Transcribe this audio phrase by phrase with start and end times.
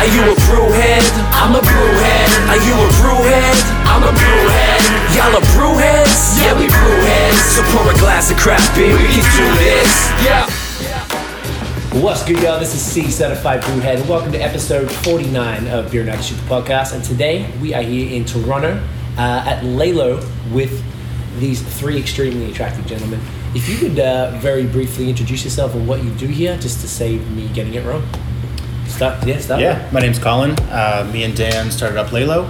[0.00, 1.04] Are you a brewhead?
[1.30, 2.48] I'm a brewhead.
[2.48, 3.60] Are you a brewhead?
[3.84, 5.14] I'm a brewhead.
[5.14, 6.40] Y'all are brewheads?
[6.40, 7.34] Yeah, we brewheads.
[7.34, 10.08] So pour a glass of craft beer, we can do this.
[10.24, 10.48] Yeah.
[12.00, 12.58] What's good, y'all?
[12.58, 16.94] This is C Certified Brewhead, and welcome to episode 49 of Beer Night Super Podcast.
[16.94, 18.82] And today we are here in Toronto
[19.18, 20.82] uh, at Laylow with
[21.38, 23.20] these three extremely attractive gentlemen.
[23.54, 26.88] If you could uh, very briefly introduce yourself and what you do here, just to
[26.88, 28.02] save me getting it wrong.
[29.00, 29.60] Start, yeah, start.
[29.62, 30.50] Yeah, my name's Colin.
[30.68, 32.46] Uh, me and Dan started up Laylow.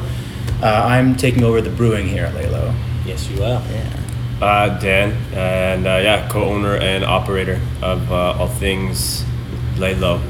[0.61, 2.75] Uh, I'm taking over the brewing here at Laylow.
[3.07, 3.63] Yes, you are.
[3.71, 4.01] Yeah.
[4.43, 9.23] Uh, Dan, and uh, yeah, co-owner and operator of uh, all things
[9.77, 10.21] Laylow.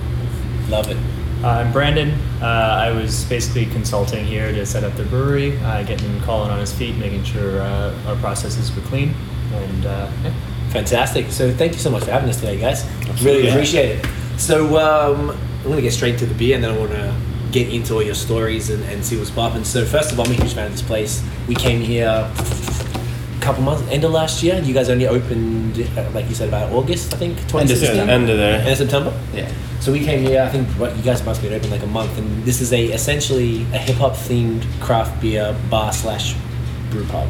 [0.68, 0.98] Love it.
[1.42, 2.10] Uh, I'm Brandon.
[2.42, 6.60] Uh, I was basically consulting here to set up the brewery, uh, getting Colin on
[6.60, 9.14] his feet, making sure uh, our processes were clean,
[9.54, 10.34] and uh, yeah.
[10.68, 11.30] Fantastic.
[11.30, 12.84] So thank you so much for having us today, guys.
[13.22, 14.06] Really appreciate it.
[14.36, 17.14] So um, I'm going to get straight to the beer, and then I want to
[17.52, 19.64] get into all your stories and, and see what's popping.
[19.64, 21.22] So first of all, I'm a huge fan of this place.
[21.48, 24.60] We came here a couple months, end of last year.
[24.62, 27.86] You guys only opened, uh, like you said, about August, I think, 2016.
[27.88, 28.12] September.
[28.12, 28.60] End of there.
[28.60, 29.20] End of September.
[29.34, 29.52] Yeah.
[29.80, 30.42] So we came here.
[30.42, 32.72] I think what you guys must have been open like a month, and this is
[32.72, 36.34] a essentially a hip hop themed craft beer bar slash
[36.90, 37.28] brew pub.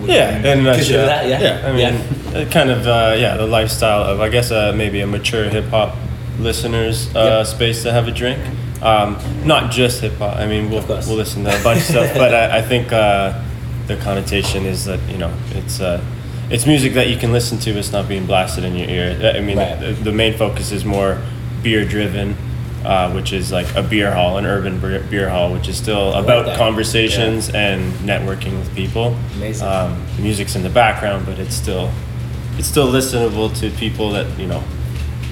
[0.00, 1.94] Would Yeah, you in a consider that, yeah, I mean,
[2.36, 5.64] uh, kind of, uh, yeah, the lifestyle of, I guess, uh, maybe a mature hip
[5.66, 5.96] hop
[6.38, 7.46] listeners uh, Yep.
[7.46, 8.38] space to have a drink.
[8.82, 10.36] Um, not just hip hop.
[10.36, 13.42] I mean, we'll, we'll listen to a bunch of stuff, but I, I think uh,
[13.86, 16.04] the connotation is that you know it's uh,
[16.50, 17.70] it's music that you can listen to.
[17.78, 19.32] It's not being blasted in your ear.
[19.34, 19.80] I mean, Right.
[19.80, 21.20] the, the main focus is more
[21.62, 22.36] beer driven.
[22.84, 24.78] Uh, which is like a beer hall, an urban
[25.10, 26.56] beer, hall, which is still like about that.
[26.56, 29.16] conversations and networking with people.
[29.34, 29.66] Amazing.
[29.66, 31.90] Um, the music's in the background, but it's still
[32.58, 34.62] it's still listenable to people that you know.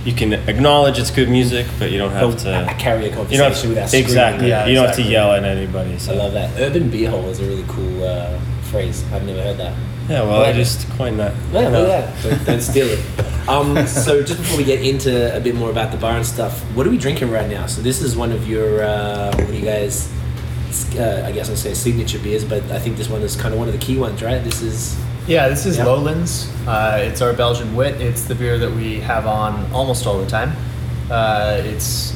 [0.04, 2.74] You can acknowledge it's good music, but you don't have to.
[2.78, 4.04] Carry a you conversation don't have without to, screaming.
[4.04, 4.48] exactly.
[4.48, 5.98] Yeah, you don't have to yell at anybody.
[5.98, 6.12] So.
[6.12, 6.60] I love that.
[6.60, 9.02] Urban beer hole is a really cool uh, phrase.
[9.12, 9.74] I've never heard that.
[10.08, 11.34] Yeah, well, I I just coined that.
[11.50, 12.22] Yeah, look at that.
[12.22, 13.00] Don't, don't steal it.
[13.46, 16.58] Um, so just before we get into a bit more about the bar and stuff,
[16.74, 17.66] what are we drinking right now?
[17.66, 20.10] So this is one of your, uh, what do you guys,
[20.96, 23.58] uh, I guess I'll say signature beers, but I think this one is kind of
[23.58, 24.42] one of the key ones, right?
[24.42, 25.84] This is, Yeah, this is Yeah.
[25.84, 26.50] Lowlands.
[26.66, 28.00] Uh, it's our Belgian wit.
[28.00, 30.54] It's the beer that we have on almost all the time.
[31.10, 32.12] Uh, it's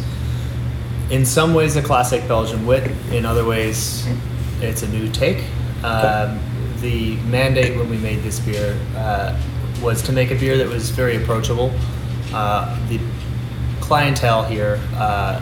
[1.10, 2.90] in some ways a classic Belgian wit.
[3.12, 4.06] In other ways,
[4.60, 5.44] it's a new take.
[5.82, 6.38] Um,
[6.80, 9.34] the mandate when we made this beer uh,
[9.82, 11.72] was to make a beer that was very approachable.
[12.34, 13.00] Uh, the
[13.80, 15.40] clientele here, uh,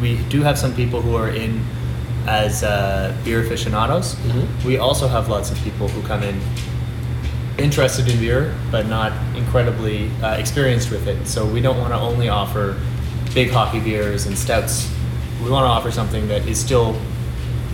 [0.00, 1.64] we do have some people who are in
[2.26, 4.14] as uh, beer aficionados.
[4.16, 4.64] Mhm.
[4.64, 6.40] We also have lots of people who come in
[7.58, 11.26] interested in beer, but not incredibly uh, experienced with it.
[11.26, 12.80] So we don't want to only offer
[13.34, 14.92] big hoppy beers and stouts.
[15.42, 16.96] We want to offer something that is still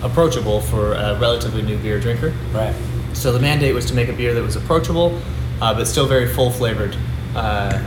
[0.03, 2.33] approachable for a relatively new beer drinker.
[2.53, 2.75] right.
[3.13, 5.21] So the mandate was to make a beer that was approachable,
[5.61, 6.97] uh, but still very full flavored.
[7.35, 7.83] Uh,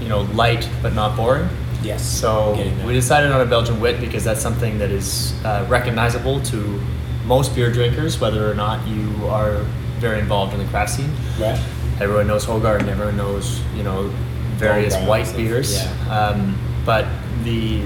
[0.00, 1.48] you know, light but not boring.
[1.82, 2.04] Yes.
[2.04, 2.52] So
[2.86, 6.80] we decided on a Belgian wit because that's something that is uh, recognizable to
[7.24, 9.64] most beer drinkers, whether or not you are
[10.02, 11.10] very involved in the craft scene.
[11.40, 11.58] Right.
[12.00, 12.88] Everyone knows Hoegaarden.
[12.88, 14.10] Everyone knows you know
[14.58, 15.70] various white beers.
[15.82, 16.18] yeah.
[16.18, 17.06] Um, but
[17.44, 17.80] the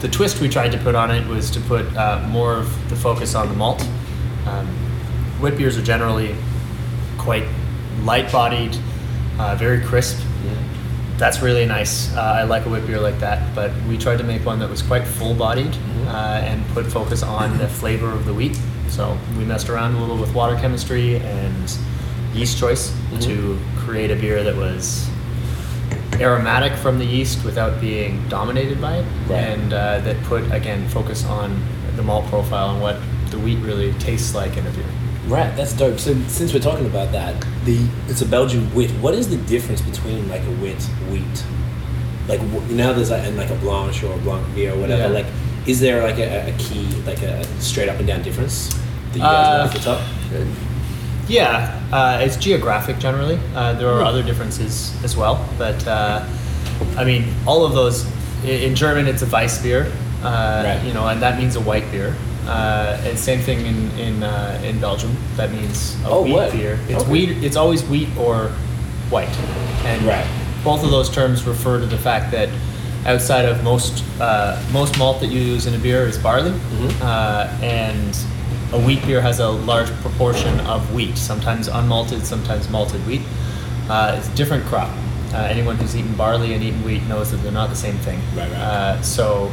[0.00, 2.96] the twist we tried to put on it was to put uh, more of the
[2.96, 3.80] focus on the malt.
[4.46, 4.66] Um,
[5.40, 6.34] wit beers are generally
[7.16, 7.44] quite
[8.02, 8.76] light-bodied,
[9.38, 10.18] uh, very crisp.
[11.16, 12.12] That's really nice.
[12.16, 13.54] Uh, I like a wit beer like that.
[13.54, 16.06] But we tried to make one that was quite full-bodied Mhm.
[16.08, 18.58] uh, and put focus on the flavor of the wheat.
[18.94, 21.76] So we messed around a little with water chemistry and
[22.32, 23.22] yeast choice Mhm.
[23.22, 25.08] to create a beer that was
[26.20, 29.38] aromatic from the yeast without being dominated by it, Right.
[29.40, 31.60] and uh, that put again focus on
[31.96, 32.96] the malt profile and what
[33.32, 34.84] the wheat really tastes like in a beer.
[35.26, 35.98] Right, that's dope.
[35.98, 37.34] So since we're talking about that,
[37.64, 37.78] the
[38.08, 38.92] it's a Belgian wit.
[39.00, 40.80] What is the difference between like a wit
[41.10, 41.42] wheat?
[42.28, 42.40] Like
[42.70, 45.02] now there's like, and like a blanche or a blanc beer or whatever.
[45.02, 45.08] Yeah.
[45.08, 45.26] Like,
[45.66, 48.70] is there like a, a key, like a straight up and down difference
[49.14, 50.00] that you guys know Uh, off the top?
[51.26, 53.38] Yeah, uh, it's geographic generally.
[53.54, 56.22] Uh, there are other differences as well, but uh,
[56.98, 58.04] I mean, all of those.
[58.44, 59.86] In German, it's a Weissbier,
[60.22, 60.82] uh, Right.
[60.84, 62.14] you know, and that means a white beer.
[62.46, 65.16] Uh, and same thing in in uh, in Belgium.
[65.36, 66.52] That means a Oh, wheat what?
[66.52, 66.78] beer.
[66.90, 67.10] It's Okay.
[67.10, 67.42] wheat.
[67.42, 68.50] It's always wheat or
[69.08, 69.32] white.
[69.86, 70.26] And Right.
[70.62, 72.50] both of those terms refer to the fact that
[73.06, 76.92] outside of most uh, most malt that you use in a beer is barley, Mhm.
[77.02, 78.14] uh, and
[78.74, 83.20] a wheat beer has a large proportion of wheat, sometimes unmalted, sometimes malted wheat.
[83.88, 84.90] Uh, it's a different crop.
[85.32, 88.18] Uh, anyone who's eaten barley and eaten wheat knows that they're not the same thing.
[88.34, 88.52] Right, right.
[88.52, 89.50] Uh, so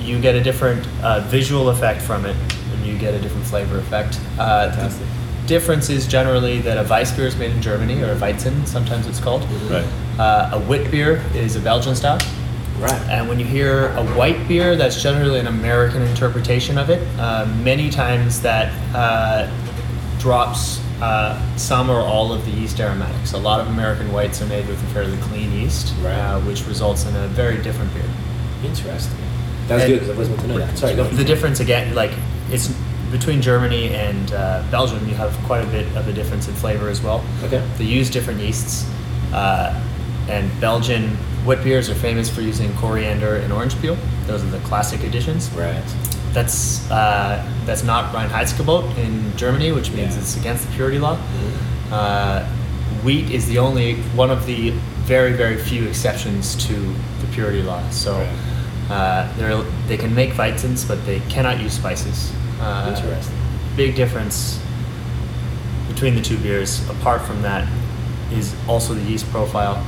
[0.00, 2.36] you get a different uh, visual effect from it,
[2.72, 4.18] and you get a different flavor effect.
[4.36, 5.06] Uh, Fantastic.
[5.42, 8.66] the difference is generally that a Weiss beer is made in Germany, or a Weizen,
[8.66, 9.44] sometimes it's called.
[9.70, 9.86] Right.
[10.18, 12.18] Uh, a wit beer is a Belgian style.
[12.78, 13.00] Right.
[13.10, 17.02] And when you hear a white beer, that's generally an American interpretation of it.
[17.18, 19.50] Uh, many times that uh,
[20.18, 23.32] drops uh, some or all of the yeast aromatics.
[23.32, 26.12] A lot of American whites are made with a fairly clean yeast, Right.
[26.14, 28.04] uh, which results in a very different beer.
[28.64, 29.18] Interesting.
[29.68, 30.78] That's And- good because I wasn't to know that.
[30.78, 31.04] Sorry, go.
[31.04, 32.12] The difference again, like
[32.50, 32.72] it's
[33.12, 36.88] between Germany and uh, Belgium, you have quite a bit of a difference in flavor
[36.88, 37.24] as well.
[37.44, 37.62] Okay.
[37.78, 38.84] They use different yeasts,
[39.32, 39.78] uh,
[40.28, 41.16] and Belgian
[41.48, 43.96] wit beers are famous for using coriander and orange peel.
[44.26, 45.50] Those are the classic additions.
[45.52, 45.82] Right.
[46.32, 50.20] That's uh, that's not Reinheitsgebot in Germany, which means Yeah.
[50.20, 51.18] it's against the purity law.
[51.90, 52.44] Uh,
[53.02, 54.70] wheat is the only one of the
[55.12, 56.74] very very few exceptions to
[57.22, 57.82] the purity law.
[57.90, 58.12] So
[58.90, 59.56] uh, they're,
[59.86, 62.30] they can make Weizens, but they cannot use spices.
[62.60, 63.34] Uh, Interesting.
[63.76, 64.60] Big difference
[65.88, 66.86] between the two beers.
[66.90, 67.66] Apart from that,
[68.32, 69.82] is also the yeast profile.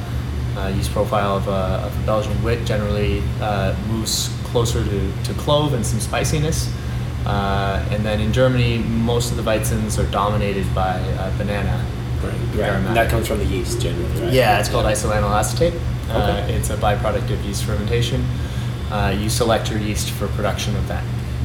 [0.57, 5.33] Uh, yeast profile of, uh, of a Belgian wit generally uh, moves closer to, to
[5.35, 6.69] clove and some spiciness.
[7.25, 11.85] Uh, and then in Germany, most of the Weizens are dominated by uh, banana.
[12.23, 12.69] Right.
[12.69, 14.33] And that comes from the yeast generally, right?
[14.33, 15.75] Yeah, it's called isoamyl acetate.
[16.11, 16.55] Uh, Okay.
[16.55, 18.25] it's a byproduct of yeast fermentation.
[18.91, 21.05] Uh, you select your yeast for production of that,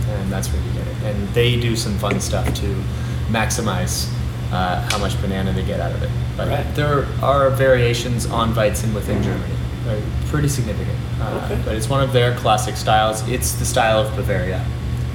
[0.09, 0.95] and that's where you get it.
[1.03, 2.83] And they do some fun stuff to
[3.29, 4.09] maximize
[4.51, 6.09] uh, how much banana they get out of it.
[6.37, 6.75] But Right.
[6.75, 9.53] there are variations on Weizen within Germany.
[9.85, 10.97] They're pretty significant.
[11.21, 11.57] Uh, Okay.
[11.63, 13.23] But it's one of their classic styles.
[13.27, 14.61] It's the style of Bavaria.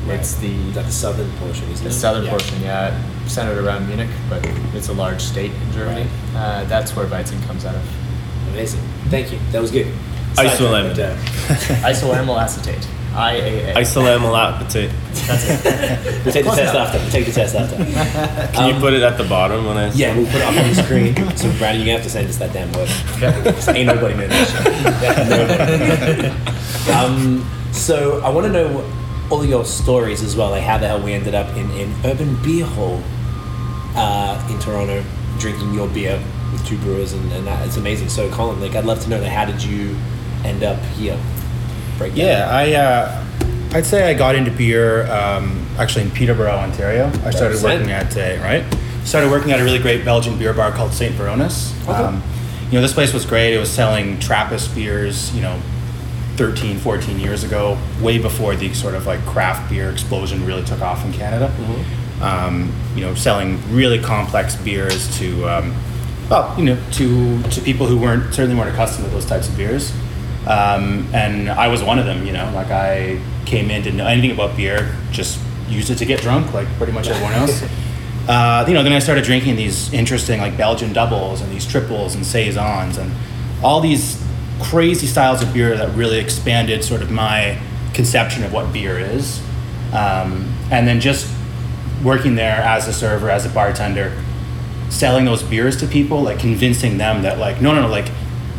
[0.06, 0.18] Right.
[0.18, 1.92] It's the that the southern portion, isn't the it?
[1.98, 2.30] southern Yeah.
[2.30, 2.90] portion, yeah,
[3.26, 6.06] centered around Munich, but it's a large state in Germany.
[6.36, 7.82] Uh, that's where Weizen comes out of.
[8.54, 8.80] Amazing.
[9.10, 9.38] Thank you.
[9.52, 9.86] That was good.
[10.36, 10.96] Isolemon.
[10.96, 11.16] Side
[11.60, 12.86] track, Isoamyl acetate.
[13.12, 13.74] IAA.
[13.74, 14.90] Isolamyl acetate.
[15.26, 15.64] That's it.
[16.24, 16.98] but, We'll take the test after.
[16.98, 17.76] We'll take the test after.
[18.54, 19.90] Can you Um, put it at the bottom when I?
[19.92, 21.14] Yeah, we'll put it up on the screen.
[21.36, 22.88] So, Brad, you're gonna have to send us that damn word.
[23.14, 24.46] Because ain't nobody knows that
[26.86, 26.94] shit.
[26.96, 28.84] um, so, I want to know
[29.30, 32.36] all your stories as well, like how the hell we ended up in in Urban
[32.42, 33.00] Beer Hall
[33.96, 35.02] uh, in Toronto,
[35.38, 36.20] drinking your beer
[36.52, 38.08] with two brewers, and, and that, it's amazing.
[38.08, 39.96] So, Colin, like, I'd love to know, like, how did you
[40.44, 41.18] end up here?
[42.00, 43.26] Break Yeah, I uh,
[43.72, 47.12] I'd say I got into beer um, actually in Peterborough, Ontario.
[47.26, 48.64] I started working at a right.
[49.04, 51.78] Started working at a really great Belgian beer bar called Saint Veronus.
[51.82, 51.92] Okay.
[51.92, 52.22] Um,
[52.68, 53.52] you know, this place was great.
[53.52, 55.34] It was selling Trappist beers.
[55.34, 55.60] You know,
[56.36, 60.80] 13, 14 years ago, way before the sort of like craft beer explosion really took
[60.80, 61.52] off in Canada.
[62.22, 65.76] Um, you know, selling really complex beers to, um,
[66.30, 69.56] well, you know, to to people who weren't certainly weren't accustomed to those types of
[69.58, 69.92] beers.
[70.46, 72.26] Um, and I was one of them.
[72.26, 75.38] You know, like I came in didn't know anything about beer, just
[75.68, 77.64] used it to get drunk, like pretty much everyone else.
[78.28, 82.14] Uh, you know, then I started drinking these interesting like Belgian doubles and these triples
[82.14, 83.10] and saisons and
[83.60, 84.22] all these
[84.60, 87.58] crazy styles of beer that really expanded sort of my
[87.92, 89.40] conception of what beer is.
[89.92, 91.34] Um, and then just
[92.04, 94.16] working there as a server, as a bartender,
[94.90, 98.08] selling those beers to people, like convincing them that like, no, no, no, like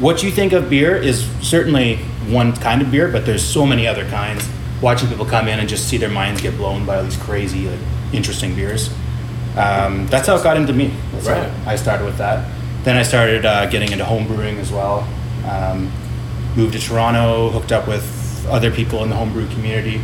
[0.01, 3.87] what you think of beer is certainly one kind of beer, but there's so many
[3.87, 4.49] other kinds.
[4.81, 7.69] Watching people come in and just see their minds get blown by all these crazy,
[7.69, 7.79] like
[8.11, 8.89] interesting beers.
[9.55, 10.91] Um, that's how it got into me.
[11.11, 11.67] That's Right.
[11.67, 12.49] I started with that.
[12.83, 15.07] Then I started uh, getting into home brewing as well.
[15.45, 15.91] Um,
[16.55, 20.01] moved to Toronto, hooked up with other people in the homebrew community.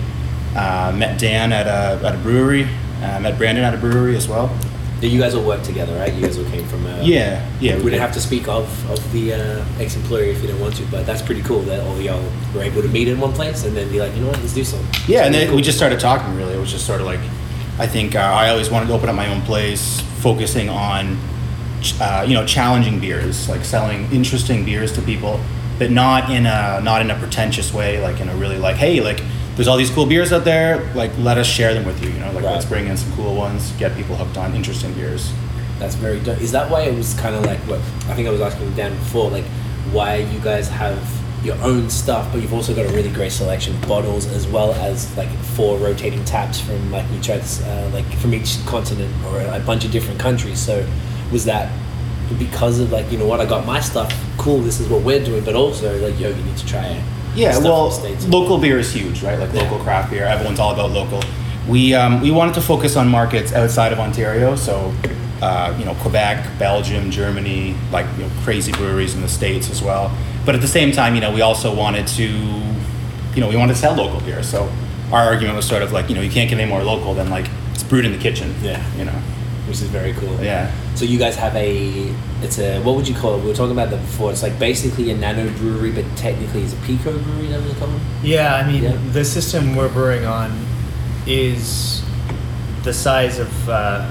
[0.55, 2.67] Uh, met Dan at a, at a brewery.
[3.01, 4.55] Uh, met Brandon at a brewery as well.
[5.01, 6.11] You guys all work together, right?
[6.13, 6.85] You guys all came from.
[6.85, 7.75] Uh, Yeah, yeah.
[7.77, 10.75] We we didn't have to speak of, of the uh, ex-employer if you didn't want
[10.77, 12.23] to, but that's pretty cool that all y'all
[12.55, 14.53] were able to meet in one place and then be like, you know what, let's
[14.53, 14.87] do something.
[15.07, 16.35] Yeah, and then really we just started talking.
[16.35, 17.19] Really, it was just sort of like,
[17.79, 21.17] I think uh, I always wanted to open up my own place, focusing on,
[21.81, 25.39] ch- uh, you know, challenging beers, like selling interesting beers to people,
[25.77, 28.99] but not in a not in a pretentious way, like in a really like, hey,
[29.01, 29.21] like
[29.57, 32.11] there's all these cool beers out there, like let us share them with you.
[32.11, 32.53] You know, like Right.
[32.53, 35.31] let's bring in some cool ones, get people hooked on interesting beers.
[35.79, 36.39] That's very dope.
[36.41, 38.93] Is that why it was kind of like what I think I was asking Dan
[38.95, 39.45] before, like
[39.91, 40.97] why you guys have
[41.43, 44.73] your own stuff, but you've also got a really great selection of bottles as well
[44.73, 49.59] as like four rotating taps from like each uh, like from each continent or a
[49.59, 50.59] bunch of different countries.
[50.59, 50.85] So
[51.31, 51.71] was that
[52.37, 55.23] because of like you know what I got my stuff cool this is what we're
[55.23, 57.03] doing but also like yo you need to try it
[57.37, 58.27] Yeah, well, from the States.
[58.27, 59.39] local beer is huge, right?
[59.39, 59.61] Like Yeah.
[59.63, 60.25] local craft beer.
[60.25, 61.21] Everyone's all about local.
[61.67, 64.93] We um, we wanted to focus on markets outside of Ontario, so
[65.41, 69.81] uh, you know Quebec, Belgium, Germany, like you know crazy breweries in the states as
[69.81, 70.11] well.
[70.45, 72.23] But at the same time, you know, we also wanted to
[73.35, 74.41] you know, we wanted to sell local beer.
[74.41, 74.67] So
[75.11, 77.29] our argument was sort of like, you know, you can't get any more local than
[77.29, 78.55] like it's brewed in the kitchen.
[78.63, 78.81] Yeah.
[78.97, 79.21] You know.
[79.67, 80.41] Which is very cool.
[80.43, 80.71] Yeah.
[80.95, 83.41] So you guys have a it's a what would you call it?
[83.41, 84.31] We were talking about that before.
[84.31, 87.47] It's like basically a nano brewery, but technically it's a pico brewery.
[87.47, 87.99] That was the called.
[88.23, 88.97] Yeah, I mean, Yeah.
[89.11, 90.51] the system we're brewing on
[91.25, 92.01] is
[92.83, 94.09] the size of uh,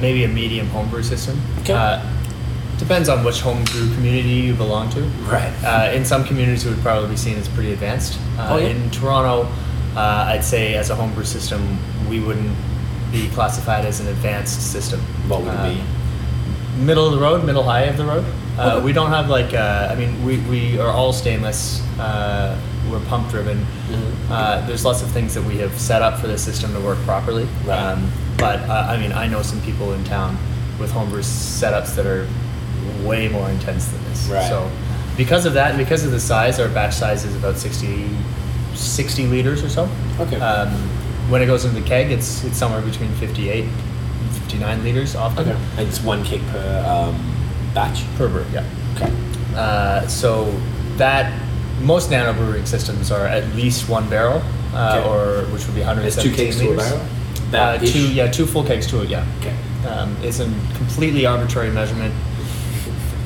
[0.00, 1.40] maybe a medium homebrew system.
[1.60, 1.72] Okay.
[1.74, 2.02] Uh,
[2.78, 5.00] depends on which homebrew community you belong to.
[5.30, 5.52] Right.
[5.62, 8.18] Uh, in some communities, it would probably be seen as pretty advanced.
[8.38, 8.68] Uh, Oh, yeah?
[8.68, 9.46] In Toronto,
[9.94, 11.78] uh, I'd say as a homebrew system,
[12.08, 12.56] we wouldn't
[13.12, 15.00] be classified as an advanced system.
[15.28, 16.80] What would it be?
[16.84, 18.24] Middle of the road, middle high of the road.
[18.58, 18.84] Uh, Okay.
[18.84, 21.80] We don't have like, uh, I mean, we, we are all stainless.
[21.98, 22.58] Uh,
[22.90, 23.58] we're pump driven.
[23.88, 24.30] Mhm.
[24.30, 26.98] Uh, there's lots of things that we have set up for the system to work
[27.00, 27.46] properly.
[27.64, 27.78] Right.
[27.78, 30.36] Um, but uh, I mean, I know some people in town
[30.78, 32.26] with homebrew setups that are
[33.04, 34.28] way more intense than this.
[34.28, 34.48] Right.
[34.48, 34.70] So
[35.16, 38.08] because of that and because of the size, our batch size is about 60,
[38.74, 39.88] 60 liters or so.
[40.18, 40.40] Okay.
[40.40, 40.89] Um,
[41.30, 45.48] when it goes into the keg, it's it's somewhere between 58 and 59 liters often.
[45.48, 45.58] Okay.
[45.78, 47.14] And it's one keg per um,
[47.74, 48.02] batch.
[48.16, 48.64] Per brew, yeah.
[48.96, 49.12] Okay.
[49.54, 50.50] Uh, so
[50.96, 51.32] that
[51.82, 54.42] most nano brewing systems are at least one barrel,
[54.74, 55.08] uh, Okay.
[55.08, 57.00] or which would be There's 117 two kegs to a barrel.
[57.52, 59.24] Uh, two, yeah, two full kegs to it, yeah.
[59.40, 59.54] Okay.
[59.88, 60.44] Um, it's a
[60.76, 62.14] completely arbitrary measurement,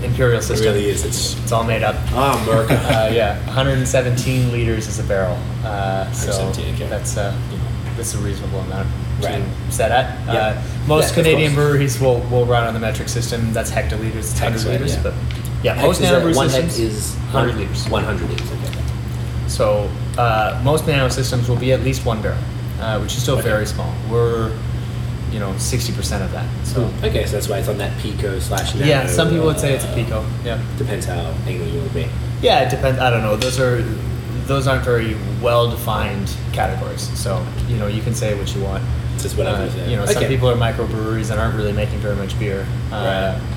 [0.03, 0.73] imperial It system.
[0.73, 1.05] really is.
[1.05, 1.97] It's It's all made up.
[2.13, 2.75] ah America.
[2.95, 5.37] Uh, yeah, 117 liters is a barrel.
[5.65, 6.73] Uh, so okay.
[6.89, 7.37] that's uh,
[8.05, 8.87] that's a reasonable amount
[9.23, 9.43] Right.
[9.43, 10.27] to set at.
[10.27, 10.33] Yeah.
[10.33, 13.53] Uh, most Yeah, Canadian breweries will, will run on the metric system.
[13.55, 14.95] That's hectoliters, it's 100 liters.
[14.97, 15.03] yeah.
[15.03, 15.15] But
[15.63, 17.89] yeah, most nano brew one systems is 100 liters.
[17.89, 18.51] 100 liters.
[18.53, 18.83] Okay.
[19.49, 22.37] So uh, most nano systems will be at least one barrel,
[22.81, 23.49] uh, which is still Okay.
[23.49, 23.91] very small.
[24.11, 24.53] We're
[25.33, 26.47] you know 60% of that.
[26.65, 28.87] So Okay, so that's why it's on that pico slash nano.
[28.87, 30.25] yeah, some people would say it's a uh, pico.
[30.45, 30.61] Yeah.
[30.77, 32.07] Depends how angle you would be.
[32.43, 33.01] Yeah, it depends.
[33.01, 33.37] I don't know.
[33.37, 33.83] Those are
[34.47, 37.03] those aren't very well defined categories.
[37.19, 38.83] So you know you can say what you want.
[39.19, 39.63] Just whatever.
[39.63, 39.91] Uh, you say.
[39.91, 42.67] you know, some people are microbreweries and aren't really making very much beer.
[42.93, 43.51] Uh, Right.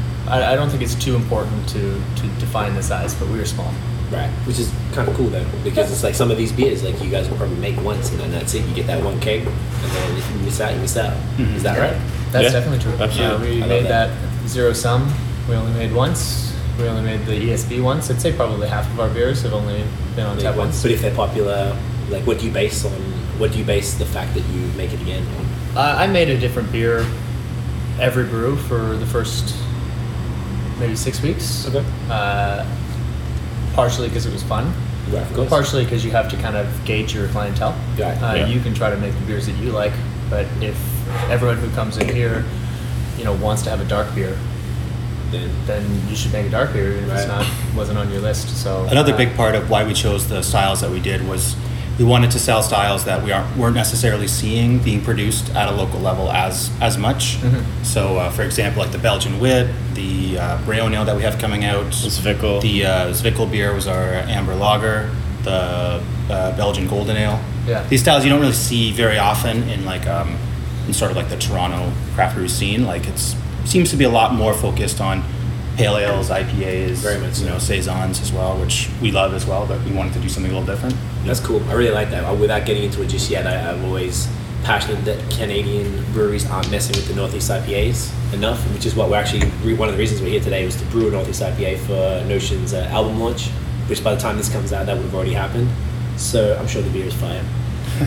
[0.43, 1.79] I, I don't think it's too important to,
[2.17, 3.71] to define the size, but we are small.
[4.11, 7.01] Right, which is kind of cool though, because it's like some of these beers, like
[7.01, 8.65] you guys will probably make once and then that's it.
[8.65, 11.15] You get that one keg, and then if you miss out, you miss out.
[11.39, 11.97] Is that right?
[12.31, 12.93] That's Yeah, definitely true.
[13.03, 13.47] absolutely.
[13.49, 14.07] Yeah, we I made that.
[14.09, 14.47] that.
[14.49, 15.11] zero sum.
[15.49, 16.46] We only made once.
[16.77, 18.09] We only made the ESB once.
[18.11, 19.83] I'd say probably half of our beers have only
[20.15, 20.81] been on tap once.
[20.81, 21.75] But if they're popular,
[22.09, 22.91] like what do you base on?
[23.39, 25.45] What do you base the fact that you make it again on?
[25.77, 27.05] Uh, I made a different beer
[27.99, 29.55] every brew for the first
[30.79, 31.67] maybe six weeks.
[31.67, 31.83] Okay.
[32.09, 32.63] Uh,
[33.73, 34.71] partially because it was fun.
[35.09, 35.49] Right, of course.
[35.49, 37.71] Partially because you have to kind of gauge your clientele.
[37.97, 38.21] Right.
[38.21, 38.47] Uh, Yeah.
[38.47, 39.93] You can try to make the beers that you like,
[40.29, 40.75] but if
[41.29, 42.43] everyone who comes in here,
[43.17, 44.37] you know, wants to have a dark beer,
[45.31, 48.21] Then then you should make it darker beer even if it's not wasn't on your
[48.21, 48.49] list.
[48.63, 51.55] So Another uh, big part of why we chose the styles that we did was
[51.99, 55.71] we wanted to sell styles that we aren't weren't necessarily seeing being produced at a
[55.71, 57.37] local level as as much.
[57.41, 57.63] Mhm.
[57.83, 61.37] So, uh, for example, like the Belgian Wit, the uh, Braille Ale that we have
[61.39, 62.61] coming out, Zwickel.
[62.61, 65.09] the uh, Zwickel beer was our amber lager,
[65.43, 67.39] the uh, Belgian Golden Ale.
[67.67, 67.83] Yeah.
[67.89, 70.37] These styles you don't really see very often in like um,
[70.87, 72.85] in sort of like the Toronto craft brew scene.
[72.85, 73.35] Like it's
[73.67, 75.23] seems to be a lot more focused on
[75.75, 79.67] pale ales, IPAs, Very much you know, saisons as well, which we love as well.
[79.67, 80.95] But we wanted to do something a little different.
[81.25, 81.63] that's cool.
[81.69, 82.23] I really like that.
[82.23, 84.27] Uh, Without getting into it just yet, I, I'm always
[84.63, 89.17] passionate that Canadian breweries aren't messing with the Northeast IPAs enough, which is what we're
[89.17, 91.77] actually re- one of the reasons we're here today was to brew a Northeast IPA
[91.79, 93.49] for Notion's uh, album launch,
[93.87, 95.69] which by the time this comes out, that would have already happened.
[96.17, 97.43] So I'm sure the beer is fire.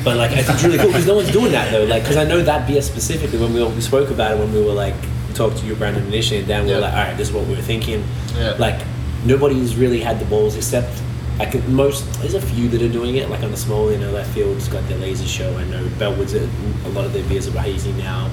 [0.04, 1.84] But like, it's really cool because no one's doing that though.
[1.84, 4.62] Like, because I know that beer specifically when we, we spoke about it when we
[4.62, 4.94] were like
[5.40, 6.78] talked to you, Brandon, initially, and then we're Yeah.
[6.86, 8.04] like, all right, this is what we were thinking.
[8.36, 8.54] Yeah.
[8.58, 8.78] Like,
[9.24, 10.90] nobody's really had the balls except
[11.38, 12.04] like most.
[12.20, 13.30] There's a few that are doing it.
[13.30, 15.56] Like on the small, you know, left field's got their laser show.
[15.56, 16.44] I know Bellwoods a,
[16.86, 18.28] a lot of their beers are hazy now.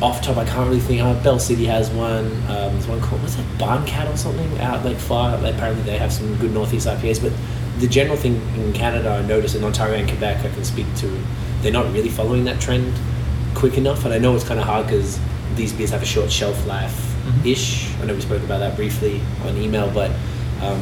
[0.00, 1.02] Off top, I can't really think.
[1.02, 2.26] Uh, Bell City has one.
[2.48, 5.36] Um, there's one called what's that Barncat or something out like far.
[5.38, 7.20] Like, apparently they have some good Northeast IPAs.
[7.20, 7.32] But
[7.80, 11.08] the general thing in Canada, I notice in Ontario and Quebec, I can speak to.
[11.62, 12.92] They're not really following that trend
[13.56, 15.18] quick enough, and I know it's kind of hard because
[15.54, 17.14] these beers have a short shelf life
[17.44, 17.94] ish.
[18.00, 20.10] I know we spoke about that briefly on email, but
[20.62, 20.80] um,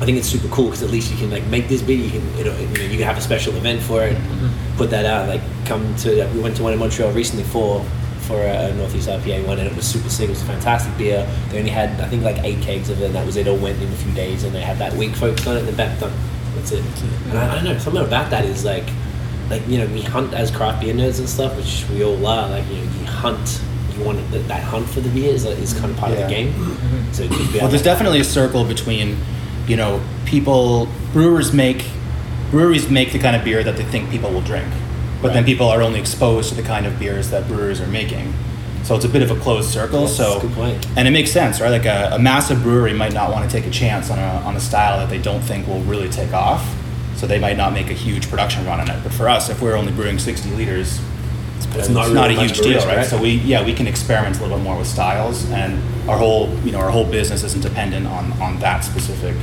[0.00, 1.96] I think it's super cool because at least you can like make this beer.
[1.96, 4.16] You can you know, you can have a special event for it,
[4.76, 5.28] put that out.
[5.28, 7.84] Like come to we went to one in Montreal recently for
[8.20, 10.28] for a Northeast IPA one, and it was super sick.
[10.28, 11.26] It was a fantastic beer.
[11.50, 13.48] They only had I think like eight kegs of it, and that was it.
[13.48, 15.68] All went in a few days, and they had that week focused on it, and
[15.68, 16.12] then back done.
[16.56, 16.84] That's it.
[17.28, 18.88] And I, I don't know something about that is like
[19.48, 22.48] like you know we hunt as craft beer nerds and stuff, which we all are.
[22.50, 23.60] Like you know you hunt.
[23.96, 26.28] You want that, that hunt for the beer is, is kind of part of the
[26.28, 26.52] game.
[27.12, 29.16] So just be Well, there's definitely a circle between,
[29.66, 31.84] you know, people, brewers make
[32.50, 34.72] breweries make the kind of beer that they think people will drink,
[35.20, 38.32] but then people are only exposed to the kind of beers that brewers are making.
[38.84, 40.02] So it's a bit of a closed circle.
[40.02, 40.86] That's so a good point.
[40.96, 41.70] and it makes sense, right?
[41.70, 44.54] Like a, a massive brewery might not want to take a chance on a, on
[44.54, 46.64] a style that they don't think will really take off.
[47.16, 49.02] So they might not make a huge production run on it.
[49.02, 51.00] But for us, if we're only brewing 60 liters,
[51.78, 52.96] it's, not not, really a huge deal, risk, right?
[52.98, 53.06] right?
[53.06, 56.48] So we yeah we can experiment a little bit more with styles, and our whole
[56.64, 59.34] you know our whole business isn't dependent on on that specific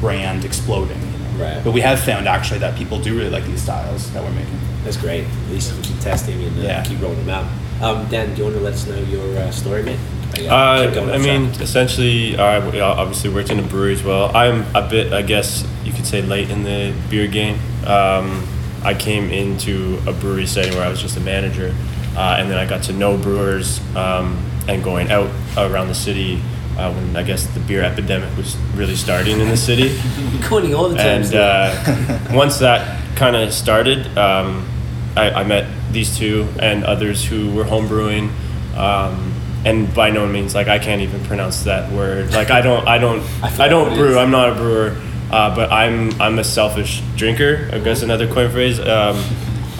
[0.00, 1.00] brand exploding.
[1.00, 1.44] You know?
[1.44, 1.64] Right.
[1.64, 4.58] But we have found actually that people do really like these styles that we're making.
[4.84, 5.24] That's great.
[5.24, 6.82] At least we keep testing and uh, Yeah.
[6.84, 7.46] keep rolling them out.
[7.82, 9.98] Um, Dan, do you want to let us know your uh, story, man?
[10.36, 11.60] I, uh, Uh, keep going I mean, track.
[11.62, 14.34] essentially, I w- obviously worked in a brewery as well.
[14.36, 17.58] I'm a bit, I guess you could say, late in the beer game.
[17.86, 18.46] Um,
[18.82, 21.74] I came into a brewery setting where I was just a manager,
[22.16, 26.40] uh, and then I got to know brewers um, and going out around the city
[26.78, 29.98] uh, when I guess the beer epidemic was really starting in the city.
[30.42, 31.32] coining all the terms.
[31.32, 34.68] And uh, once that kind of started, um,
[35.16, 38.30] I, I met these two and others who were homebrewing.
[38.76, 42.32] Um, and by no means, like I can't even pronounce that word.
[42.32, 44.16] Like I don't, I don't, I I, don't brew.
[44.16, 44.96] I'm not a brewer,
[45.30, 47.68] uh, but I'm I'm a selfish drinker.
[47.72, 48.78] I guess another coin phrase.
[48.80, 49.22] Um,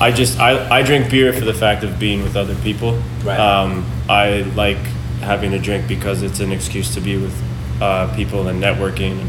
[0.01, 3.01] I just I, I drink beer for the fact of being with other people.
[3.25, 3.39] Right.
[3.39, 4.79] Um, I like
[5.21, 7.37] having a drink because it's an excuse to be with
[7.81, 9.27] uh, people and networking.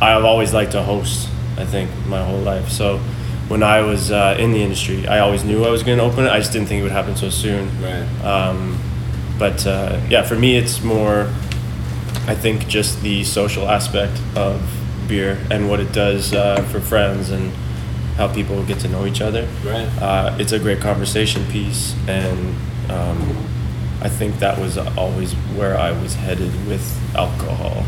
[0.00, 1.28] I've always liked to host.
[1.56, 2.68] I think my whole life.
[2.68, 2.98] So
[3.48, 6.24] when I was uh, in the industry, I always knew I was going to open
[6.24, 6.30] it.
[6.30, 7.70] I just didn't think it would happen so soon.
[7.80, 8.24] Right.
[8.24, 8.78] Um,
[9.38, 11.32] but uh, yeah, for me, it's more.
[12.28, 14.60] I think just the social aspect of
[15.08, 17.52] beer and what it does uh, for friends and
[18.16, 19.46] how people get to know each other.
[19.64, 19.88] Right.
[20.00, 22.54] Uh, it's a great conversation piece, and
[22.90, 23.18] um,
[24.00, 26.84] I think that was always where I was headed with
[27.14, 27.84] alcohol.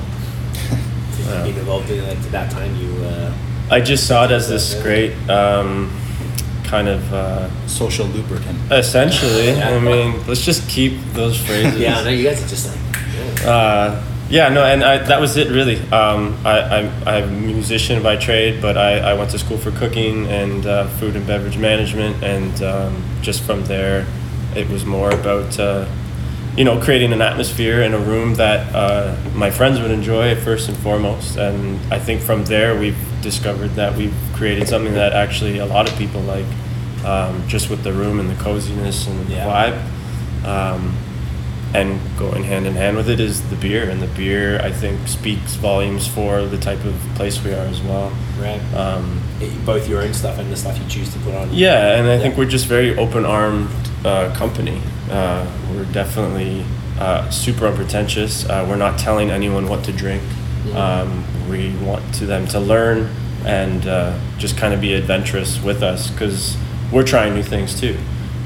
[1.12, 2.92] So you've been involved in it like to that time you.
[3.04, 3.34] Uh,
[3.70, 5.90] I just saw it as this great um,
[6.64, 8.58] kind of uh, Social lubricant.
[8.70, 9.46] essentially.
[9.56, 9.70] Yeah.
[9.70, 11.78] I mean, let's just keep those phrases.
[11.80, 12.78] yeah, no, you guys are just like.
[13.42, 14.02] Yeah.
[14.30, 15.78] Yeah, no, and I, that was it really.
[15.90, 19.70] Um, I, I'm, I'm a musician by trade, but I, I went to school for
[19.70, 24.06] cooking and uh, food and beverage management, and um, just from there,
[24.54, 25.88] it was more about uh,
[26.58, 30.68] you know creating an atmosphere in a room that uh, my friends would enjoy first
[30.68, 35.58] and foremost, and I think from there we've discovered that we've created something that actually
[35.58, 36.44] a lot of people like,
[37.06, 39.72] um, just with the room and the coziness and the Yeah.
[40.44, 40.88] vibe.
[41.74, 45.06] And going hand in hand with it is the beer, and the beer I think
[45.06, 48.10] speaks volumes for the type of place we are as well.
[48.40, 48.60] Right.
[48.74, 51.50] Um, It- both your own stuff and the stuff you choose to put on.
[51.52, 53.68] yeah, and I think we're just very open armed
[54.04, 54.80] uh, company.
[55.10, 56.64] Uh, we're definitely
[56.98, 58.48] uh, super unpretentious.
[58.48, 60.22] Uh, we're not telling anyone what to drink.
[60.74, 63.08] Um, we want to them to learn
[63.44, 66.56] and uh, just kind of be adventurous with us because
[66.92, 67.96] we're trying new things too.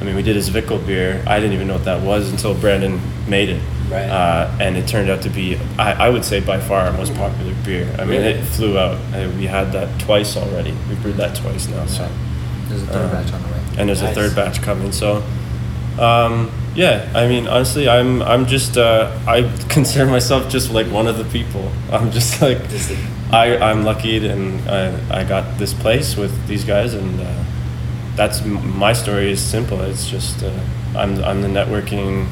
[0.02, 1.22] I mean, we did his Zwickel beer.
[1.28, 3.62] I didn't even know what that was until Brandon made it.
[3.88, 4.08] Right.
[4.08, 7.14] Uh, and it turned out to be, I, I would say, by far our most
[7.14, 7.86] popular beer.
[8.00, 8.32] I mean, Really?
[8.40, 8.98] it flew out.
[9.14, 10.74] Uh, we had that twice already.
[10.88, 11.86] We brewed that twice now.
[11.86, 12.10] So
[12.68, 13.60] There's a third Uh, batch on the way.
[13.78, 14.10] and there's Nice.
[14.10, 14.90] a third batch coming.
[14.90, 15.22] So,
[16.00, 21.06] um, yeah, I mean, honestly, I'm I'm just uh, I consider myself just like one
[21.06, 21.70] of the people.
[21.92, 22.58] I'm just like
[23.30, 27.44] I I'm lucky and I I got this place with these guys, and uh,
[28.16, 29.80] that's my story is simple.
[29.82, 30.50] It's just uh,
[30.96, 32.26] I'm I'm the networking.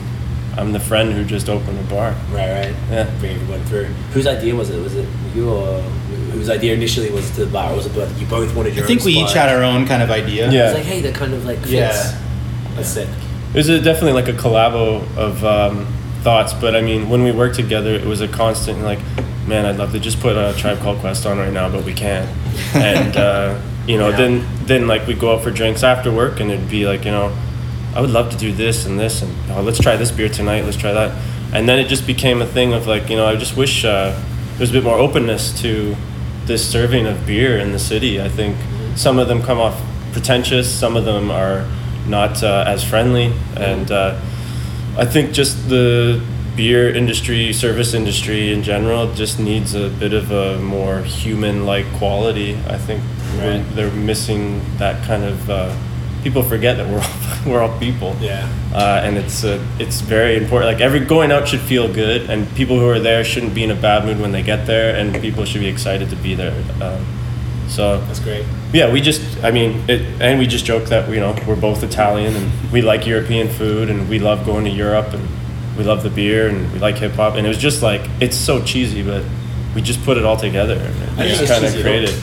[0.57, 2.11] I'm the friend who just opened a bar.
[2.33, 2.75] Right, right.
[2.91, 3.19] Yeah.
[3.21, 3.85] Bring everyone through.
[4.13, 4.83] Whose idea was it?
[4.83, 5.81] Was it you or
[6.33, 7.75] whose idea initially was to the bar?
[7.75, 9.87] Was it both you both wanted your I think own we each had our own
[9.87, 10.51] kind of idea.
[10.51, 10.69] Yeah.
[10.69, 11.73] It's like, hey, that kind of like fits.
[11.73, 12.21] Yeah.
[12.75, 13.09] That's it.
[13.51, 15.87] It was a, definitely like a collabo of um,
[16.23, 19.01] thoughts, but I mean, when we worked together, it was a constant like,
[19.47, 21.95] man, I'd love to just put a Tribe Called Quest on right now, but we
[21.95, 22.29] can't.
[22.75, 24.17] And uh, you know, Yeah.
[24.17, 27.11] then then like we go out for drinks after work, and it'd be like, you
[27.11, 27.33] know,
[27.97, 30.65] I would love to do this and this, and oh, let's try this beer tonight,
[30.65, 31.11] let's try that,
[31.53, 34.11] and then it just became a thing of like, you know, I just wish uh,
[34.11, 35.97] there was a bit more openness to
[36.47, 38.21] this serving of beer in the city.
[38.21, 38.57] I think
[38.97, 39.77] some of them come off
[40.13, 41.65] pretentious, some of them are
[42.07, 44.15] not uh, as friendly, and uh,
[44.97, 46.21] I think just the
[46.61, 52.51] beer industry, service industry in general, just needs a bit of a more human-like quality.
[52.69, 53.01] I think
[53.39, 53.65] Right.
[53.75, 55.49] they're missing that kind of.
[55.49, 55.75] Uh,
[56.23, 57.17] people forget that we're all,
[57.51, 58.15] we're all people.
[58.21, 58.47] Yeah.
[58.75, 60.71] Uh, and it's uh, it's very important.
[60.73, 63.71] Like every going out should feel good, and people who are there shouldn't be in
[63.71, 66.53] a bad mood when they get there, and people should be excited to be there.
[66.83, 67.07] Um,
[67.69, 68.45] so That's great.
[68.75, 71.85] yeah, we just, I mean, it, and we just joke that, you know, we're both
[71.85, 75.23] Italian and we like European food and we love going to Europe and
[75.81, 77.37] we love the beer and we like hip hop.
[77.37, 79.25] And it was just like, it's so cheesy, but
[79.75, 82.15] we just put it all together and I it just kind of created.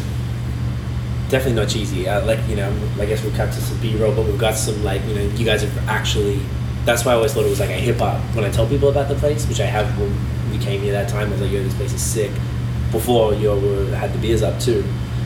[1.27, 2.07] definitely not cheesy.
[2.07, 4.53] Uh, like you know, I guess we'll cut to some B roll, but we've got
[4.53, 6.39] some like you know, you guys have actually.
[6.85, 8.89] That's why I always thought it was like a hip hop when I tell people
[8.89, 10.15] about the place, which I have when
[10.51, 11.29] we came here that time.
[11.29, 12.31] I was like, yo, this place is sick.
[12.91, 14.85] Before you were, had the beers up too.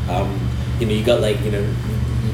[0.10, 1.76] Um, you know, you got like you know,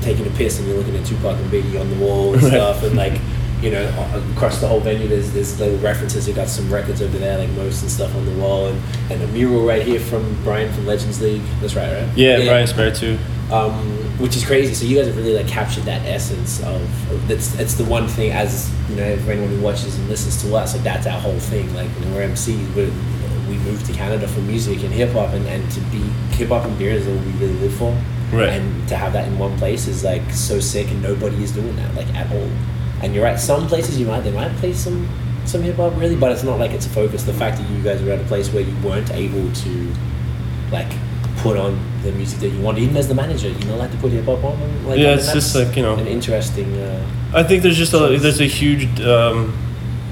[0.02, 2.84] taking a piss and you're looking at Tupac and Biggie on the wall and stuff,
[2.84, 3.20] and like.
[3.62, 6.28] You know, across the whole venue, there's there's little references.
[6.28, 8.80] You got some records over there, like most and stuff on the wall, and,
[9.12, 11.42] and a mural right here from Brian from Legends League.
[11.60, 12.18] That's right, right?
[12.18, 13.18] Yeah, Brian Spare too.
[13.52, 13.74] um,
[14.20, 14.74] which is crazy.
[14.76, 18.08] So you guys have really like captured that essence of, of that's that's the one
[18.08, 21.20] thing as you know for anyone who watches and listens to us, like that's our
[21.20, 21.74] whole thing.
[21.74, 22.84] Like you know, we're MCs, we
[23.50, 26.00] we moved to Canada for music and hip hop, and, and to be
[26.36, 27.92] hip hop and beer is what we really live for.
[28.32, 28.50] Right.
[28.50, 31.76] And to have that in one place is like so sick, and nobody is doing
[31.78, 32.50] that like at all.
[33.04, 33.40] And you're right.
[33.40, 35.08] Some places you might they might play some
[35.46, 37.24] some hip hop really, but it's not like it's a focus.
[37.24, 39.94] The fact that you guys are at a place where you weren't able to
[40.72, 40.88] like
[41.38, 43.98] put on the music that you want, even as the manager, you know, like to
[43.98, 44.86] put hip hop on.
[44.86, 46.76] Like, Yeah, and it's just like, you know- an interesting.
[46.78, 49.54] Uh, I think there's just a there's a huge um,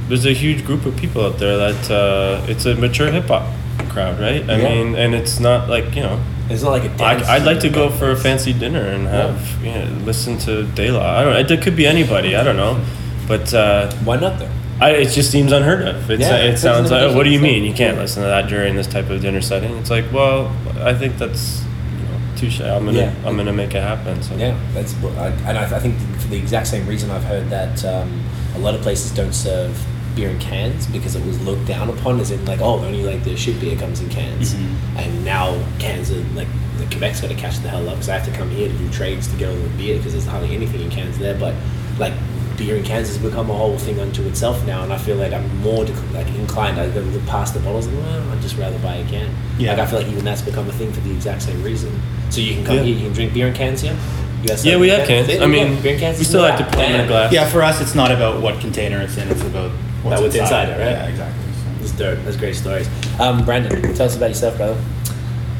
[0.07, 3.51] there's a huge group of people out there that uh, it's a mature hip hop
[3.89, 4.47] crowd, right?
[4.49, 4.69] I Yeah.
[4.69, 6.19] mean, and it's not like you know.
[6.49, 7.27] It's not like a I, dance.
[7.27, 10.91] I'd like to go for a fancy dinner and have you know, listen to De
[10.91, 11.19] La.
[11.19, 11.33] I don't.
[11.33, 11.55] know.
[11.55, 12.35] It could be anybody.
[12.35, 12.83] I don't know,
[13.27, 14.51] but uh, Why not though?
[14.79, 16.09] I, it just seems unheard of.
[16.11, 17.15] It's, Yeah, it sounds like.
[17.15, 19.75] What do you mean you can't listen to that during this type of dinner setting?
[19.77, 21.63] It's like, well, I think that's
[21.97, 22.61] you know, touche.
[22.61, 23.13] I'm gonna Yeah.
[23.25, 24.21] I'm gonna make it happen.
[24.21, 24.35] So.
[24.35, 27.83] Yeah, that's I, and I, I think for the exact same reason I've heard that
[27.85, 28.23] um,
[28.55, 29.81] a lot of places don't serve
[30.15, 33.23] beer in cans because it was looked down upon as in like oh only like
[33.23, 34.75] the shit beer comes in cans Mhm.
[34.97, 36.47] and now cans are like
[36.77, 38.73] the Quebec's got to catch the hell up because I have to come here to
[38.73, 41.53] do trades to get all the beer because there's hardly anything in cans there but
[41.99, 42.13] like
[42.57, 45.33] beer in cans has become a whole thing unto itself now and I feel like
[45.33, 48.77] I'm more dec- like inclined I go past the bottles and well I'd just rather
[48.79, 49.71] buy a can Yeah.
[49.71, 51.91] like I feel like even that's become a thing for the exact same reason
[52.29, 52.83] so you can come Yeah.
[52.83, 53.95] here you can drink beer in cans here
[54.63, 55.27] Yeah, we have cans.
[55.41, 57.07] I mean, beer in cans we still not like to that put them in a
[57.07, 57.33] glass.
[57.33, 59.71] Yeah, for us, it's not about what container it's in; it's about
[60.05, 60.91] what's, what's inside it, right?
[60.91, 61.43] Yeah, exactly.
[61.81, 62.19] It's dope.
[62.25, 62.87] That's great stories.
[63.19, 64.77] Um, Brandon, tell us about yourself, brother.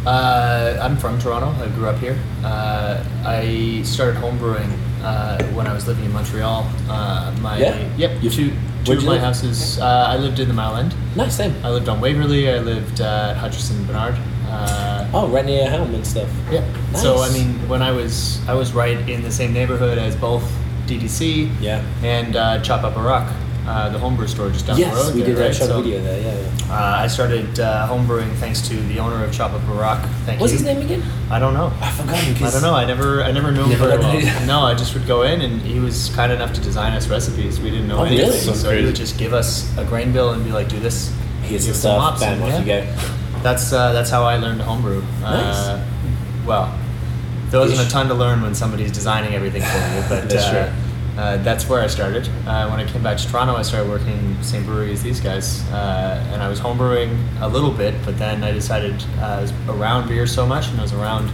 [0.05, 1.49] Uh, I'm from Toronto.
[1.63, 2.17] I grew up here.
[2.43, 4.71] Uh, I started homebrewing
[5.03, 6.65] uh, when I was living in Montreal.
[6.89, 7.95] Uh, my Yeah?
[7.97, 8.21] yep.
[8.23, 8.51] You- two
[8.83, 9.21] two of you my live?
[9.21, 9.79] houses.
[9.79, 10.93] Uh, I lived in the Mile End.
[11.15, 11.55] Nice, same.
[11.63, 12.51] I lived on Waverley.
[12.51, 14.15] I lived uh, at Hutchinson Bernard.
[14.47, 16.29] Uh, Oh, right near Helm and stuff.
[16.51, 16.61] yeah.
[16.93, 20.43] So I mean, when I was I was right in the same neighborhood as both
[20.87, 21.81] DDC Yeah.
[22.03, 23.25] and uh, Chope à Barrock,
[23.67, 25.05] uh, the homebrew store just down yes, the road.
[25.07, 25.55] Yes, we there, did a right?
[25.55, 26.21] shot So, video there.
[26.21, 26.49] Yeah.
[26.67, 26.73] yeah.
[26.73, 30.07] Uh, I started uh, homebrewing thanks to the owner of Chop Rock.
[30.25, 30.59] Thank What's you.
[30.59, 31.03] his name again?
[31.31, 31.71] I don't know.
[31.81, 32.15] I forgot.
[32.15, 32.73] I don't know.
[32.73, 34.45] I never, I never knew him Never very well.
[34.45, 37.59] No, I just would go in, and he was kind enough to design us recipes.
[37.59, 38.39] We didn't know Oh, anything, really?
[38.39, 41.13] so, So he would just give us a grain bill and be like, "Do this."
[41.43, 42.19] Here's the stuff.
[42.19, 42.81] Bam, off you go.
[43.41, 45.01] That's uh, that's how I learned to homebrew.
[45.21, 45.55] Nice.
[45.55, 45.85] Uh,
[46.45, 46.79] well,
[47.49, 50.65] there wasn't a ton to learn when somebody's designing everything for you, but That's uh,
[50.71, 50.84] true.
[51.17, 52.27] Uh, that's where I started.
[52.45, 55.63] Uh, when I came back to Toronto, I started working same brewery as these guys,
[55.71, 57.93] uh, and I was homebrewing a little bit.
[58.03, 61.31] But then I decided uh, I was around beer so much, and I was around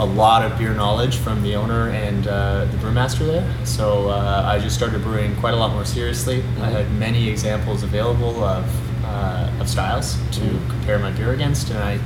[0.00, 3.46] a lot of beer knowledge from the owner and uh, the brewmaster there.
[3.66, 6.38] So uh, I just started brewing quite a lot more seriously.
[6.38, 6.72] I Mhm.
[6.72, 8.64] had many examples available of
[9.04, 10.70] uh, of styles to Mhm.
[10.70, 11.98] compare my beer against, and I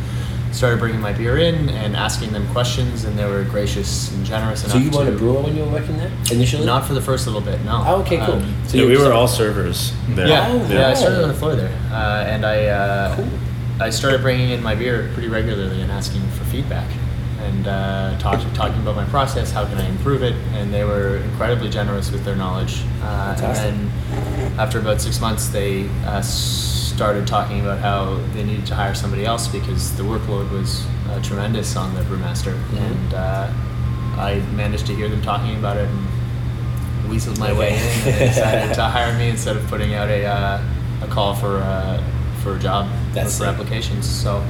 [0.56, 4.64] started bringing my beer in and asking them questions, and they were gracious and generous
[4.64, 4.96] enough So you to.
[4.96, 6.64] weren't a brewer when you were working there initially?
[6.64, 7.82] Not for the first little bit, no.
[7.86, 8.36] Oh, okay, cool.
[8.36, 10.26] Um, So Yeah, you we were all servers there.
[10.28, 13.28] yeah, Oh, yeah, I started on the floor there, uh, and I uh, Cool.
[13.80, 16.88] I started bringing in my beer pretty regularly and asking for feedback,
[17.42, 21.18] and uh, talking talking about my process, how can I improve it, and they were
[21.18, 22.82] incredibly generous with their knowledge.
[23.02, 23.90] Uh, and then
[24.58, 26.22] after about six months, they uh,
[26.96, 31.20] started talking about how they needed to hire somebody else because the workload was uh,
[31.22, 32.78] tremendous on the brewmaster, Mhm.
[32.90, 33.48] and uh,
[34.16, 36.08] I managed to hear them talking about it and
[37.10, 40.24] weaseled my way in and they decided to hire me instead of putting out a,
[40.24, 40.62] uh,
[41.02, 42.02] a call for, uh,
[42.42, 43.48] for a job That's for sick.
[43.48, 44.08] applications.
[44.08, 44.42] So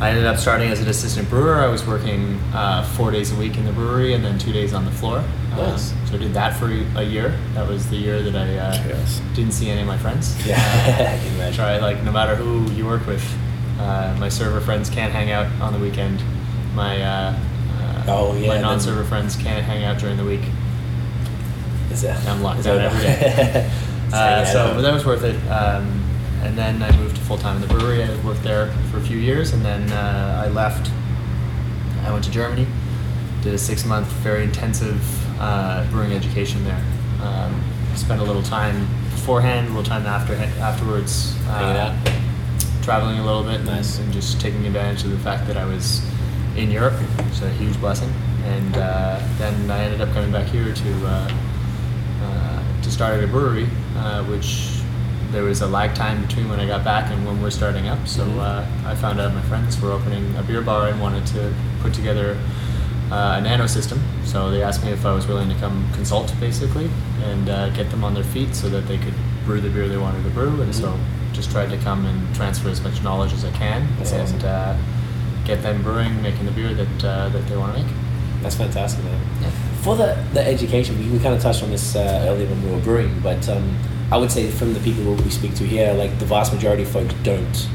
[0.00, 1.56] I ended up starting as an assistant brewer.
[1.60, 4.72] I was working uh, four days a week in the brewery and then two days
[4.72, 5.24] on the floor.
[5.58, 5.92] Uh, Nice.
[6.08, 7.36] so I did that for a year.
[7.54, 9.20] That was the year that I uh, Yes.
[9.34, 10.34] didn't see any of my friends.
[10.46, 11.54] Yeah, I can Uh, imagine.
[11.54, 13.24] try like no matter who you work with,
[13.80, 16.22] uh, my server friends can't hang out on the weekend.
[16.74, 17.34] My uh,
[17.80, 20.42] uh, Oh, yeah, my non-server friends can't hang out during the week.
[21.90, 23.70] Is that- I'm locked down every day.
[24.12, 25.34] Uh, so, but that was worth it.
[25.50, 26.04] Um,
[26.44, 28.00] and then I moved to full time in the brewery.
[28.04, 30.88] I worked there for a few years, and then uh, I left.
[32.04, 32.64] I went to Germany,
[33.42, 35.00] did a six month, very intensive
[35.44, 36.82] uh, brewing education there.
[37.22, 37.62] Um,
[37.96, 41.94] spent a little time beforehand, a little time after afterwards, uh,
[42.82, 43.96] traveling a little bit, Nice.
[43.98, 46.02] and, and just taking advantage of the fact that I was
[46.56, 46.94] in Europe.
[47.28, 48.12] It's a huge blessing.
[48.44, 51.30] and uh, then I ended up coming back here to uh,
[52.22, 54.68] uh, to start at a brewery, uh, which
[55.32, 58.06] there was a lag time between when I got back and when we're starting up.
[58.06, 61.52] So uh, I found out my friends were opening a beer bar and wanted to
[61.80, 62.38] put together
[63.10, 64.00] uh, a nano system.
[64.24, 66.90] So they asked me if I was willing to come consult, basically,
[67.22, 69.14] and uh, get them on their feet so that they could
[69.44, 70.60] brew the beer they wanted to brew.
[70.62, 70.98] And so
[71.32, 74.40] just tried to come and transfer as much knowledge as I can That's and awesome.
[74.44, 74.76] uh,
[75.44, 77.92] get them brewing, making the beer that uh, that they want to make.
[78.42, 79.20] That's fantastic, man.
[79.82, 82.70] For the, the education, we, we kind of touched on this uh, earlier when we
[82.70, 83.76] were brewing, but um,
[84.10, 86.90] I would say from the people we speak to here, like the vast majority of
[86.90, 87.68] folks don't,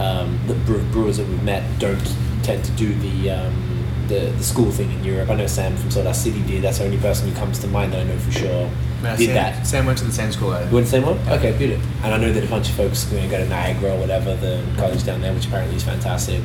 [0.00, 3.77] um, the brewers that we've met don't tend to do the, um,
[4.08, 5.30] the the school thing in Europe.
[5.30, 6.62] I know Sam from Soda City did.
[6.62, 8.70] That's the only person who comes to mind that I know for sure
[9.02, 9.66] Yeah, did Sam, that.
[9.66, 11.18] Sam went to the same school I You went to the same one?
[11.28, 11.78] Okay, good.
[12.02, 14.34] And I know that a bunch of folks you know, go to Niagara or whatever,
[14.36, 16.40] the college down there, which apparently is fantastic.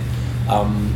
[0.50, 0.94] Um,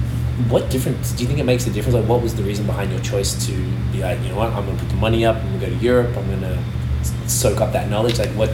[0.49, 1.95] what difference do you think it makes a difference?
[1.95, 3.53] Like, what was the reason behind your choice to
[3.91, 5.65] be like, you know what, I'm going to put the money up, I'm going to
[5.67, 6.63] go to Europe, I'm going to
[7.27, 8.19] soak up that knowledge?
[8.19, 8.51] Like, what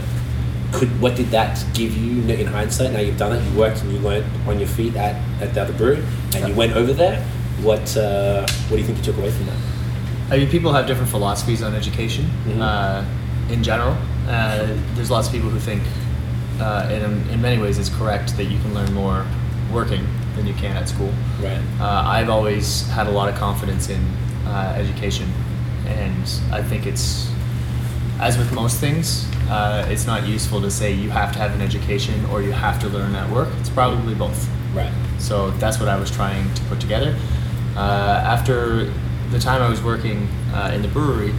[0.72, 2.92] could what did that give you in hindsight?
[2.92, 5.62] Now you've done it, you worked and you learned on your feet at, at the
[5.62, 6.02] other brewery,
[6.34, 7.24] and you went over there.
[7.62, 9.56] What uh, what do you think you took away from that?
[10.30, 12.60] I mean, people have different philosophies on education Mhm.
[12.60, 13.02] uh,
[13.52, 13.96] in general.
[14.28, 15.82] Uh, there's lots of people who think,
[16.60, 19.24] uh, and in, in many ways, it's correct that you can learn more
[19.72, 21.12] working than you can at school.
[21.42, 21.58] Right.
[21.80, 24.00] Uh, I've always had a lot of confidence in
[24.46, 25.30] uh, education,
[25.86, 27.28] and I think it's,
[28.18, 31.60] as with most things, uh, it's not useful to say you have to have an
[31.60, 33.48] education or you have to learn at work.
[33.60, 34.48] It's probably both.
[34.74, 34.92] Right.
[35.18, 37.14] So that's what I was trying to put together.
[37.76, 38.92] Uh, after
[39.30, 41.32] the time I was working uh, in the brewery,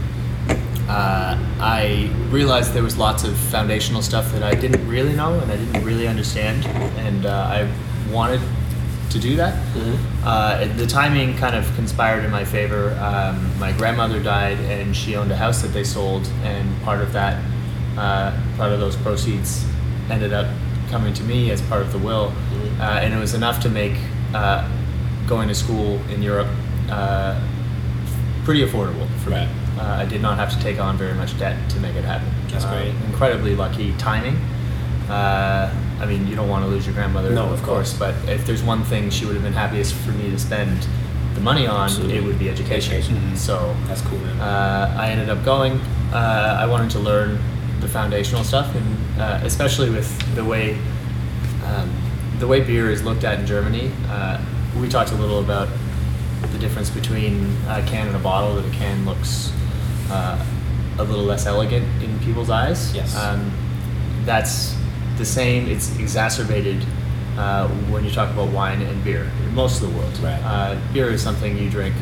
[0.88, 5.52] uh, I realized there was lots of foundational stuff that I didn't really know and
[5.52, 6.66] I didn't really understand,
[7.00, 8.42] and uh, I wanted
[9.10, 9.58] to do that.
[10.24, 12.92] Uh, the timing kind of conspired in my favor.
[13.02, 17.14] Um, my grandmother died, and she owned a house that they sold, and part of
[17.14, 17.42] that,
[17.98, 19.66] uh, part of those proceeds,
[20.10, 20.48] ended up
[20.90, 22.34] coming to me as part of the will,
[22.80, 23.98] uh, and it was enough to make
[24.34, 24.70] uh,
[25.28, 26.48] going to school in Europe
[26.90, 27.40] uh,
[28.44, 29.48] pretty affordable for Right.
[29.48, 29.54] me.
[29.80, 32.28] Uh, I did not have to take on very much debt to make it happen.
[32.50, 32.94] That's Uh, great.
[33.08, 34.38] Incredibly lucky timing.
[35.10, 35.70] Uh,
[36.02, 38.46] I mean, you don't want to lose your grandmother, No, of of course, but if
[38.46, 40.88] there's one thing she would have been happiest for me to spend
[41.34, 42.18] the money on, Absolutely.
[42.18, 42.94] it would be education.
[42.94, 43.32] Education.
[43.34, 43.38] Mhm.
[43.38, 45.80] So That's cool, uh, I ended up going.
[46.14, 47.40] Uh, I wanted to learn
[47.82, 50.78] the foundational stuff, and uh, especially with the way
[51.66, 51.90] um,
[52.40, 53.92] the way beer is looked at in Germany.
[54.80, 55.70] We talked a little about
[56.52, 58.56] the difference between a can and a bottle.
[58.56, 59.52] That a can looks
[60.10, 60.44] uh,
[61.00, 62.94] a little less elegant in people's eyes.
[62.94, 63.16] Yes.
[63.16, 63.52] Um,
[64.26, 64.76] that's
[65.18, 65.70] the same.
[65.70, 66.86] It's exacerbated
[67.38, 70.18] uh, when you talk about wine and beer in most of the world.
[70.20, 70.40] Right.
[70.44, 71.96] Uh, beer is something you drink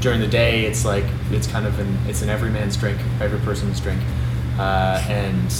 [0.00, 0.66] during the day.
[0.66, 4.02] It's like it's kind of an it's an everyman's drink, every person's drink,
[4.58, 5.54] uh, and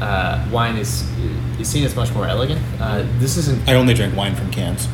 [0.00, 1.06] uh, wine is
[1.60, 2.60] is seen as much more elegant.
[2.80, 4.88] Uh, this isn't I only drink wine from cans.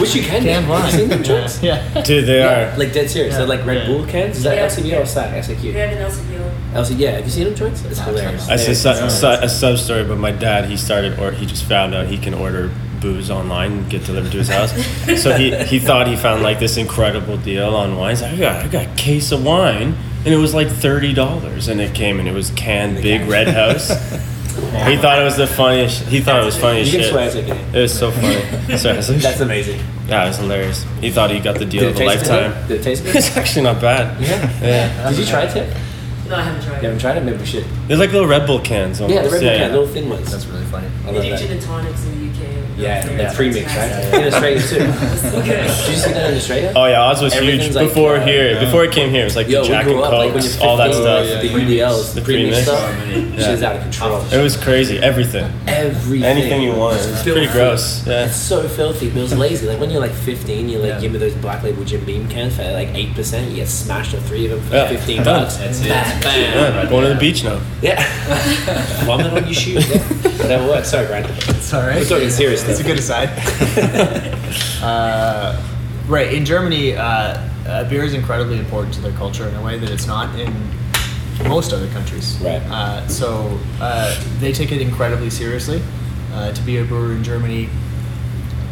[0.00, 0.42] Which you can.
[0.42, 0.70] canned do.
[0.72, 0.82] wine.
[0.82, 1.62] Have you seen them joints?
[1.62, 1.92] yeah.
[1.94, 2.02] yeah.
[2.02, 2.78] Dude, they Yeah, are.
[2.78, 3.32] like dead serious.
[3.32, 3.38] Yeah.
[3.38, 3.86] They're like Red Yeah.
[3.86, 4.36] Bull cans.
[4.38, 4.66] Is that Yeah.
[4.66, 5.34] LCB or SAC?
[5.44, 5.62] SAQ?
[5.62, 6.50] We have an LCBO.
[6.74, 6.98] LCB.
[6.98, 7.10] Yeah.
[7.12, 7.84] Have you seen them joints?
[7.84, 8.48] It's hilarious.
[8.48, 11.46] I Yeah, said su- su- a sub story, but my dad he started or he
[11.46, 14.72] just found out he can order booze online and get delivered to his house.
[15.22, 18.10] so he, he thought he found like this incredible deal on wine.
[18.10, 21.12] He's like, I got I got a case of wine and it was like thirty
[21.12, 23.90] dollars and it came and it was canned Big Red House.
[24.54, 26.02] he thought it was the funniest.
[26.04, 27.10] He thought it was funny as You can shit.
[27.12, 27.78] swear it's okay.
[27.78, 28.76] It was so funny.
[28.78, 29.80] Sorry, I was like, That's amazing.
[30.06, 30.84] yeah, it was hilarious.
[31.00, 32.30] He thought he got the deal of a taste good?
[32.30, 32.68] lifetime.
[32.68, 33.16] Did it taste good?
[33.16, 34.20] It's actually not bad.
[34.20, 34.60] Yeah.
[34.60, 35.10] Yeah.
[35.10, 35.68] Did you try it, Tim?
[36.28, 36.76] No, I haven't tried.
[36.78, 36.82] It.
[36.82, 37.20] You haven't tried it?
[37.24, 37.64] Maybe we should.
[37.88, 39.00] They're like little Red Bull cans.
[39.00, 39.14] Almost.
[39.14, 39.76] Yeah, the Red Bull yeah, can, yeah.
[39.78, 40.30] little thin ones.
[40.32, 40.86] That's really funny.
[40.86, 41.38] I They love do that.
[41.40, 42.53] gin and tonics in the UK.
[42.76, 43.90] Yeah, Very yeah, premix, right?
[43.90, 44.20] fantastic.
[44.20, 45.14] In Australia too.
[45.44, 45.66] Okay.
[45.66, 46.72] Did you see that in Australia?
[46.76, 48.52] Oh yeah, Oz was huge like, before uh, here.
[48.54, 48.64] yeah.
[48.64, 50.46] Before it came here, it was like Yo, the we Jack and up like Cokes,
[50.52, 51.42] 15, all that stuff.
[51.42, 52.66] the UDLs, the The premix premix.
[52.66, 53.06] stuff.
[53.38, 53.44] Yeah.
[53.46, 54.20] Shit's out of control.
[54.32, 54.98] It was crazy.
[54.98, 56.22] Everything, Everything.
[56.24, 56.96] anything you want.
[56.96, 57.52] It's pretty Filthy.
[57.52, 58.06] gross.
[58.06, 58.26] Yeah.
[58.26, 59.66] It's so filthy, but it was lazy.
[59.66, 61.00] Like when you're like 15, you like Yeah.
[61.00, 64.20] give me those black label Jim Beam cans for like 8%, you get smashed on
[64.22, 64.88] three of them for Yeah.
[64.88, 65.56] 15 bucks.
[65.56, 65.88] That's it.
[65.88, 66.88] Bam, Yeah, bam.
[66.88, 67.60] going to the beach now.
[67.82, 68.02] Yeah.
[69.04, 69.84] Vomit on your shoes.
[70.38, 70.90] Whatever works.
[70.90, 71.26] Sorry, Brad.
[71.48, 71.96] It's all right.
[71.96, 73.28] We're talking serious It's a good aside.
[74.82, 75.62] uh,
[76.08, 79.78] right in Germany, uh, uh, beer is incredibly important to their culture in a way
[79.78, 80.52] that it's not in
[81.48, 82.38] most other countries.
[82.40, 82.62] Right.
[82.62, 85.82] Uh, so uh, they take it incredibly seriously.
[86.32, 87.68] Uh, to be a brewer in Germany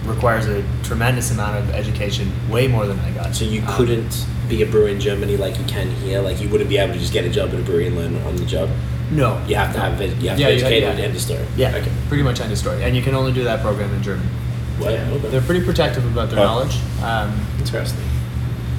[0.04, 3.34] requires a tremendous amount of education, way more than I got.
[3.36, 6.20] So you Um, couldn't be a brewer in Germany like you can here.
[6.20, 8.16] Like you wouldn't be able to just get a job at a brewery and learn
[8.22, 8.68] on the job.
[9.12, 9.42] No.
[9.46, 10.16] You have to have it.
[10.20, 11.04] You have Yeah, to yeah, educated yeah.
[11.04, 11.46] end of story.
[11.56, 11.76] Yeah.
[11.76, 11.92] Okay.
[12.08, 12.82] Pretty much end of story.
[12.82, 14.28] And you can only do that program in Germany.
[14.80, 15.28] Well, yeah, okay.
[15.28, 16.44] They're pretty protective about their Oh.
[16.44, 16.76] knowledge.
[17.02, 18.00] Um, Interesting.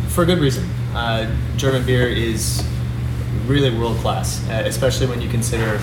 [0.09, 0.69] for good reason.
[0.95, 2.63] Uh, German beer is
[3.47, 5.79] really world class, uh, especially when you consider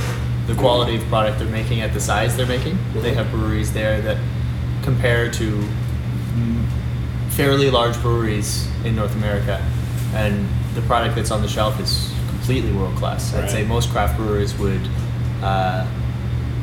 [0.46, 2.78] the quality of product they're making at the size they're making.
[2.94, 4.16] They have breweries there that
[4.82, 6.64] compare to mm,
[7.30, 9.60] fairly large breweries in North America,
[10.14, 13.34] and the product that's on the shelf is completely world class.
[13.34, 14.80] I'd say most craft brewers would,
[15.42, 15.86] uh,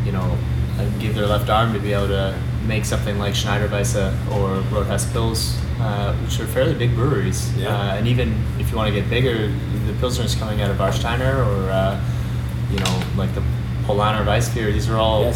[0.03, 0.37] you know,
[0.79, 2.35] uh, give their left arm to be able to
[2.65, 7.55] make something like Schneiderweisse or Rothaus Pils, uh, which are fairly big breweries.
[7.55, 7.69] Yeah.
[7.69, 9.47] Uh, and even if you want to get bigger,
[9.85, 12.01] the Pilsner's coming out of Warsteiner or, uh,
[12.71, 13.43] you know, like the
[13.85, 15.31] Paulaner Weissbier, these are all Yeah,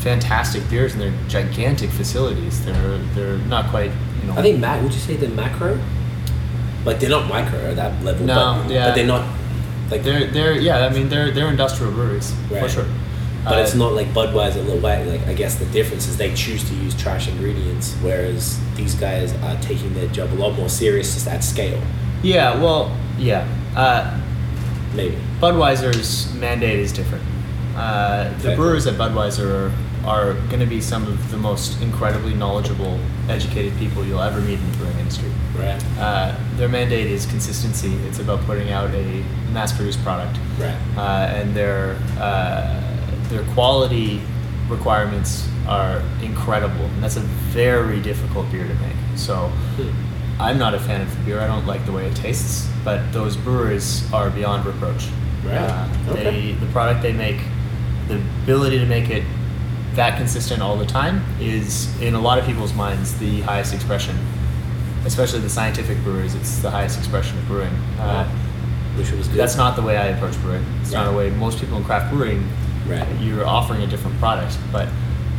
[0.00, 2.64] fantastic beers and they're gigantic facilities.
[2.64, 4.34] They're they're not quite, you know.
[4.38, 4.82] I think Mac.
[4.82, 5.78] Would you say they're macro?
[6.84, 8.26] Like they're not micro at that level.
[8.26, 8.88] No, but, yeah.
[8.88, 9.28] but they're not
[9.90, 10.02] like.
[10.02, 10.86] they're they're yeah.
[10.86, 12.86] I mean they're they're industrial breweries for sure.
[13.44, 15.08] But Uh, it's not like Budweiser, Lil Wang.
[15.08, 19.32] Like I guess the difference is they choose to use trash ingredients, whereas these guys
[19.42, 21.80] are taking their job a lot more serious, just at scale.
[22.22, 23.48] Yeah, well, yeah.
[23.74, 24.20] Uh,
[24.94, 25.16] Maybe.
[25.40, 27.24] Budweiser's mandate is different.
[27.76, 29.72] Uh, the brewers at Budweiser
[30.04, 34.40] are, are going to be some of the most incredibly knowledgeable, educated people you'll ever
[34.40, 35.30] meet in the brewing industry.
[35.56, 35.82] Right.
[35.98, 37.92] Uh, their mandate is consistency.
[38.08, 40.76] It's about putting out a mass-produced product, Right.
[40.96, 42.80] uh, and their uh,
[43.28, 44.20] their quality
[44.68, 48.96] requirements are incredible, and that's a very difficult beer to make.
[49.16, 49.50] So.
[50.40, 51.38] I'm not a fan of the beer.
[51.38, 55.06] I don't like the way it tastes, but those brewers are beyond reproach.
[55.44, 55.56] Right.
[55.58, 56.22] Uh, Okay.
[56.24, 57.36] They the product they make,
[58.08, 59.22] the ability to make it
[59.96, 64.16] that consistent all the time is in a lot of people's minds the highest expression.
[65.04, 67.72] Especially the scientific brewers, it's the highest expression of brewing.
[67.98, 68.28] Uh,
[68.98, 69.36] Wish it was good.
[69.38, 70.64] that's not the way I approach brewing.
[70.82, 71.16] It's not a Right.
[71.16, 72.46] way most people in craft brewing.
[72.86, 73.06] Right.
[73.20, 74.88] You're offering a different product, but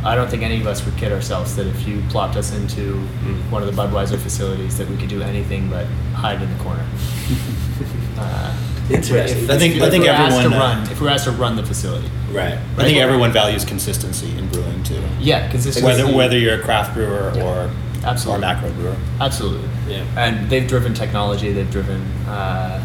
[0.04, 2.94] I don't think any of us would kid ourselves that if you plopped us into
[3.24, 3.50] Mm.
[3.50, 6.82] one of the Budweiser facilities, that we could do anything but hide in the corner.
[8.18, 8.52] uh,
[8.90, 9.44] Interesting.
[9.44, 11.12] if- I think- if I think we were asked everyone, to uh, if we were
[11.12, 12.58] asked to run the facility, Right.
[12.78, 15.00] I think everyone values consistency in brewing too.
[15.20, 15.86] yeah, consistency.
[15.86, 17.70] Whether whether you're a craft brewer or
[18.04, 18.38] Absolutely.
[18.38, 18.96] or macro brewer.
[19.20, 19.68] Absolutely.
[19.88, 20.04] Yeah.
[20.16, 21.52] And they've driven technology.
[21.52, 22.80] They've driven uh,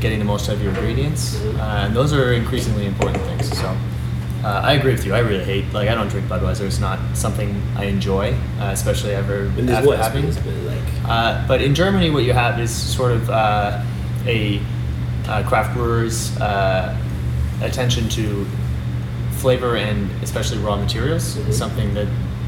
[0.00, 1.58] getting the most out of your ingredients, Mhm.
[1.58, 3.56] uh, and those are increasingly important things.
[3.58, 3.76] So.
[4.44, 5.12] Uh, I agree with you.
[5.12, 6.60] I really hate like I don't drink Budweiser.
[6.66, 10.26] It's not something I enjoy, uh, especially ever And after having.
[10.26, 10.78] like.
[11.08, 13.80] Uh, but in Germany, what you have is sort of uh,
[14.26, 14.60] a
[15.28, 16.94] uh, craft brewer's uh,
[17.60, 18.46] attention to
[19.32, 21.52] flavor and especially raw materials, Mhm.
[21.52, 22.06] something that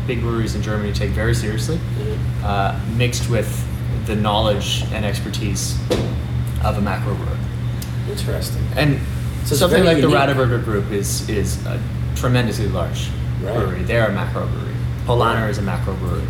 [0.09, 2.45] big breweries in Germany take very seriously, Mhm.
[2.45, 3.49] uh, mixed with
[4.07, 5.77] the knowledge and expertise
[6.65, 7.37] of a macro brewer.
[8.11, 8.63] Interesting.
[8.75, 8.99] And
[9.45, 10.17] So something like the unique.
[10.17, 11.79] Radeberger Group is is a
[12.17, 13.11] tremendously large
[13.43, 13.55] Right.
[13.55, 13.83] brewery.
[13.85, 14.75] They're a macro brewery.
[15.07, 16.23] Paulaner is a macro brewery.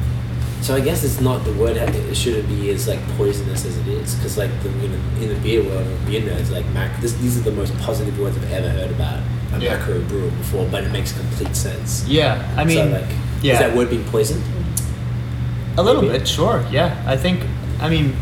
[0.61, 3.87] So I guess it's not the word it shouldn't be as like poisonous as it
[3.87, 7.13] is because like the you know, in the beer world beer nerds like mac this,
[7.23, 9.21] these are the most positive words I've ever heard about
[9.55, 9.77] a Yeah.
[9.77, 12.05] macro brewer before but it makes complete sense.
[12.09, 13.11] Yeah, I mean, so like
[13.43, 13.53] yeah.
[13.55, 14.43] is that word being poisoned?
[15.77, 16.19] A little Maybe.
[16.19, 16.65] bit, sure.
[16.71, 17.43] Yeah, I think.
[17.81, 18.17] I mean,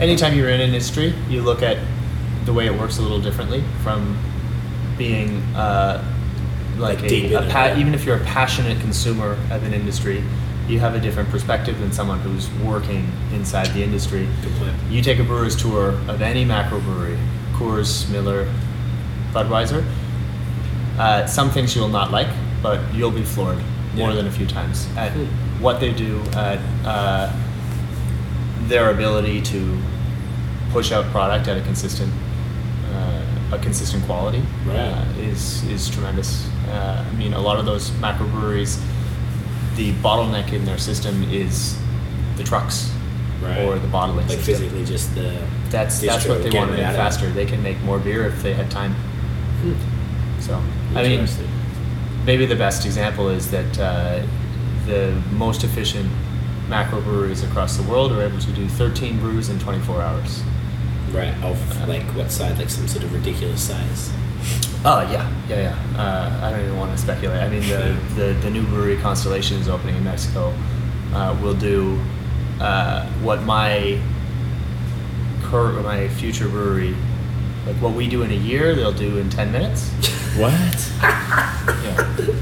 [0.00, 1.78] anytime you're in an industry, you look at
[2.44, 4.18] the way it works a little differently from
[4.98, 6.04] being uh,
[6.78, 7.78] like, Like a, a it, pa- yeah.
[7.78, 10.22] even if you're a passionate consumer of an industry,
[10.68, 14.28] you have a different perspective than someone who's working inside the industry.
[14.88, 17.18] You take a brewer's tour of any macro brewery,
[17.54, 18.46] Coors, Miller,
[19.32, 19.84] Budweiser.
[20.98, 22.28] Uh, some things you'll not like,
[22.62, 23.58] but you'll be floored
[23.94, 24.16] more Yeah.
[24.16, 25.24] than a few times at Hmm.
[25.62, 27.30] what they do, at uh,
[28.68, 29.78] their ability to
[30.72, 32.12] push out product at a consistent,
[32.94, 34.76] uh, a consistent quality Right.
[34.78, 36.46] uh, is is tremendous.
[36.70, 38.78] Uh, I mean, a lot of those macro breweries,
[39.76, 41.76] the bottleneck in their system is
[42.36, 42.90] the trucks
[43.42, 43.58] Right.
[43.64, 44.54] or the bottling Like system.
[44.54, 45.32] physically just the
[45.70, 47.02] That's that's what they want to make out of it.
[47.02, 47.30] faster.
[47.30, 48.94] They can make more beer if they had time.
[49.62, 49.72] Hmm.
[50.40, 50.60] So
[50.94, 51.26] I mean.
[52.24, 54.22] Maybe the best example is that uh,
[54.86, 56.10] the most efficient
[56.68, 60.42] macro breweries across the world are able to do 13 brews in 24 hours.
[61.12, 64.10] right of like what size like some sort of ridiculous size.
[64.84, 66.00] Oh yeah, yeah, yeah.
[66.00, 67.42] Uh, I don't even want to speculate.
[67.42, 70.54] I mean, the, the, the new brewery Constellation is opening in Mexico.
[71.12, 72.00] Uh, will do
[72.60, 74.00] uh, what my
[75.42, 76.94] cur- my future brewery,
[77.66, 79.90] like what we do in a year, they'll do in 10 minutes.
[80.36, 80.52] What?
[80.52, 82.36] Yeah, yeah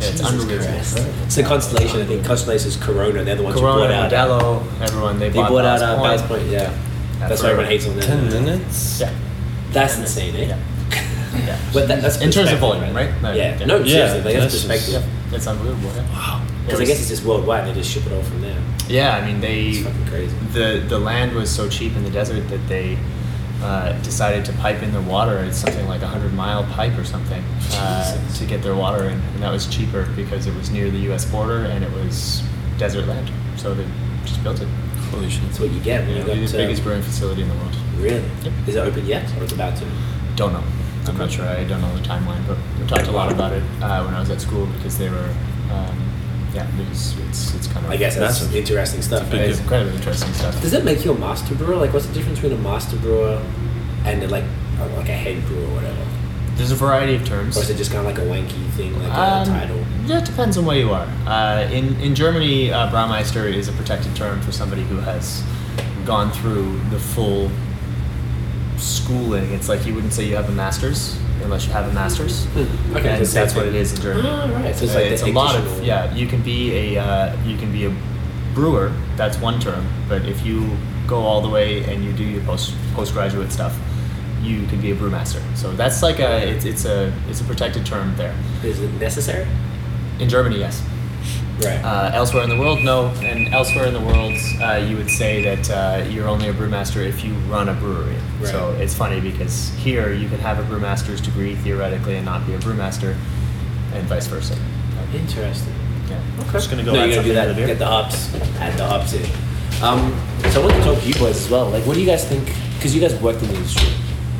[0.00, 0.64] it's Jesus unbelievable.
[0.66, 1.32] Christ.
[1.32, 3.22] So Constellation, I think Constellation is Corona.
[3.24, 4.40] They're the ones Corona, who bought out.
[4.40, 6.02] Modelo, everyone they, they bought, bought out Ballast uh, Point.
[6.02, 6.46] Ballast Point.
[6.48, 6.78] Yeah,
[7.28, 8.04] that's why everyone hates on them.
[8.04, 9.00] Ten minutes.
[9.00, 9.14] Yeah,
[9.72, 10.46] That's And- insane, eh?
[10.48, 10.58] Yeah.
[11.46, 11.58] yeah.
[11.72, 13.10] But that, that's in terms of volume, right?
[13.22, 13.64] No, Yeah.
[13.66, 15.04] No, Yeah, seriously, like, that's that's just- perspective.
[15.30, 15.90] Yeah, it's unbelievable.
[15.94, 16.46] Yeah.
[16.64, 17.66] Because I guess it's just worldwide.
[17.68, 18.60] They just ship it all from there.
[18.88, 20.36] Yeah, I mean they It's fucking crazy.
[20.52, 22.98] the the land was so cheap in the desert that they
[23.62, 25.38] uh, decided to pipe in their water.
[25.38, 27.42] It's something like a hundred mile pipe or something
[27.72, 30.98] uh, to get their water in, and that was cheaper because it was near the
[31.10, 31.24] U.S.
[31.30, 32.42] border and it was
[32.78, 33.30] desert land.
[33.56, 33.86] So they
[34.24, 34.68] just built it.
[35.10, 35.42] Holy shit.
[35.42, 37.76] That's what you get when you be got the biggest brewing facility in the world.
[37.96, 38.24] Really?
[38.42, 38.52] Yep.
[38.68, 39.86] Is it open yet, or it's about to?
[40.36, 40.64] Don't know.
[41.06, 41.46] I'm not sure.
[41.46, 44.20] I don't know the timeline, but we talked a lot about it uh, when I
[44.20, 45.34] was at school because they were.
[45.72, 46.09] Um,
[46.54, 47.92] yeah, it was, it's it's kind of.
[47.92, 48.56] I guess that's Massive.
[48.56, 49.32] interesting stuff.
[49.32, 49.60] It's right?
[49.60, 50.60] incredibly interesting stuff.
[50.60, 51.76] Does that make you a master brewer?
[51.76, 53.40] Like, what's the difference between a master brewer
[54.04, 54.44] and like
[54.80, 56.06] a, like a head brewer or whatever?
[56.56, 57.56] There's a variety of terms.
[57.56, 59.84] Or is it just kind of like a wanky thing, like Um, a title?
[60.06, 61.06] Yeah, it depends on where you are.
[61.26, 65.42] Uh, in in Germany, uh, Braumeister is a protected term for somebody who has
[66.04, 67.50] gone through the full
[68.76, 69.52] schooling.
[69.52, 72.44] It's like you wouldn't say you have a master's unless you have a master's.
[72.46, 72.96] Hmm.
[72.96, 74.28] Okay, and that's what it is in Germany.
[74.28, 74.74] Ah, right.
[74.74, 76.12] So it's like it's a lot of yeah.
[76.14, 77.96] You can be a uh, you can be a
[78.54, 78.92] brewer.
[79.16, 79.86] That's one term.
[80.08, 80.76] But if you
[81.06, 83.76] go all the way and you do your post postgraduate stuff,
[84.42, 85.42] you can be a brewmaster.
[85.56, 88.34] So that's like a it's, it's a it's a protected term there.
[88.64, 89.46] Is it necessary?
[90.18, 90.82] In Germany, yes.
[91.62, 91.80] Right.
[91.84, 93.08] Uh, elsewhere in the world, no.
[93.22, 97.04] And elsewhere in the world, uh, you would say that uh, you're only a brewmaster
[97.06, 98.16] if you run a brewery.
[98.44, 102.54] So it's funny because here you can have a brewmaster's degree theoretically and not be
[102.54, 103.14] a brewmaster,
[103.92, 104.56] and vice versa.
[105.14, 105.74] Interesting.
[106.08, 106.20] Yeah.
[106.40, 106.52] Okay.
[106.52, 107.46] Just gonna go No, add you're gonna do that.
[107.48, 107.66] the beer?
[107.66, 108.32] Get the hops.
[108.58, 109.24] Add the hops in.
[109.82, 110.14] Um,
[110.50, 111.68] so I want to talk to you boys as well.
[111.68, 112.46] Like, what do you guys think?
[112.76, 113.92] Because you guys worked in the industry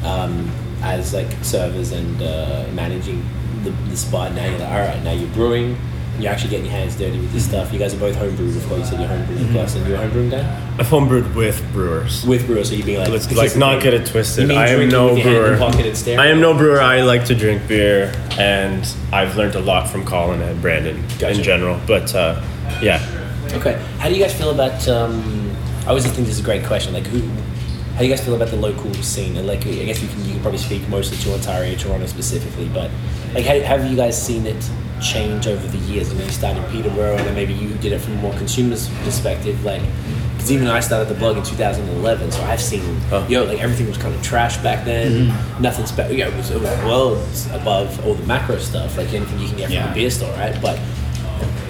[0.05, 0.51] um,
[0.83, 3.25] as like servers and uh, managing
[3.65, 4.33] the, the spot.
[4.33, 5.77] Now you're like, all right, now you're brewing.
[6.21, 7.73] You're actually getting your hands dirty with this stuff.
[7.73, 8.79] You guys are both homebrewed before.
[8.79, 12.25] You said you're homebrewed with us, and you're homebrewing Dan I've homebrewed with brewers.
[12.27, 12.71] with brewers.
[12.71, 14.51] So being like, Let's like not get it twisted.
[14.51, 15.49] I am no with your hand in brewer.
[15.51, 16.21] your pocket and staring?
[16.21, 16.81] I am no brewer.
[16.81, 21.31] I like to drink beer, and I've learned a lot from Colin and Brandon Gotcha.
[21.39, 21.81] in general.
[21.87, 22.41] But uh,
[22.83, 23.01] yeah,
[23.55, 23.83] Okay.
[23.99, 24.87] How do you guys feel about?
[24.89, 25.51] Um,
[25.85, 26.93] I always think this is a great question.
[26.93, 27.21] Like, who?
[28.01, 29.37] How do you guys feel about the local scene?
[29.37, 32.67] And like, I guess you can you can probably speak mostly to Ontario, Toronto specifically,
[32.71, 32.91] but
[33.35, 34.57] like, how, have you guys seen it
[35.03, 36.11] change over the years?
[36.11, 38.33] I know you started in Peterborough, and then maybe you did it from a more
[38.39, 39.63] consumer's perspective.
[39.67, 39.83] Like,
[40.33, 42.81] because even I started the blog in 2011, so I've seen,
[43.13, 43.27] Oh.
[43.29, 45.27] yo, like everything was kind of trash back then.
[45.29, 45.63] Mm-hmm.
[45.63, 46.17] Nothing special.
[46.17, 49.59] Yeah, it was, it was worlds above all the macro stuff, like anything you can
[49.59, 49.91] get from Yeah.
[49.91, 50.59] a beer store, right?
[50.63, 50.81] But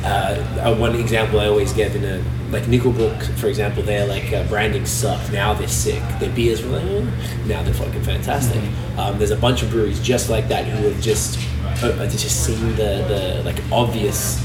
[0.04, 4.32] uh, uh, one example I always give in a like Nickelbrook, for example, their like
[4.32, 5.32] uh, branding sucked.
[5.32, 6.02] Now they're sick.
[6.18, 7.46] Their beers were like, eh.
[7.46, 8.62] now they're fucking fantastic.
[8.98, 11.38] Um, there's a bunch of breweries just like that who have just
[11.82, 14.44] uh, uh, just seen the the like obvious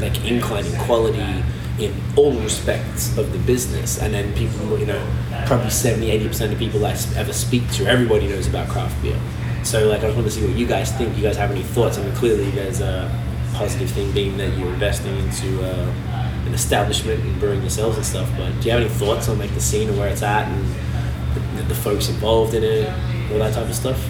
[0.00, 1.42] like incline in quality
[1.78, 6.52] in all respects of the business, and then people, you know, probably 70, 80 percent
[6.52, 9.18] of people I ever speak to, everybody knows about craft beer.
[9.62, 11.16] So like, I just want to see what you guys think.
[11.16, 11.98] You guys have any thoughts?
[11.98, 13.10] I mean, clearly there's a
[13.54, 16.15] positive thing being that you're investing into uh,
[16.46, 18.30] an establishment and brewing yourselves and stuff.
[18.36, 21.58] But do you have any thoughts on like the scene and where it's at and
[21.58, 22.88] the, the folks involved in it,
[23.32, 24.08] all that type of stuff?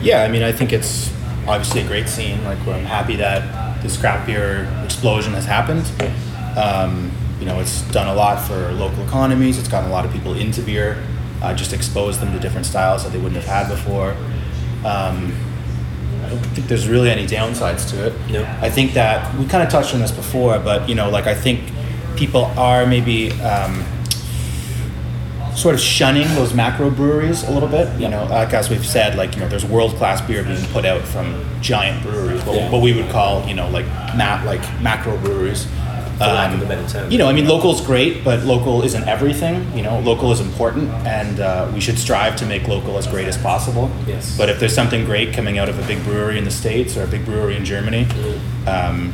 [0.00, 1.12] Yeah, I mean, I think it's
[1.46, 2.42] obviously a great scene.
[2.44, 5.90] Like, where I'm happy that this craft beer explosion has happened.
[6.56, 9.58] Um, you know, it's done a lot for local economies.
[9.58, 11.02] It's gotten a lot of people into beer.
[11.40, 14.16] Uh, just exposed them to different styles that they wouldn't have had before.
[14.84, 15.32] Um,
[16.28, 18.30] I don't think there's really any downsides to it.
[18.30, 18.42] No.
[18.60, 21.34] I think that we kind of touched on this before, but you know, like I
[21.34, 21.60] think
[22.16, 23.82] people are maybe um,
[25.54, 27.88] sort of shunning those macro breweries a little bit.
[28.00, 30.84] You know, like as we've said, like you know, there's world class beer being put
[30.84, 32.70] out from giant breweries, what, Yeah.
[32.70, 33.86] what we would call you know like
[34.44, 35.66] like macro breweries.
[36.18, 37.10] For lack of a better term.
[37.10, 39.64] You know, I mean, local's great, but local isn't everything.
[39.76, 43.28] You know, local is important, and uh, we should strive to make local as great
[43.28, 43.90] as possible.
[44.06, 44.36] Yes.
[44.36, 47.04] But if there's something great coming out of a big brewery in the states or
[47.04, 48.68] a big brewery in Germany, Mm-hmm.
[48.68, 49.12] um,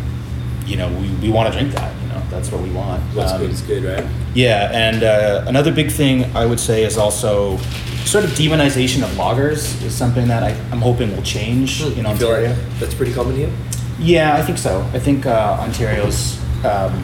[0.67, 1.93] you know, we, we want to drink that.
[2.03, 3.03] You know, that's what we want.
[3.15, 4.05] What's Um, good is good, right?
[4.35, 7.59] yeah, and uh, another big thing I would say is also
[8.07, 11.95] sort of demonization of lagers is something that I, I'm hoping will change in You
[11.97, 12.49] feel Ontario.
[12.49, 13.51] like that's pretty common here.
[13.99, 14.81] Yeah, I think so.
[14.95, 16.39] I think uh, Ontario's.
[16.65, 17.03] Um,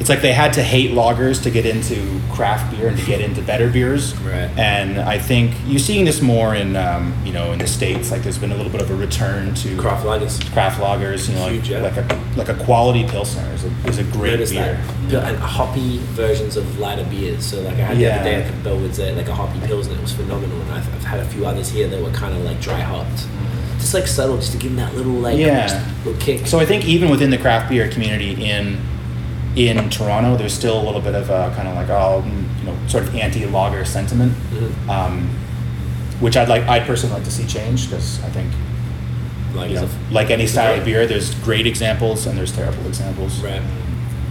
[0.00, 3.20] it's like they had to hate lagers to get into craft beer and to get
[3.20, 4.14] into better beers.
[4.18, 4.48] Right.
[4.56, 8.12] And I think you're seeing this more in um, you know in the states.
[8.12, 10.52] Like there's been a little bit of a return to Craft lagers.
[10.52, 11.28] craft lagers.
[11.28, 11.80] You know, Huge, yeah.
[11.80, 14.80] like, like a like a quality pilsner is a, is a great Noticed beer.
[15.08, 15.34] that.
[15.34, 17.44] And hoppy versions of lighter beers.
[17.44, 18.14] So like I had the Yeah.
[18.20, 19.94] other day at the Bellwoods, uh, like a hoppy pilsner.
[19.96, 22.44] It was phenomenal, and I've, I've had a few others here that were kind of
[22.44, 23.26] like dry hopped,
[23.78, 25.84] just like subtle, just to give them that little like Yeah.
[26.04, 26.46] little kick.
[26.46, 28.78] So I think even within the craft beer community in
[29.56, 32.22] in Toronto, there's still a little bit of a kind of like oh
[32.60, 34.88] you know sort of anti-lager sentiment, Mhm.
[34.88, 35.28] um,
[36.20, 38.52] which I'd like I'd personally like to see change because I think
[39.54, 43.40] like you know, like any style of beer, there's great examples and there's terrible examples.
[43.40, 43.62] right.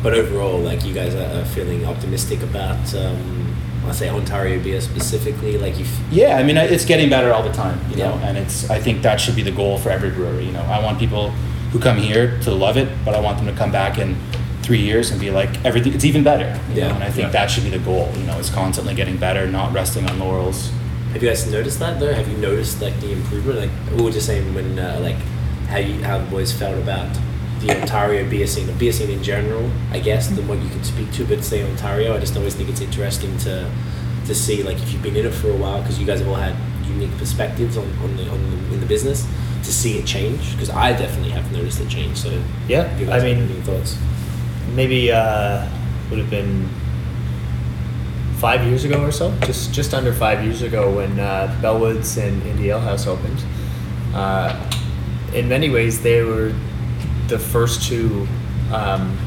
[0.03, 3.46] But overall, like you guys are, are feeling optimistic about, um,
[3.89, 5.57] I say Ontario beer specifically.
[5.57, 8.27] Like you, f- Yeah, I mean, it's getting better all the time, you know, Yeah.
[8.27, 8.69] and it's.
[8.69, 10.45] I think that should be the goal for every brewery.
[10.45, 11.29] You know, I want people
[11.71, 14.15] who come here to love it, but I want them to come back in
[14.61, 15.93] three years and be like, everything.
[15.93, 16.47] It's even better.
[16.73, 16.87] You Yeah.
[16.89, 16.95] know?
[16.95, 17.31] and I think Yeah.
[17.39, 18.09] that should be the goal.
[18.17, 20.69] You know, it's constantly getting better, not resting on laurels.
[21.13, 22.13] have you guys noticed that though?
[22.13, 23.59] Have you noticed like the improvement?
[23.61, 25.15] Like we were just saying when uh, like
[25.69, 27.07] how you how the boys felt about
[27.59, 30.83] the Ontario beer scene, the beer scene in general, I guess, than what you can
[30.83, 31.25] speak to.
[31.25, 33.69] But say Ontario, I just always think it's interesting to
[34.25, 36.27] to see like if you've been in it for a while because you guys have
[36.27, 36.53] all had
[36.85, 39.25] unique perspectives on, on the on the, in the business
[39.63, 42.17] to see it change because I definitely have noticed it change.
[42.17, 42.29] So
[42.67, 43.97] Yeah, you I have mean- any thoughts?
[44.75, 45.65] maybe uh,
[46.09, 46.67] would have been
[48.37, 52.41] five years ago or so, just just under five years ago when uh, Bellwoods and
[52.43, 53.43] Indie Ale House opened.
[54.13, 54.53] Uh,
[55.33, 56.53] in many ways, they were
[57.27, 58.27] the first two
[58.71, 59.17] um,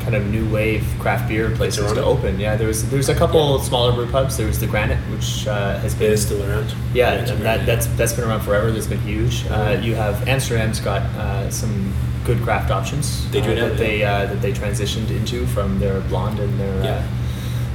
[0.00, 2.38] kind of new wave craft beer places to open.
[2.38, 4.36] Yeah, there was there was a couple smaller brew pubs.
[4.36, 6.74] There was the Granite, which uh, has been still around.
[6.92, 7.64] yeah, and that, yeah.
[7.64, 8.70] that's that's been around forever.
[8.70, 9.46] That's been huge.
[9.46, 11.92] Uh, you have Amsterdam's got uh, some
[12.24, 15.78] good craft options They do uh, now, that they uh, that they transitioned into from
[15.78, 17.04] their blonde and their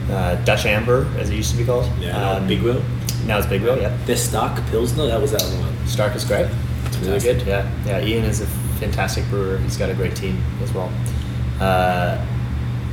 [0.09, 1.85] uh, uh, Dutch amber, as it used to be called.
[1.85, 2.83] Um, Yeah, Big Wheel?
[3.25, 3.79] Now it's Big Wheel.
[3.79, 5.87] Yeah, Their Stark Pilsner, that was that one.
[5.87, 6.47] Stark is great.
[6.85, 7.45] It's really good.
[7.45, 8.01] Yeah, yeah.
[8.01, 8.47] Ian is a
[8.79, 9.57] fantastic brewer.
[9.59, 10.91] He's got a great team as well.
[11.59, 12.23] Uh,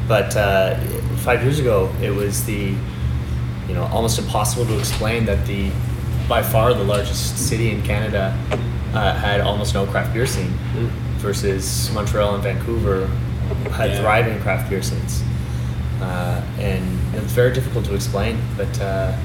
[0.08, 0.76] but uh,
[1.18, 2.74] five years ago, it was the
[3.68, 5.70] you know almost impossible to explain that the
[6.28, 8.36] by far the largest city in Canada
[8.94, 10.52] uh, had almost no craft beer scene
[11.18, 13.06] versus Montreal and Vancouver
[13.72, 14.00] had Yeah.
[14.00, 15.22] thriving craft beer scenes.
[16.00, 16.84] Uh, and
[17.14, 19.16] it's very difficult to explain, but uh,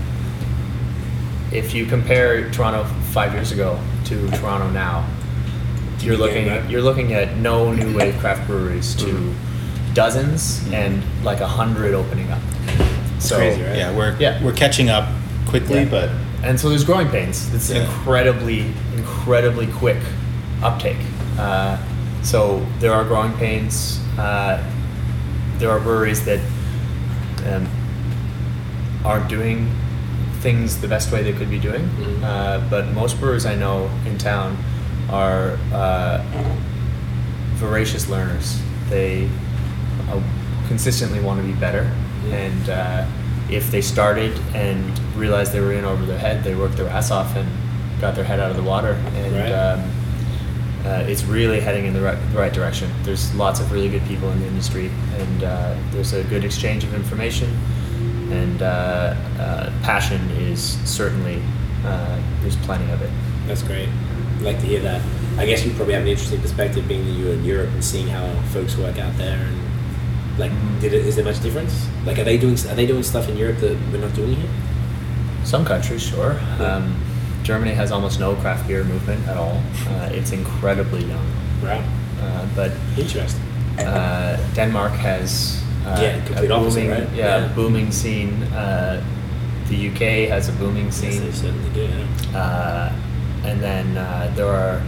[1.52, 5.06] if you compare Toronto five years ago to Toronto now,
[6.04, 6.70] you're looking get that.
[6.72, 9.94] you're looking at no new wave craft breweries to Mm-hmm.
[9.94, 12.42] dozens and like a hundred opening up.
[13.20, 13.78] So crazy, right?
[13.78, 14.42] Yeah, we're Yeah.
[14.44, 15.08] we're catching up
[15.48, 15.86] quickly, Yeah.
[15.90, 16.10] but
[16.44, 17.54] and so there's growing pains.
[17.54, 17.84] It's Yeah.
[17.84, 19.98] incredibly, incredibly quick
[20.64, 20.98] uptake.
[21.38, 21.78] Uh,
[22.24, 24.00] so there are growing pains.
[24.18, 24.58] Uh,
[25.60, 26.40] there are breweries that
[27.52, 27.68] um,
[29.04, 29.70] aren't doing
[30.42, 31.90] things the best way they could be doing.
[32.00, 32.24] Mhm.
[32.24, 34.58] Uh, but most brewers I know in town
[35.12, 36.24] are uh,
[37.56, 38.60] voracious learners.
[38.90, 39.30] They
[40.10, 40.22] uh,
[40.68, 41.84] consistently want to be better,
[42.28, 42.36] Yeah.
[42.36, 43.06] and uh,
[43.50, 47.12] if they started and realized they were in over their head, they worked their ass
[47.12, 47.48] off and
[48.00, 48.94] got their head out of the water.
[49.16, 49.52] And Right.
[49.52, 49.92] um,
[50.86, 52.90] uh, it's really heading in the right, the right direction.
[53.04, 54.90] There's lots of really good people in the industry,
[55.20, 57.50] and uh, there's a good exchange of information,
[58.32, 61.42] and uh, uh, passion is certainly
[61.86, 63.10] uh, there's plenty of it.
[63.48, 63.90] That's great.
[64.42, 65.02] I'd like to hear that.
[65.38, 68.08] I guess you probably have an interesting perspective being that you're in Europe and seeing
[68.08, 71.88] how folks work out there and like did it is there much difference?
[72.06, 74.50] Like are they doing are they doing stuff in Europe that we're not doing here?
[75.44, 76.34] Some countries, sure.
[76.60, 76.66] Yeah.
[76.78, 76.96] Um,
[77.44, 79.62] Germany has almost no craft beer movement at all.
[79.88, 81.28] Uh, it's incredibly young,
[81.62, 81.84] Wow.
[82.22, 83.42] uh, but Interesting.
[83.78, 87.16] uh, Denmark has uh, Yeah, complete a opposite, booming, right?
[87.16, 87.48] yeah, Yeah.
[87.54, 88.44] booming scene.
[88.54, 89.04] Uh,
[89.70, 91.22] the UK has a booming Yes, scene.
[91.24, 91.88] they certainly do,
[92.34, 92.92] yeah.
[93.44, 94.82] Uh, and then uh, there are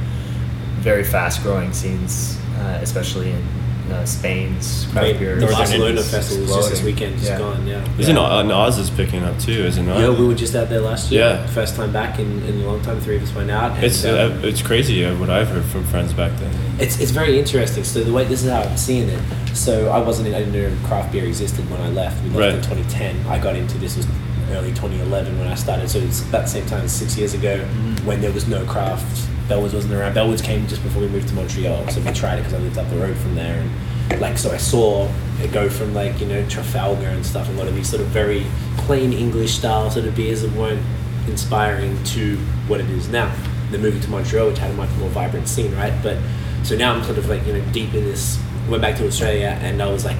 [0.80, 3.44] very fast growing scenes, uh, especially in
[3.92, 5.36] uh, Spain's craft beer.
[5.40, 7.38] The Barcelona festival was just this weekend, just Yeah.
[7.38, 7.86] gone, yeah.
[8.00, 8.44] Isn't Yeah.
[8.44, 8.54] yeah.
[8.56, 9.52] Oz is picking up too?
[9.66, 10.00] isn't it?
[10.00, 11.22] Yeah, we were just out there last year.
[11.22, 11.48] Yeah.
[11.48, 13.00] First time back in, in a long time.
[13.02, 13.82] Three of us went out.
[13.84, 16.52] It's um, uh, it's crazy uh, what I've heard from friends back then.
[16.80, 17.84] It's, it's very interesting.
[17.84, 19.22] So the way this is how I'm seeing it.
[19.54, 22.22] So I wasn't in, I didn't know craft beer existed when I left.
[22.24, 22.54] We left Right.
[22.56, 23.28] in 2010.
[23.28, 24.08] I got into this was
[24.52, 25.90] early 2011 when I started.
[25.90, 27.60] So it's about the same time, six years ago,
[28.06, 29.30] when there was no craft.
[29.48, 30.16] Bellwoods wasn't around.
[30.16, 31.88] Bellwoods came just before we moved to Montreal.
[31.90, 33.68] So we tried it because I lived up the road from there.
[34.10, 35.10] And like so, I saw
[35.42, 38.02] it go from like you know Trafalgar and stuff, and a lot of these sort
[38.02, 38.46] of very
[38.78, 40.82] plain English style sort of beers that weren't
[41.28, 42.38] inspiring to
[42.68, 43.34] what it is now.
[43.72, 45.94] Then moving to Montreal, which had a much more vibrant scene, right?
[46.04, 46.18] But
[46.64, 48.40] so now I'm sort of like you know deep in this.
[48.70, 50.18] Went back to Australia, and I was like,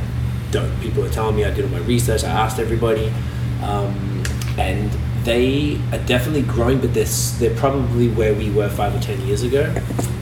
[0.52, 0.70] dope.
[0.82, 2.24] People are telling me I did all my research.
[2.24, 3.12] I asked everybody,
[3.62, 4.13] um,
[4.58, 4.92] and
[5.24, 7.06] they are definitely growing, but they're
[7.40, 9.74] they're probably where we were five or ten years ago.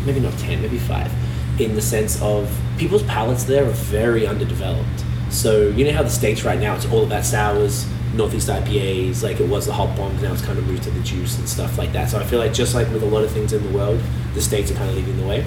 [0.06, 1.12] Maybe not ten, maybe five,
[1.60, 5.06] in the sense of people's palates there are very underdeveloped.
[5.30, 9.40] So you know how the states right now it's all about sours, northeast IPAs, like
[9.40, 10.22] it was the hop bombs.
[10.22, 12.10] Now it's kind of moved to the juice and stuff like that.
[12.10, 14.00] So I feel like just like with a lot of things in the world,
[14.34, 15.46] the states are kind of leading the way.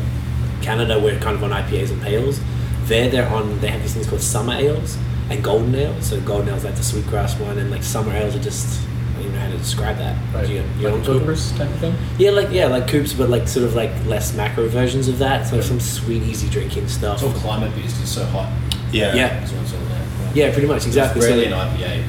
[0.63, 2.41] Canada, we're kind of on IPAs and pales.
[2.85, 3.61] There, they're on.
[3.61, 4.99] They have these things called summer ales
[5.31, 6.07] and golden ales.
[6.07, 8.81] So golden ales like the sweetgrass one, and like summer ales are just.
[8.87, 10.35] I don't even know how to describe that.
[10.35, 10.47] Right.
[10.47, 11.21] Do you, you like what I'm talking about?
[11.21, 11.95] Coopers type of thing.
[12.19, 15.47] Yeah, like yeah, like coops, but like sort of like less macro versions of that.
[15.47, 17.23] So some sweet, easy drinking stuff.
[17.23, 18.01] It's all climate based.
[18.03, 18.53] It's so hot.
[18.93, 19.15] Yeah.
[19.15, 19.29] Yeah.
[19.41, 21.21] That's what I'm saying, Yeah, pretty much exactly.
[21.23, 22.05] So Rarely they- an IPA.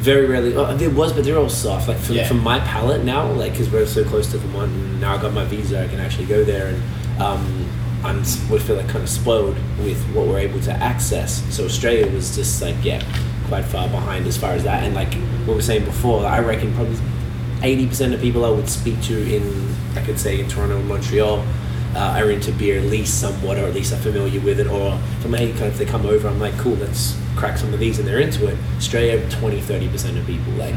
[0.00, 0.54] Very rarely.
[0.56, 1.86] Oh, there was, but they're all soft.
[1.86, 2.26] Like for, Yeah.
[2.26, 5.34] for my palate now, like because we're so close to Vermont, and now I got
[5.34, 7.68] my visa, I can actually go there, and um,
[8.02, 8.18] I'm
[8.50, 11.42] we feel like kind of spoiled with what we're able to access.
[11.54, 13.02] So Australia was just like yeah,
[13.48, 16.40] quite far behind as far as that, and like what we were saying before, I
[16.40, 16.98] reckon probably
[17.62, 20.88] eighty percent of people I would speak to in I could say in Toronto and
[20.88, 21.44] Montreal.
[21.94, 24.96] Uh, are into beer at least somewhat, or at least are familiar with it, or
[25.22, 27.80] from hey, kind of if they come over, I'm like, cool, let's crack some of
[27.80, 28.56] these, and they're into it.
[28.76, 30.74] Australia, 20, 30 percent of people, like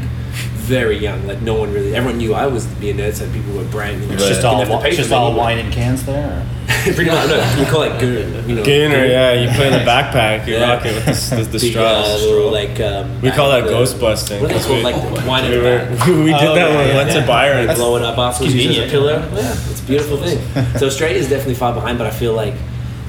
[0.64, 3.54] very young, like no one really, everyone knew I was the beer nerd, so people
[3.54, 4.02] were brand.
[4.02, 6.04] You know, It's just all have to wi- pay it's just all wine in cans
[6.06, 6.48] there.
[6.84, 8.64] Pretty much, no, you call it goon, you know.
[8.64, 10.74] Gainer, yeah, you put in a backpack, you Yeah.
[10.74, 12.08] rock it with the, s- the, the straws.
[12.08, 14.42] uh, little, like um, we call that the- ghost busting.
[14.42, 14.84] What are they called?
[14.84, 15.90] Like the wine we, a were,
[16.24, 17.22] we did Oh, that when we yeah, went yeah.
[17.22, 17.68] to Byron.
[17.70, 18.92] and blow it up off use as a convenient.
[18.92, 19.30] pillar.
[19.34, 20.40] Yeah, it's a beautiful thing.
[20.80, 22.56] so Australia is definitely far behind, but I feel like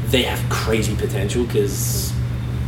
[0.07, 2.13] they have crazy potential because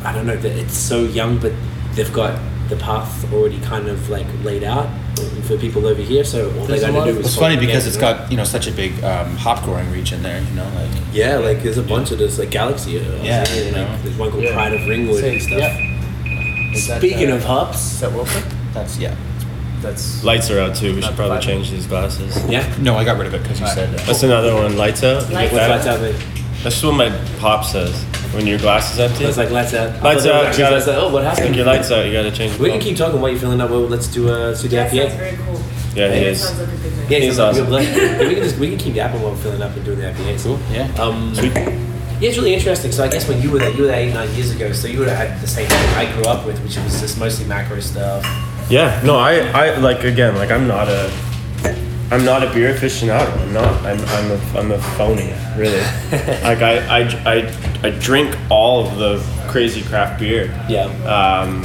[0.05, 1.53] I don't know that it's so young, but
[1.95, 2.39] they've got
[2.69, 4.89] the path already kind of like laid out
[5.45, 6.25] for people over here.
[6.25, 8.37] So all There's they a got to do is It's funny because it's got you
[8.37, 10.43] know such a big um, hop growing region there.
[10.43, 12.99] You know, like yeah, like there's a bunch of this like Galaxy.
[12.99, 13.85] uh, Yeah, and, you know.
[13.89, 14.53] like there's one called Yeah.
[14.55, 15.59] Pride of Ringwood Same, and stuff.
[15.61, 16.73] yeah.
[16.75, 18.43] Is that, Speaking uh, of hops, Is that Wilford?
[18.75, 19.15] that's yeah.
[19.81, 20.95] That's Lights are out too.
[20.95, 22.37] We should probably change these glasses.
[22.51, 22.67] yeah.
[22.81, 24.07] No, I got rid of it because you said that.
[24.07, 24.77] That's another one.
[24.77, 25.29] Lights out.
[25.29, 25.71] You Lights What's that?
[25.71, 26.19] lights out there?
[26.63, 27.95] That's what my pop says.
[28.35, 29.25] When your glass is empty.
[29.25, 30.03] It's like lights out.
[30.03, 30.99] Lights out, that was actually gotta- lights out.
[30.99, 31.57] Oh, what I think happened?
[31.57, 32.05] your lights out.
[32.07, 32.53] You gotta change.
[32.57, 32.83] the We can bulb.
[32.89, 33.71] keep talking while you're filling up.
[33.71, 35.17] Well, let's do uh, let's do the IPA.
[35.17, 35.55] very cool.
[35.95, 36.43] Yeah, he That is.
[36.45, 37.11] sounds like a good night.
[37.11, 37.73] Yeah, He's he's awesome.
[37.73, 37.83] awesome.
[37.97, 40.07] yeah, we can just we can keep yapping while we're filling up and doing the
[40.07, 40.43] IPA.
[40.43, 41.03] Cool, yeah.
[41.03, 41.53] Um, Sweet.
[41.55, 42.93] Yeah, it's really interesting.
[42.93, 44.73] So I guess when you were there, you were there eight nine years ago.
[44.73, 47.19] So you would have had the same thing I grew up with, which was just
[47.19, 48.25] mostly macro stuff.
[48.69, 51.13] Yeah, no, I, I like again, like I'm not a,
[52.11, 53.37] I'm not a beer aficionado.
[53.41, 53.85] I'm not.
[53.85, 55.81] I'm, I'm a, I'm a phony, really.
[56.43, 60.47] like I, I, I, I drink all of the crazy craft beer.
[60.69, 60.85] Yeah.
[61.05, 61.63] Um,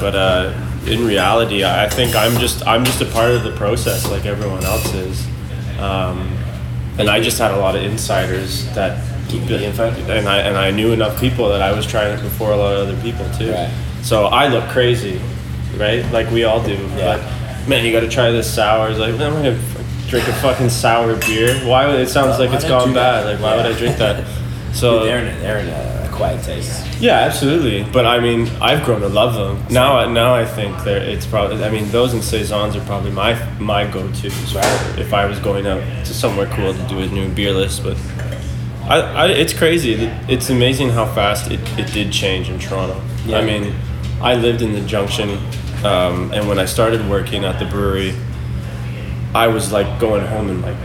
[0.00, 0.52] but uh,
[0.86, 4.64] in reality, I think I'm just, I'm just a part of the process, like everyone
[4.64, 5.26] else is.
[5.78, 6.36] Um,
[6.98, 10.08] and I just had a lot of insiders that Keep you infected.
[10.08, 12.74] and I and I knew enough people that I was trying it before a lot
[12.74, 13.50] of other people too.
[13.52, 13.70] Right.
[14.02, 15.20] So I look crazy,
[15.76, 16.04] right?
[16.12, 16.74] Like we all do.
[16.74, 17.16] Yeah.
[17.16, 18.90] But man, you got to try this sour.
[18.90, 19.58] It's like I'm gonna
[20.08, 21.54] drink a fucking sour beer.
[21.66, 23.24] Why would it sounds like Why it's gone bad?
[23.24, 23.32] that?
[23.32, 24.24] Like why would I drink that?
[24.72, 27.00] So they're in a, they're in a quiet taste.
[27.00, 27.82] yeah, absolutely.
[27.90, 29.64] But I mean, I've grown to love them.
[29.72, 31.02] Now, now I think they're.
[31.02, 31.64] It's probably.
[31.64, 34.54] I mean, those and saisons are probably my my go-tos.
[34.54, 34.98] Right.
[34.98, 37.96] If I was going out to somewhere cool to do a new beer list, but
[38.82, 39.94] I, I it's crazy.
[40.28, 43.00] It's amazing how fast it, it did change in Toronto.
[43.24, 43.38] Yeah.
[43.38, 43.74] I mean,
[44.20, 45.38] I lived in the Junction,
[45.86, 48.14] um, and when I started working at the brewery,
[49.34, 50.76] I was like going home and like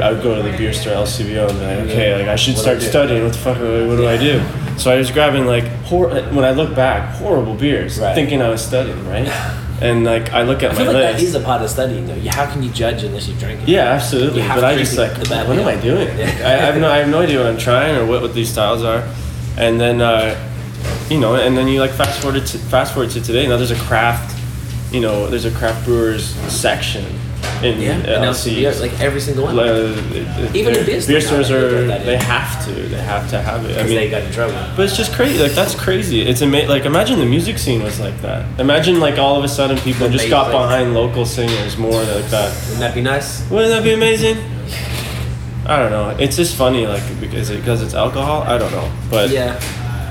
[0.00, 2.56] I would go to the beer store LCBO and be like, okay, like I should
[2.56, 3.24] start studying.
[3.24, 3.56] What the fuck?
[3.58, 4.40] What do I do?
[4.78, 8.14] So I was grabbing like hor- when I look back, horrible beers, Right.
[8.14, 9.26] thinking I was studying, right?
[9.80, 11.24] And like I look at I my feel like that list.
[11.24, 12.18] is a part of studying, though.
[12.30, 13.68] How can you judge unless you've drank it?
[13.68, 14.40] yeah, absolutely.
[14.42, 15.66] But I just like, what am.
[15.66, 16.08] I doing?
[16.08, 18.48] I, I have no, I have no idea what I'm trying or what, what these
[18.50, 19.02] styles are.
[19.58, 20.34] And then, uh,
[21.10, 23.46] you know, and then you like fast forward to fast forward to today.
[23.48, 24.35] Now there's a craft,
[24.96, 26.24] you know, there's a craft brewers
[26.64, 27.04] section
[27.62, 28.62] in Yeah, uh, LCs.
[28.64, 29.58] LCBO, like every single one.
[29.58, 32.06] Uh, Even in beer beer stores stores now, they are got that in.
[32.06, 33.68] they have to they have to have it.
[33.68, 34.54] I Because mean, they got in trouble.
[34.76, 35.38] but it's just crazy.
[35.42, 36.22] Like that's crazy.
[36.22, 36.70] It's amazing.
[36.70, 38.40] Like imagine the music scene was like that.
[38.58, 42.48] Imagine like all of a sudden people just got behind local singers more like that.
[42.64, 43.28] Wouldn't that be nice?
[43.50, 44.36] Wouldn't that be amazing?
[45.66, 46.10] I don't know.
[46.18, 48.42] It's just funny, like because it, because it's alcohol.
[48.42, 49.58] I don't know, but Yeah.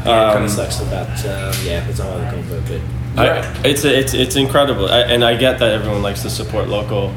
[0.06, 2.82] Yeah, it kind Um, of sucks about, uh, yeah, it's all combo, but.
[3.18, 7.14] I, it's it's it's incredible, I, and I get that everyone likes to support local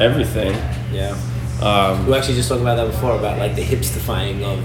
[0.00, 0.52] everything.
[0.92, 1.16] Yeah.
[1.62, 4.60] Um, We were actually just talking about that before about like the hipsterifying of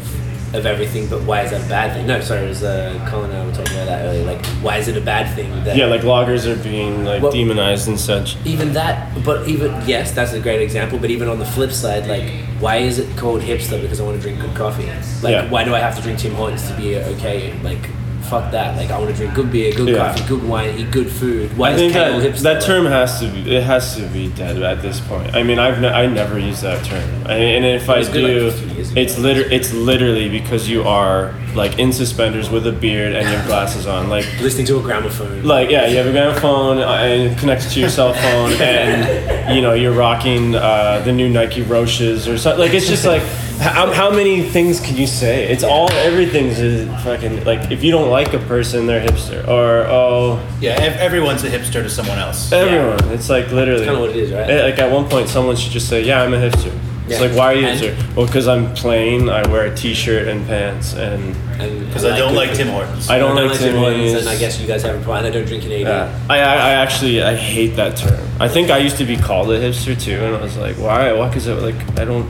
[0.55, 2.07] of everything, but why is that a bad thing?
[2.07, 4.23] No, sorry, it was uh, Colin and I were talking about that earlier.
[4.25, 7.31] Like, why is it a bad thing that yeah, like lagers are being like Well-
[7.31, 8.35] demonized and such.
[8.45, 9.23] even that?
[9.23, 10.97] But even yes, that's a great example.
[10.97, 13.79] But even on the flip side, like, why is it called hipster?
[13.79, 14.87] Because I want to drink good coffee.
[15.21, 15.49] Like, Yeah.
[15.51, 17.53] why do I have to drink Tim Hortons to be okay?
[17.61, 17.87] Like,
[18.29, 18.77] fuck that.
[18.77, 19.97] Like, I want to drink good beer, good Yeah.
[20.13, 21.57] coffee, good wine, eat good food.
[21.57, 22.41] Why I think that hipster?
[22.43, 25.35] that Like, term has to be it has to be dead at this point.
[25.35, 28.13] I mean, I've ne- I never use that term, I, and if I good, like,
[28.13, 29.01] do, a few years ago.
[29.01, 33.43] it's liter- it's literally because you are like in suspenders with a beard and your
[33.45, 34.25] glasses on, like.
[34.41, 35.43] listening to a gramophone.
[35.43, 39.61] Like yeah, you have a gramophone uh, and connected to your cell phone, and you
[39.61, 42.59] know you're rocking uh, the new Nike Roshes or something.
[42.59, 43.21] Like it's just like
[43.59, 45.49] how, how many things can you say?
[45.51, 49.85] It's all everything's is fucking like if you don't like a person, they're hipster or
[49.89, 52.51] oh Yeah, ev- everyone's a hipster to someone else.
[52.51, 53.11] everyone.
[53.13, 54.49] It's like literally It's kinda what it is, right?
[54.49, 56.71] Eh, Like at one point, someone should just say, "Yeah, I'm a hipster."
[57.09, 57.27] It's Yeah.
[57.27, 57.95] like, why are you And- here?
[58.15, 59.29] Well, because I'm plain.
[59.29, 63.09] I wear a t-shirt and pants, and And- Because I don't like Tim Hortons.
[63.09, 64.21] I don't like Tim Hortons, Timmy's.
[64.21, 65.25] and I guess you guys have a problem.
[65.25, 65.87] I don't drink Canadian.
[65.89, 66.07] Yeah.
[66.29, 68.17] I, I, I actually I hate that term.
[68.39, 71.11] I think I used to be called a hipster too, and I was like, why?
[71.11, 71.27] Why?
[71.27, 72.25] Because like I don't.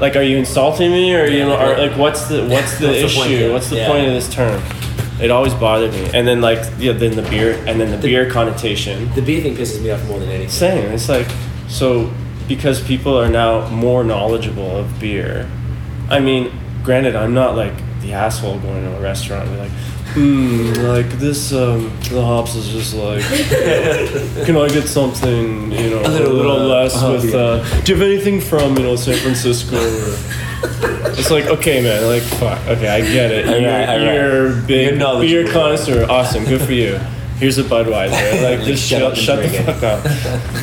[0.00, 2.86] Like, are you insulting me, or you Yeah, know, like, like, what's the what's the
[2.88, 3.16] What's the issue?
[3.18, 3.52] point here?
[3.52, 3.88] what's the Yeah.
[3.88, 4.62] point of this term?
[5.20, 8.24] It always bothered me, and then like yeah, then the beer, and then the, beer
[8.30, 9.10] connotation.
[9.14, 10.48] The beer thing pisses me off more than anything.
[10.50, 10.92] Same.
[10.92, 11.26] It's like
[11.68, 12.10] so
[12.48, 15.50] because people are now more knowledgeable of beer.
[16.08, 19.72] I mean, granted, I'm not like the asshole going to a restaurant and be like,
[20.14, 23.22] hmm, like this, um, the hops is just like,
[24.46, 27.38] can I get something, you know, a little, little, uh, less uh-huh, with, yeah.
[27.38, 29.76] uh, do you have anything from, you know, San Francisco?
[29.76, 30.16] Or,
[31.18, 33.46] it's like, okay, man, like, fuck, okay, I get it.
[33.46, 34.14] You're, Alright, alright.
[34.14, 36.06] you're a big You're beer connoisseur.
[36.08, 37.00] Awesome, good for you.
[37.38, 38.42] Here's a Budweiser.
[38.42, 40.02] Like, just shut shut, up shut the fuck up.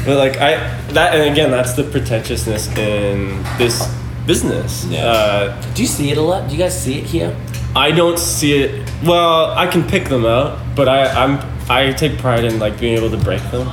[0.05, 0.57] But like I
[0.93, 3.88] that and again that's the pretentiousness in this
[4.26, 4.86] business.
[4.86, 5.05] Yeah.
[5.05, 6.47] Uh, Do you see it a lot?
[6.47, 7.36] Do you guys see it here?
[7.76, 8.89] I don't see it.
[9.03, 12.97] Well, I can pick them out, but I I'm I take pride in like being
[12.97, 13.67] able to break them.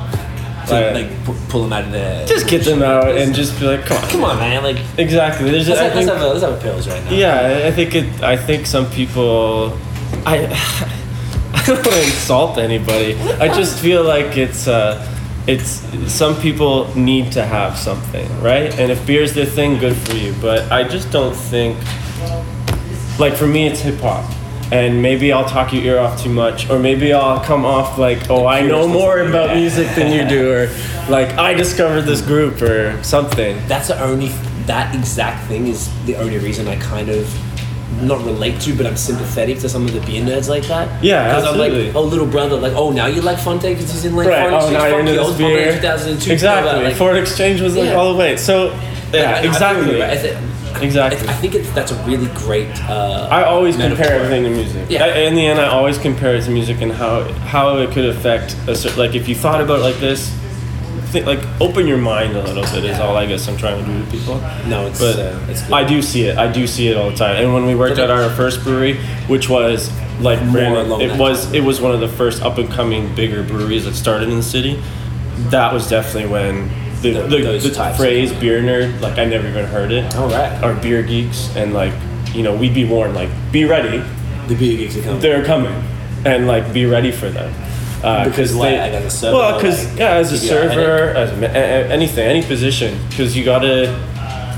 [0.67, 2.25] To, Like, like pu- pull them out of the.
[2.29, 4.63] just get them out and just be like, come on, Come on, man!
[4.63, 5.51] Like Exactly.
[5.51, 7.11] There's let's, have, let's, have a, let's have a pills right now.
[7.13, 8.23] yeah, I think it.
[8.23, 9.77] I think some people.
[10.27, 10.97] I.
[11.63, 13.15] I don't want to insult anybody.
[13.39, 14.67] I just feel like it's.
[14.67, 15.07] Uh,
[15.47, 15.83] it's
[16.13, 18.79] some people need to have something, right?
[18.79, 20.35] And if beer's their thing, good for you.
[20.41, 21.77] But I just don't think.
[23.19, 24.25] Like for me, it's hip hop.
[24.73, 28.31] And maybe I'll talk your ear off too much, or maybe I'll come off like,
[28.31, 30.71] oh, I know more about music than you do, or
[31.11, 33.57] like I discovered this group or something.
[33.67, 34.29] That's the only.
[34.67, 37.27] That exact thing is the only reason I kind of
[38.03, 41.03] not relate to, but I'm sympathetic to some of the beer nerds like that.
[41.03, 41.87] Yeah, because I'm absolutely.
[41.89, 44.49] like, oh, little brother, like, oh, now you like Phonte because he's in like Right.
[44.49, 44.73] Foreign Oh, Exchange.
[44.79, 45.75] now you're Fuck into you, I this was Phonte in beer.
[45.77, 46.33] 2002.
[46.33, 46.85] Exactly.
[46.85, 47.95] Like, Foreign exchange was like Yeah.
[47.95, 48.37] all the way.
[48.37, 49.93] So yeah, and I- I feel exactly.
[49.97, 50.11] you, right?
[50.11, 50.37] I thi-
[50.83, 51.29] Exactly.
[51.29, 52.69] I think it's that's a really great.
[52.89, 54.05] Uh, I always metaphor.
[54.05, 54.87] compare everything to music.
[54.89, 55.05] Yeah.
[55.05, 58.05] I- in the end, I always compare it to music and how how it could
[58.07, 58.97] affect a certain.
[58.99, 60.31] Like if you thought about it like this,
[61.11, 62.85] think, like open your mind a little bit.
[62.85, 64.37] Is all I guess I'm trying to do to people.
[64.69, 65.73] No, it's But uh, it's good.
[65.73, 66.39] I do see it.
[66.39, 67.37] I do see it all the time.
[67.37, 68.97] And when we worked at our first brewery,
[69.27, 69.91] which was
[70.21, 71.55] like More brand- along it was time.
[71.57, 74.43] it was one of the first up and coming bigger breweries that started in the
[74.43, 74.81] city.
[75.51, 76.69] That was definitely when
[77.03, 80.15] the The- the, the phrase beer nerd like I never even heard it.
[80.17, 80.63] All right.
[80.63, 81.93] Or beer geeks and like
[82.35, 84.03] you know we'd be warned like be ready
[84.49, 85.21] the beer geeks are coming.
[85.21, 85.83] they're coming
[86.25, 87.53] and like be ready for them.
[88.03, 90.59] Uh, Because they- Like, as a server, well, because like, yeah, as a give you
[90.71, 93.95] a server, as a, a- anything, any position, because you gotta,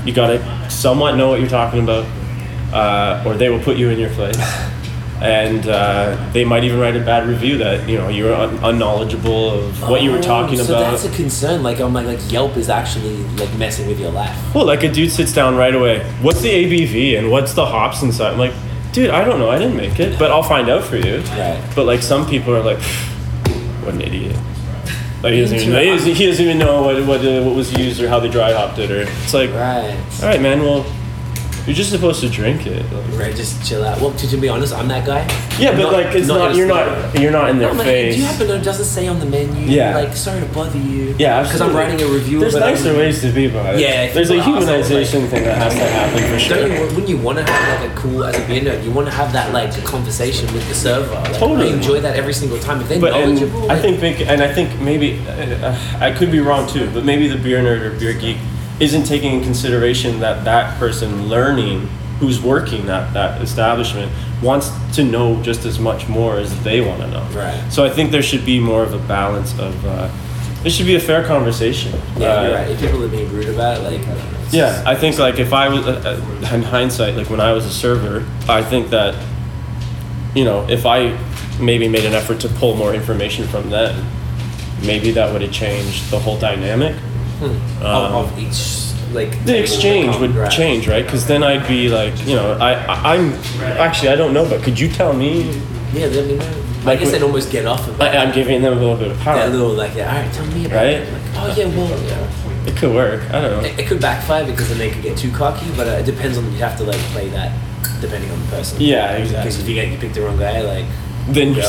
[0.05, 0.39] you gotta
[0.69, 2.05] somewhat know what you're talking about,
[2.73, 4.37] uh, or they will put you in your place,
[5.21, 9.51] and uh, they might even write a bad review that you know you're un- unknowledgeable
[9.51, 10.91] of what you were Oh, talking so about.
[10.91, 11.63] that's a concern.
[11.63, 14.35] Like I'm like like Yelp is actually like messing with your life.
[14.55, 16.03] Well, like a dude sits down right away.
[16.21, 18.31] What's the ABV and what's the hops inside?
[18.33, 18.53] I'm like,
[18.93, 19.49] dude, I don't know.
[19.49, 21.17] I didn't make it, but I'll find out for you.
[21.37, 21.61] Right.
[21.75, 22.79] But like some people are like,
[23.85, 24.35] what an idiot.
[25.21, 27.71] Like he doesn't even, he doesn't, he doesn't even know what what, uh, what was
[27.77, 29.95] used or how they dry hopped it or it's like, Right.
[30.21, 30.61] all right, man.
[30.61, 30.85] Well,
[31.65, 32.83] you're just supposed to drink it.
[32.91, 33.35] Like, Right.
[33.35, 34.01] Just chill out.
[34.01, 35.21] Well, to, to be honest, I'm that guy.
[35.59, 37.85] yeah, but Not- like it's not, just you're not you're not in their I'm like,
[37.87, 38.15] face.
[38.15, 39.61] do you happen to does it say on the menu?
[39.71, 39.95] Yeah.
[39.97, 41.15] Like, sorry to bother you.
[41.19, 42.39] yeah, Because I'm writing a review.
[42.39, 43.79] There's nicer I'm- ways to be it.
[43.79, 46.57] Yeah, there's a people are assholes, humanization like- thing that has to happen for sure.
[46.57, 48.83] Don't you, wouldn't you want to have like a cool as a beer nerd?
[48.83, 51.13] You want to have that like conversation with the server.
[51.13, 51.69] Like, Totally.
[51.71, 52.81] I enjoy that every single time.
[52.81, 56.39] If they're But and knowledgeable, I think and I think maybe uh, I could be
[56.39, 58.37] wrong too, but maybe the beer nerd or beer geek
[58.83, 61.87] isn't taking in consideration that that person learning
[62.19, 64.11] who's working that that establishment
[64.41, 67.23] wants to know just as much more as they want to know.
[67.33, 67.59] Right.
[67.71, 69.73] So I think there should be more of a balance of.
[69.85, 70.09] Uh,
[70.65, 71.91] it should be a fair conversation.
[72.17, 72.69] yeah, Uh, you're right.
[72.69, 74.01] If people are being rude about it, like
[74.45, 76.19] it's yeah, just- I think like if I was uh,
[76.51, 79.15] uh, in hindsight, like when I was a server, I think that
[80.35, 81.17] you know if I
[81.59, 83.93] maybe made an effort to pull more information from them,
[84.85, 86.95] maybe that would have changed the whole dynamic.
[87.45, 91.05] Of, of each like The exchange would change, right?
[91.05, 93.33] Because then I'd be like, you know, I, I I'm
[93.79, 95.51] actually I don't know, but could you tell me?
[95.93, 96.63] Yeah, let me know.
[96.85, 98.03] I guess they'd almost get off of it.
[98.03, 99.35] I, I'm giving them a little bit of power.
[99.37, 100.87] that little like, yeah, all right, tell me about Right?
[100.97, 101.13] it.
[101.13, 102.67] Like, oh yeah, well, yeah.
[102.67, 103.21] It could work.
[103.29, 103.69] I don't know.
[103.69, 106.37] It, it could backfire because then they could get too cocky, but uh, it depends
[106.37, 107.51] on you have to like play that
[108.01, 108.81] depending on the person.
[108.81, 109.43] Yeah, exactly.
[109.43, 110.85] Because if you get you pick the wrong guy, like
[111.29, 111.63] Then you're-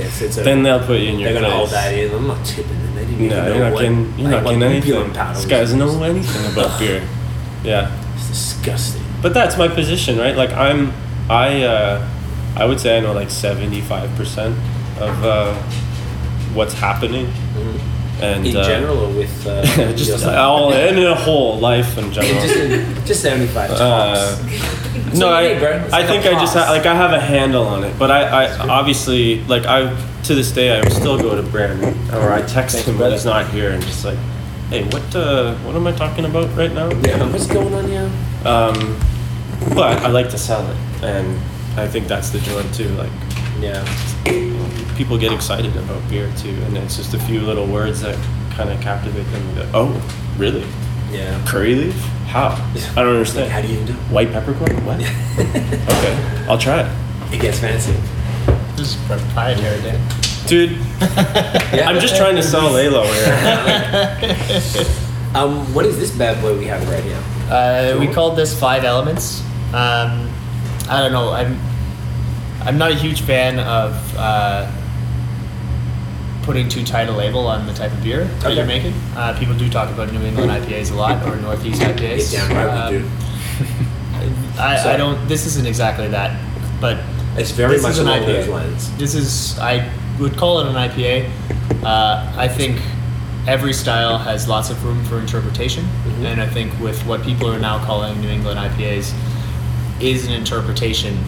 [0.00, 2.14] it's, it's a, Then they'll put you in your they're gonna hold that in.
[2.14, 2.94] I'm not tipping them.
[2.94, 5.12] They didn't even No, know you're not what, getting you're like, not getting anything.
[5.12, 7.02] This guy doesn't know anything about beer.
[7.64, 7.90] Yeah.
[8.14, 9.02] It's disgusting.
[9.22, 10.36] But that's my position, right?
[10.36, 10.92] Like I'm,
[11.28, 12.08] I, uh,
[12.56, 14.56] I would say I know like seventy five percent
[15.00, 15.54] of uh,
[16.54, 17.26] what's happening,
[18.22, 19.62] And In uh, general or with uh,
[19.96, 20.36] just yourself?
[20.36, 22.40] all in a whole life in general.
[22.42, 23.80] just, in, just 75 tops.
[23.80, 24.68] Uh,
[25.12, 25.42] So no, I.
[25.92, 28.68] I think I just ha- like I have a handle on it, but I, I
[28.68, 29.94] obviously like I
[30.24, 33.24] to this day I still go to Brandon or I text Thanks, him when he's
[33.26, 34.16] not here and just like,
[34.70, 36.88] hey, what uh, what am I talking about right now?
[37.04, 38.10] yeah, what's going on here?
[38.46, 38.98] Um,
[39.74, 41.38] but I like to sell it, and
[41.78, 42.88] I think that's the joy too.
[42.96, 43.12] Like
[43.60, 43.84] Yeah.
[45.02, 48.14] People get excited about beer too, and it's just a few little words that
[48.54, 49.54] kind of captivate them.
[49.56, 50.64] They go, oh, really?
[51.10, 51.44] Yeah.
[51.44, 51.96] Curry leaf?
[52.28, 52.50] How?
[52.96, 53.50] I don't understand.
[53.50, 53.94] How do you do?
[54.14, 54.76] White peppercorn?
[54.86, 55.00] What?
[55.40, 57.34] okay, I'll try it.
[57.34, 57.96] It gets fancy.
[58.76, 60.00] This is proprietary, Dan.
[60.46, 61.82] Dude, Yeah.
[61.88, 64.98] I'm just trying to sell Laylow here.
[65.34, 67.18] Um, what is this bad boy we have right here?
[67.50, 69.40] Uh, we called this Five Elements.
[69.72, 70.30] Um,
[70.88, 71.30] I don't know.
[71.30, 71.58] I'm
[72.60, 74.70] I'm not a huge fan of uh,
[76.42, 78.56] putting too tight a label on the type of beer that Okay.
[78.56, 78.92] you're making.
[79.16, 82.32] Uh, people do talk about New England IPAs a lot or Northeast IPAs.
[82.32, 83.10] Get down right Um.
[84.58, 85.26] I, I don't.
[85.28, 86.38] This isn't exactly that,
[86.80, 86.98] but
[87.36, 88.98] It's very much an IPA.
[88.98, 89.90] This is I
[90.20, 91.30] would call it an IPA.
[91.82, 92.80] Uh, I think
[93.48, 96.24] every style has lots of room for interpretation, Mhm.
[96.26, 99.12] and I think with what people are now calling New England IPAs
[100.00, 101.18] is an interpretation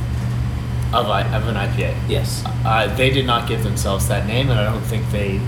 [0.94, 1.94] of, I, of an IPA.
[2.08, 2.42] Yes.
[2.64, 5.40] Uh, they did not give themselves that name, and I don't think they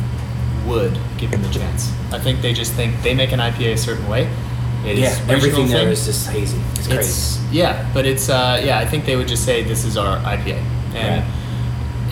[0.67, 1.93] would give them the chance.
[2.13, 4.29] I think they just think they make an IPA a certain way.
[4.85, 6.59] It is Yeah, everything there is just hazy.
[6.75, 7.41] It's crazy.
[7.51, 8.79] Yeah, but it's uh, yeah.
[8.79, 10.61] I think they would just say this is our IPA,
[10.95, 11.25] and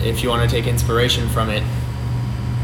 [0.03, 1.63] if you want to take inspiration from it,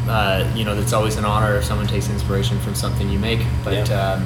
[0.08, 3.40] uh, you know, it's always an honor if someone takes inspiration from something you make.
[3.64, 4.14] But Yeah.
[4.14, 4.26] um,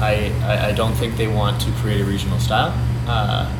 [0.00, 2.72] I, I I don't think they want to create a regional style.
[3.06, 3.50] Uh,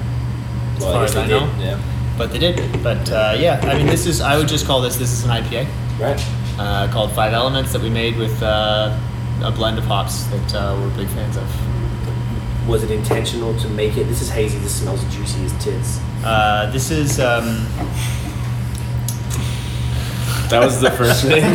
[0.77, 1.79] as Well, far as I did, know, yeah.
[2.19, 2.83] But they did.
[2.83, 5.31] But uh, yeah, I mean, this is I would just call this this is an
[5.31, 5.67] IPA
[5.99, 6.21] Right.
[6.59, 8.99] uh, called Five Elements that we made with uh,
[9.43, 11.49] a blend of hops that uh, we're big fans of.
[12.69, 14.05] Was it intentional to make it?
[14.05, 14.59] This is hazy.
[14.59, 16.01] This smells juicy as tits.
[16.23, 17.67] Uh, this is um,
[20.51, 21.43] That was the first thing.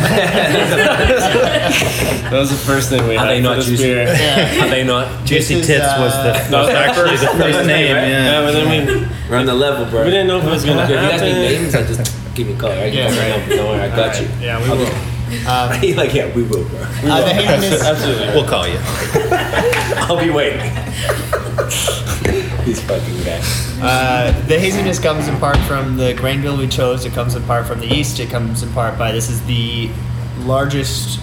[2.24, 3.82] that was the first thing we Are had they for not this juicy?
[3.84, 4.06] beer.
[4.08, 5.24] Are they not?
[5.24, 7.94] Juicy is, Tits was uh, the No, was that actually the first- first name.
[7.96, 8.06] right?
[8.08, 8.42] Yeah, Yeah.
[8.46, 8.78] but then we
[9.30, 10.04] We're on the level, bro.
[10.04, 11.62] we didn't know if it was gonna If you got any happen.
[11.62, 12.70] names, I just give me a call.
[12.70, 12.92] Right?
[12.92, 13.48] Yeah, Don't right.
[13.56, 14.28] Don't worry, I got Alright, you.
[14.40, 14.86] yeah, we I'll will.
[14.86, 14.92] be-
[15.48, 16.78] Um, He's like, yeah, we will, bro.
[16.80, 18.28] uh, the haziness, Absolutely.
[18.28, 18.78] We'll call you.
[20.06, 20.60] I'll be waiting.
[22.64, 23.40] He's fucking guy.
[23.82, 27.04] uh, the haziness comes in part from the grain bill we chose.
[27.04, 28.20] It comes in part from the yeast.
[28.20, 29.90] It comes in part by this is the
[30.40, 31.20] largest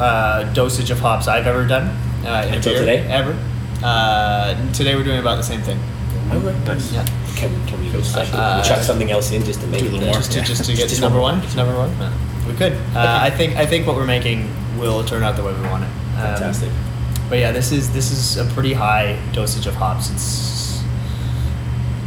[0.00, 1.88] uh, dosage of hops I've ever done
[2.24, 3.06] uh, in a Until beer today?
[3.08, 3.36] ever.
[3.82, 5.78] Uh, today we're doing about the same thing.
[6.64, 6.92] Nice.
[6.92, 7.04] Yeah.
[7.36, 8.00] Can, can we go?
[8.14, 10.14] Uh, chuck something else in just to make it a little more.
[10.14, 11.56] Just to, just to get Just to number one one.
[11.56, 11.90] Number one.
[12.46, 12.72] We could.
[12.94, 15.84] Uh, I think I think what we're making will turn out the way we want
[15.84, 15.88] it.
[15.88, 16.70] Um, Fantastic.
[17.30, 20.10] But yeah, this is this is a pretty high dosage of hops.
[20.10, 20.82] It's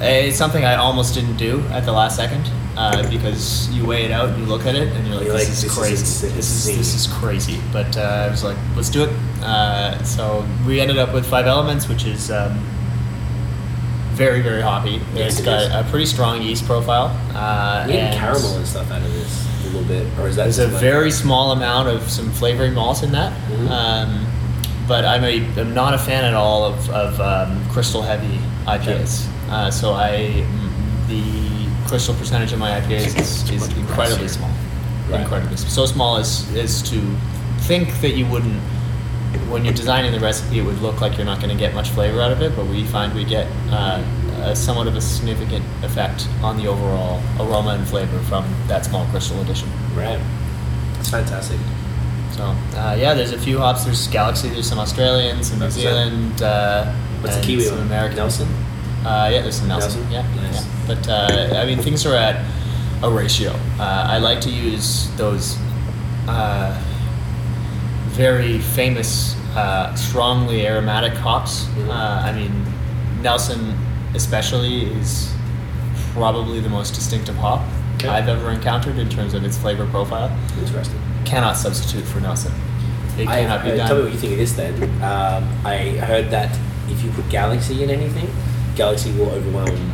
[0.01, 2.45] it's something I almost didn't do at the last second
[2.76, 5.38] uh, because you weigh it out and you look at it and you're like, You're
[5.38, 6.28] this like, is this is crazy.
[6.36, 7.59] this is this is crazy.
[7.71, 9.09] But uh, I was like, let's do it.
[9.41, 12.30] Uh, so we ended up with five elements, which is.
[12.30, 12.59] Um,
[14.13, 15.01] very very hoppy.
[15.15, 15.69] Yes, it's it got is.
[15.74, 17.05] a pretty strong yeast profile.
[17.36, 20.36] Uh, We had and- caramel and stuff out of this a little bit, or is
[20.36, 23.34] that there's a very small amount of some flavoring malt in that.
[23.49, 23.69] Mhm.
[23.71, 24.28] Um,
[24.88, 29.27] but I'm, a, I'm not a fan at all of, of um, crystal heavy IPAs.
[29.49, 30.45] Uh, so I
[31.07, 34.49] the crystal percentage of my IPAs is, is incredibly small.
[35.09, 35.21] Right.
[35.21, 35.57] Incredibly.
[35.57, 36.99] So small as, as to
[37.59, 38.61] think that you wouldn't
[39.49, 41.89] when you're designing the recipe, it would look like you're not going to get much
[41.89, 44.03] flavor out of it, but we find we get uh,
[44.41, 49.05] a somewhat of a significant effect on the overall aroma and flavor from that small
[49.07, 49.69] crystal addition.
[49.95, 50.19] right.
[50.99, 51.59] It's fantastic.
[52.36, 53.86] So uh, yeah, there's a few hops.
[53.86, 54.49] There's Galaxy.
[54.49, 56.41] There's some Australians, some New Zealand.
[56.41, 57.88] Uh, What's the and kiwi Some one?
[57.88, 58.17] American.
[58.17, 58.47] Nelson?
[59.05, 60.01] Uh, yeah, there's some Nelson.
[60.09, 60.11] Nelson?
[60.11, 60.65] Yeah, Nice.
[60.65, 60.86] yeah.
[60.88, 62.43] But uh, I mean, things are at
[63.03, 63.51] a ratio.
[63.79, 65.57] Uh, I like to use those
[66.27, 66.81] uh,
[68.07, 71.65] very famous, uh, strongly aromatic hops.
[71.65, 71.89] Mhm.
[71.89, 71.93] Uh,
[72.27, 72.51] I mean,
[73.21, 73.77] Nelson
[74.15, 75.31] especially is
[76.13, 77.61] probably the most distinctive hop
[77.95, 78.07] Okay.
[78.07, 80.29] I've ever encountered in terms of its flavor profile.
[80.59, 80.99] Interesting.
[81.34, 82.51] Cannot substitute for Nelson.
[83.17, 83.88] It I, cannot be uh, done.
[83.88, 84.84] Tell me what you think of this then.
[85.01, 86.55] Um, I heard that
[86.89, 88.29] if you put Galaxy in anything,
[88.75, 89.91] Galaxy will overwhelm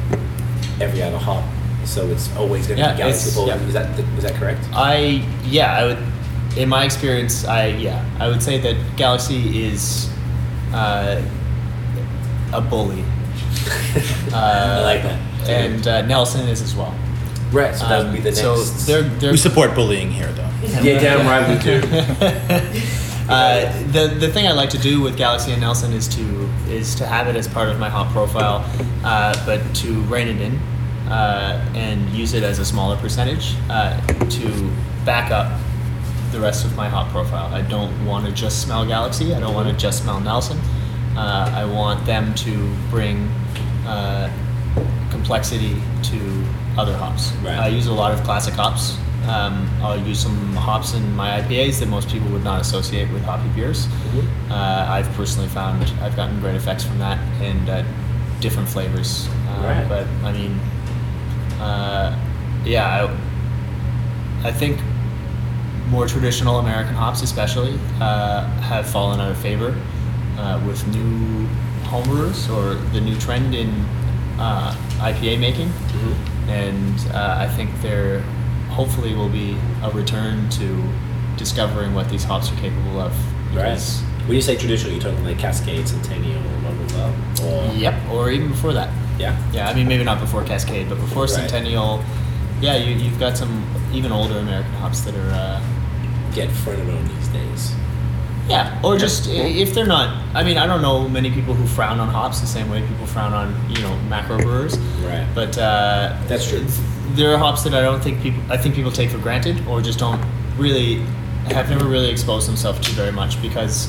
[0.82, 1.44] every other hop.
[1.86, 3.56] So it's always going to Yeah, be Galaxy for yeah.
[3.56, 4.60] Is that is that correct?
[4.74, 5.98] I yeah, I would.
[6.58, 10.10] In my experience, I yeah, I would say that Galaxy is
[10.74, 11.22] uh,
[12.52, 13.02] a bully.
[14.34, 15.20] Uh, I like that.
[15.50, 16.94] And uh, Nelson is as well.
[17.52, 20.50] Right, so that would be the So next- they're they're We support bullying here, though.
[20.82, 22.80] Yeah, damn right we do.
[23.30, 26.96] Uh, the the thing I like to do with Galaxy and Nelson is to is
[26.96, 28.66] to have it as part of my hop profile,
[29.04, 30.58] uh, but to rein it in
[31.12, 34.72] uh, and use it as a smaller percentage uh, to
[35.06, 35.60] back up
[36.32, 37.54] the rest of my hop profile.
[37.54, 39.36] I don't want to just smell Galaxy.
[39.36, 40.58] I don't want to just smell Nelson.
[41.16, 43.28] Uh, I want them to bring
[43.86, 44.32] uh,
[45.12, 46.44] complexity to
[46.78, 47.32] other hops.
[47.44, 47.58] Right.
[47.58, 48.98] I use a lot of classic hops.
[49.28, 53.24] Um, I'll use some hops in my IPAs that most people would not associate with
[53.24, 53.86] hoppy beers.
[53.86, 54.52] Mm-hmm.
[54.52, 57.84] Uh, I've personally found I've gotten great effects from that and uh,
[58.40, 59.28] different flavors.
[59.28, 59.90] Uh, Right.
[59.90, 60.54] But I mean,
[61.60, 62.18] uh,
[62.64, 63.08] yeah,
[64.44, 64.80] I, I think
[65.90, 69.76] more traditional American hops, especially, uh, have fallen out of favor
[70.38, 71.48] uh, with new
[71.84, 73.86] homebrewers or the new trend in
[74.40, 75.68] uh, IPA making.
[75.68, 76.50] Mm-hmm.
[76.50, 78.22] And uh, I think there
[78.72, 80.84] hopefully will be a return to
[81.38, 83.14] discovering what these hops are capable of.
[83.56, 83.80] Right.
[84.26, 88.32] When you say traditional, you're talking like Cascade, Centennial, blah blah blah, or Yep, or
[88.32, 88.90] even before that.
[89.20, 91.32] yeah, Yeah, I mean maybe not before Cascade, but before Right.
[91.32, 92.04] Centennial.
[92.62, 95.32] Yeah, you, you've got some even older American hops that are.
[95.32, 95.62] Uh,
[96.34, 97.74] get on these days.
[98.50, 100.10] Yeah, or just if they're not.
[100.36, 103.06] I mean, I don't know many people who frown on hops the same way people
[103.06, 104.78] frown on you know macro brewers.
[105.06, 105.28] Right.
[105.36, 106.66] But uh, That's true.
[107.16, 108.42] There are hops that I don't think people.
[108.52, 110.22] I think people take for granted, or just don't
[110.58, 111.04] really
[111.52, 113.88] have never really exposed themselves to very much because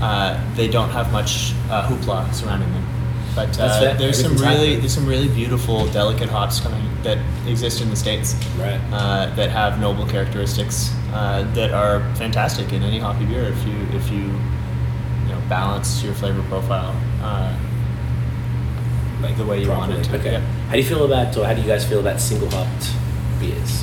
[0.00, 2.84] uh, they don't have much uh, hoopla surrounding them.
[3.34, 7.90] But uh, there's some really there's some really beautiful, delicate hops coming that exist in
[7.90, 8.80] the states Right.
[8.92, 13.76] uh, that have noble characteristics uh, that are fantastic in any hoppy beer if you
[13.98, 14.24] if you
[15.22, 17.52] you know balance your flavor profile uh,
[19.22, 20.18] like the way you want it to.
[20.18, 20.32] Okay.
[20.32, 20.42] Yep.
[20.68, 22.86] How do you feel about, or how do you guys feel about single hopped
[23.40, 23.82] beers?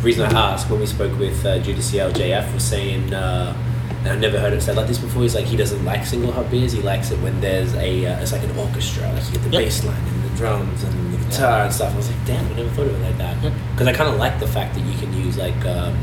[0.00, 3.14] The reason I ask, when we spoke with uh, Dieu du Ciel, JF was saying,
[3.14, 3.54] uh,
[4.00, 5.22] and I've never heard it said like this before.
[5.22, 6.72] He's like he doesn't like single hop beers.
[6.72, 9.50] He likes it when there's a uh, it's like an orchestra, like you get the
[9.50, 9.62] Yep.
[9.64, 11.92] bass line and the drums and the guitar and stuff.
[11.94, 13.42] I was like, damn, I never thought of it like that.
[13.42, 13.52] Yep.
[13.72, 15.64] Because I kind of like the fact that you can use like.
[15.64, 15.96] Um,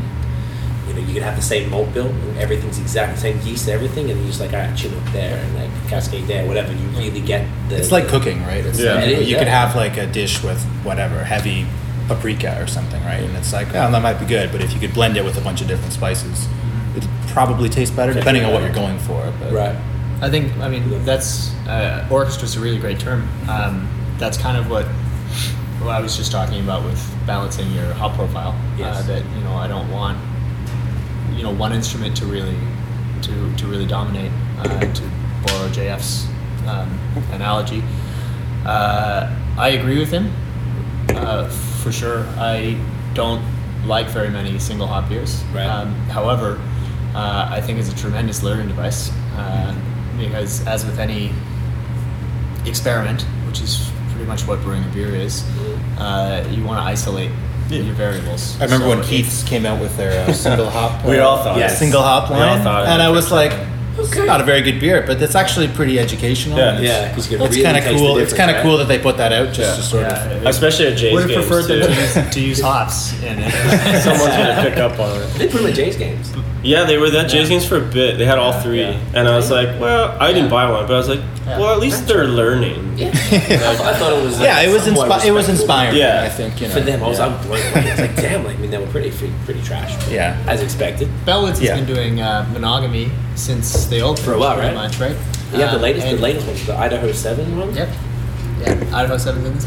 [0.95, 3.65] you know, you can have the same malt bill, and everything's exact the same yeast,
[3.67, 6.71] and everything, and you're just like, all right, Chinook there, and like Cascade there, whatever.
[6.73, 7.77] You really get the.
[7.77, 8.65] It's like cooking, right?
[8.65, 8.95] It's Yeah.
[8.95, 9.39] like, It is, you yeah.
[9.39, 11.65] could have like a dish with whatever heavy
[12.07, 13.21] paprika or something, right?
[13.23, 15.37] And it's like, oh, that might be good, but if you could blend it with
[15.37, 16.47] a bunch of different spices,
[16.95, 19.31] it'd probably taste better, depending on what you're going for.
[19.39, 19.75] But Right.
[20.21, 23.27] I think I mean that's uh, orchestra's a really great term.
[23.49, 23.87] Um,
[24.19, 24.85] that's kind of what
[25.81, 28.53] what I was just talking about with balancing your hop profile.
[28.77, 28.99] Yes.
[28.99, 30.19] Uh, that you know I don't want
[31.35, 32.57] you know one instrument to really
[33.23, 34.31] to to really dominate.
[34.59, 35.01] Uh, to
[35.43, 36.27] borrow JF's
[36.67, 36.99] um,
[37.31, 37.83] analogy,
[38.65, 40.31] uh, I agree with him
[41.09, 42.25] uh, for sure.
[42.37, 42.79] I
[43.13, 43.43] don't
[43.85, 45.43] like very many single hop beers.
[45.53, 45.65] Right.
[45.65, 46.61] Um, however,
[47.15, 49.75] uh, I think it's a tremendous learning device uh,
[50.17, 51.33] because, as with any
[52.65, 55.43] experiment, which is pretty much what brewing a beer is,
[55.97, 57.31] uh, you want to isolate
[57.77, 58.59] your variables.
[58.59, 61.05] I remember So when if- Keith's came out with their uh, single hop.
[61.05, 61.73] We all thought Yes.
[61.73, 61.77] it.
[61.77, 63.53] single hop We all line, thought and I was like,
[63.97, 66.57] it's not a very good beer, but it's actually pretty educational.
[66.57, 66.75] Yeah.
[66.75, 68.17] and it's- Yeah, because you It's really kind of cool.
[68.17, 68.63] It's kind of right?
[68.63, 69.75] cool that they put that out just Yeah.
[69.75, 70.41] to sort yeah, of.
[70.43, 73.51] it- Especially at Jay's would have preferred them to use, to use hops in it.
[74.01, 75.27] Someone's gonna pick up on it.
[75.35, 76.30] They put them at Jay's games.
[76.63, 77.49] Yeah, they were at Jay's Yeah.
[77.49, 78.17] games for a bit.
[78.19, 78.99] They had all three, yeah.
[79.15, 81.57] and I was like, well, I didn't buy one, but I was like, Yeah.
[81.59, 82.97] well, at least they're learning.
[82.99, 83.07] Yeah.
[83.13, 84.37] I, I thought it was.
[84.37, 85.97] Like, Yeah, it was somewhat inspi- It was inspiring.
[85.97, 86.21] Yeah.
[86.23, 86.73] I think you know.
[86.75, 87.25] For them, I was yeah.
[87.25, 87.81] I'm blown away.
[87.89, 89.91] It's like, damn, like, I mean, they were pretty, pretty, pretty trash.
[90.07, 90.37] Yeah.
[90.47, 91.07] As expected.
[91.25, 91.75] Bellwoods has Yeah.
[91.77, 94.73] been doing uh, monogamy since they opened For a while, right?
[94.75, 95.15] much, right?
[95.53, 97.75] Yeah, the Uh, latest, the latest one, the Idaho 7 one.
[97.75, 97.89] Yep.
[98.61, 99.65] Yeah, Idaho Seven's in this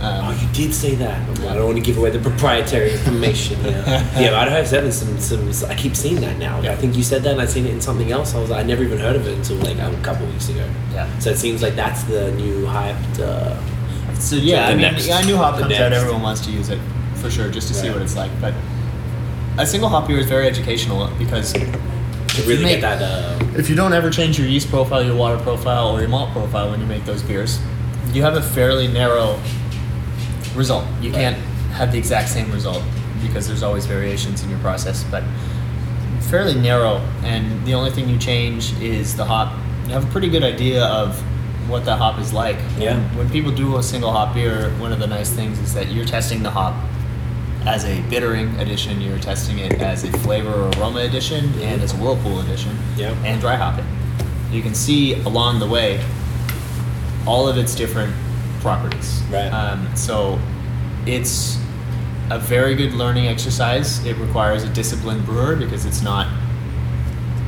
[0.00, 0.10] beer.
[0.10, 1.20] Oh, Um, you did say that.
[1.40, 3.62] I don't want to give away the proprietary information.
[3.64, 4.40] Yeah, yeah.
[4.40, 4.92] Idaho Seven.
[4.92, 5.18] Some,
[5.52, 5.70] some.
[5.70, 6.60] I keep seeing that now.
[6.60, 6.72] Yeah.
[6.72, 8.34] I think you said that, and I've seen it in something else.
[8.34, 8.50] I was.
[8.50, 10.68] I never even heard of it until like a couple weeks ago.
[10.92, 11.06] yeah.
[11.18, 13.20] So it seems like that's the new hyped.
[13.20, 13.56] Uh,
[14.20, 15.06] So yeah, I mean, next.
[15.06, 16.78] yeah, new hop comes out, everyone wants to use it
[17.14, 18.30] for sure, just to see what it's like.
[18.40, 18.52] But
[19.58, 23.02] a single hop beer is very educational because to really make- get that.
[23.02, 26.30] Uh, if you don't ever change your yeast profile, your water profile, or your malt
[26.32, 27.58] profile when you make those beers,
[28.12, 29.38] you have a fairly narrow
[30.54, 30.84] result.
[31.00, 31.36] You can't
[31.72, 32.82] have the exact same result
[33.22, 35.22] because there's always variations in your process, but
[36.22, 36.96] fairly narrow.
[37.22, 39.56] And the only thing you change is the hop.
[39.86, 41.18] You have a pretty good idea of
[41.68, 42.56] what that hop is like.
[42.78, 42.96] Yeah.
[42.96, 45.88] And when people do a single hop beer, one of the nice things is that
[45.92, 46.74] you're testing the hop
[47.66, 51.92] as a bittering addition, you're testing it as a flavor or aroma addition, and as
[51.92, 53.16] a whirlpool addition, Yep.
[53.24, 53.84] and dry hopping.
[54.50, 56.02] You can see along the way
[57.26, 58.14] all of its different
[58.60, 59.22] properties.
[59.30, 59.48] Right.
[59.48, 60.38] Um, so
[61.06, 61.58] it's
[62.30, 64.04] a very good learning exercise.
[64.06, 66.26] It requires a disciplined brewer because it's not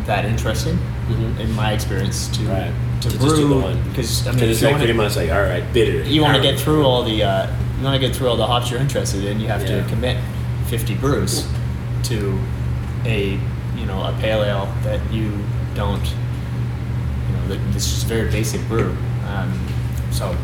[0.06, 1.38] that interesting, Mhm.
[1.38, 2.72] in my experience, to Right.
[3.00, 3.62] to, To just do the brew.
[3.62, 3.82] one.
[3.90, 6.02] Because I mean, it's like pretty much like, all right, bitter.
[6.08, 7.46] you want to get through all the uh,
[7.78, 9.40] you want to get through all the hops you're interested in.
[9.40, 9.82] You have Yeah.
[9.82, 10.16] to commit
[10.66, 11.44] 50 brews
[12.04, 12.38] to
[13.04, 13.38] a
[13.76, 15.32] you know a pale ale that you
[15.74, 18.96] don't you know that it's just very basic brew.
[19.28, 19.52] Um,
[20.10, 20.34] so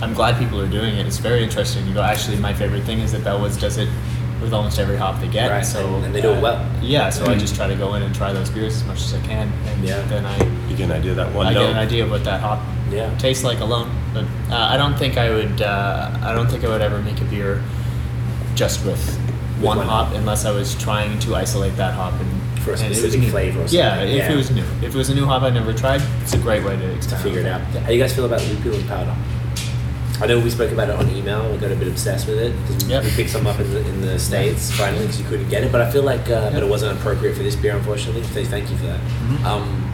[0.00, 1.06] I'm glad people are doing it.
[1.06, 1.86] It's very interesting.
[1.86, 2.02] You go.
[2.02, 3.88] Actually, my favorite thing is that Bellwoods does it
[4.40, 5.50] with almost every hop they get.
[5.50, 6.66] Right, So and- and they do it uh, well.
[6.80, 7.10] Yeah.
[7.10, 7.40] So I Mm.
[7.40, 9.84] just try to go in and try those beers as much as I can, and
[9.84, 10.00] Yeah.
[10.08, 10.36] then I
[10.70, 11.60] You get an idea of that one I note.
[11.62, 12.60] get an idea of what that hop
[12.92, 13.10] Yeah.
[13.18, 13.90] tastes like alone.
[14.14, 15.60] But uh, I don't think I would.
[15.60, 17.60] Uh, I don't think I would ever make a beer
[18.54, 19.18] just with,
[19.60, 20.14] one, one hop hop.
[20.16, 23.30] unless I was trying to isolate that hop and For a and it was specific
[23.30, 24.16] flavor or Yeah, something.
[24.16, 24.64] if it was new.
[24.82, 26.92] If it was a new hop I never tried, it's a great way to to
[26.94, 27.22] experiment.
[27.24, 27.60] figure it out.
[27.82, 29.14] How do you guys feel about lupulin powder?
[30.20, 31.50] I know we spoke about it on email.
[31.52, 33.04] We got a bit obsessed with it because Yep.
[33.04, 35.70] we picked some up in the, in the states finally because you couldn't get it.
[35.70, 38.24] But I feel like, uh, but it wasn't appropriate for this beer, unfortunately.
[38.24, 39.00] So thank you for that.
[39.00, 39.46] Mm-hmm.
[39.46, 39.84] Um,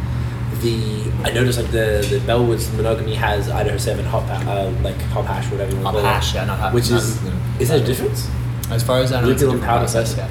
[0.62, 5.26] the I noticed like the the Bellwoods monogamy has Idaho Seven hop uh, like hop
[5.26, 6.36] hash whatever you want Hop to call hash, it.
[6.36, 7.60] yeah, not hop- Which not is lupulin.
[7.60, 8.28] is there a difference?
[8.70, 10.16] As far as I know, it's a Lupulin different powder process.
[10.16, 10.30] Yeah.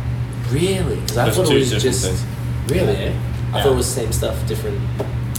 [0.50, 0.96] Really?
[1.02, 2.24] Because I thought it was just things.
[2.72, 2.96] really.
[2.96, 3.10] Eh?
[3.54, 3.64] I Yeah.
[3.64, 4.80] thought it was the same stuff, different.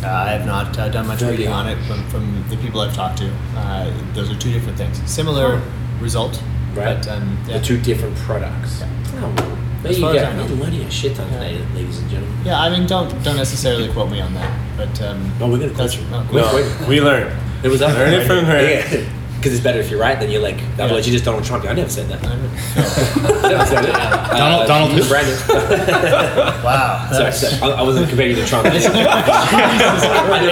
[0.05, 2.80] Uh, I have not uh, done much Very reading on it from, from the people
[2.80, 3.32] I've talked to.
[3.57, 5.00] Uh, those are two different things.
[5.11, 5.62] Similar
[6.00, 6.42] result,
[6.74, 6.96] Right.
[6.96, 7.59] but um, yeah.
[7.59, 8.80] The two different products.
[8.80, 8.88] Yeah.
[9.16, 10.18] Oh, well, there As you far go.
[10.18, 10.46] as I know.
[10.46, 11.38] You're learning a shit ton Yeah.
[11.48, 12.38] today, ladies and gentlemen.
[12.44, 15.68] Yeah, I mean, don't don't necessarily quote me on that, but um, No, we're gonna
[15.68, 16.05] quote that's you.
[16.12, 17.34] oh, We're No, we learn.
[17.62, 19.07] It was up Learn it from her.
[19.45, 21.12] Because it's better if you're right than you're like, otherwise Yeah.
[21.12, 21.66] you're just Donald Trump.
[21.66, 22.24] I never said that.
[22.24, 22.28] I
[23.45, 23.92] I never said it.
[24.38, 25.07] Donald- Donald?
[25.07, 25.36] Brandon.
[26.64, 27.61] wow, sorry, sorry.
[27.61, 28.64] I, I wasn't comparing you to Trump.
[28.64, 28.80] I never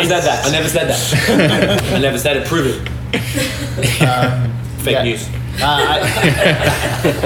[0.05, 0.45] said that.
[0.45, 1.95] I never said that.
[1.95, 2.47] I never said it.
[2.47, 4.03] Prove it.
[4.07, 5.05] um, Fake yeah.
[5.05, 5.27] news.
[5.59, 6.01] Uh, I,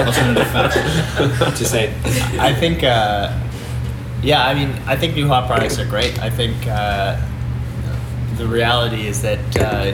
[0.07, 1.59] alternative facts.
[1.59, 1.93] Just saying.
[2.39, 3.37] I think, uh,
[4.21, 6.17] yeah, I mean, I think new hot products are great.
[6.19, 7.19] I think uh,
[8.37, 9.91] the reality is that uh,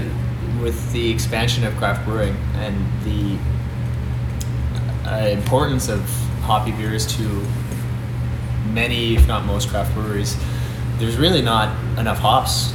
[0.63, 3.37] with the expansion of craft brewing and the
[5.07, 5.99] uh, importance of
[6.41, 7.23] hoppy beers to
[8.71, 10.37] many, if not most, craft breweries,
[10.97, 12.73] there's really not enough hops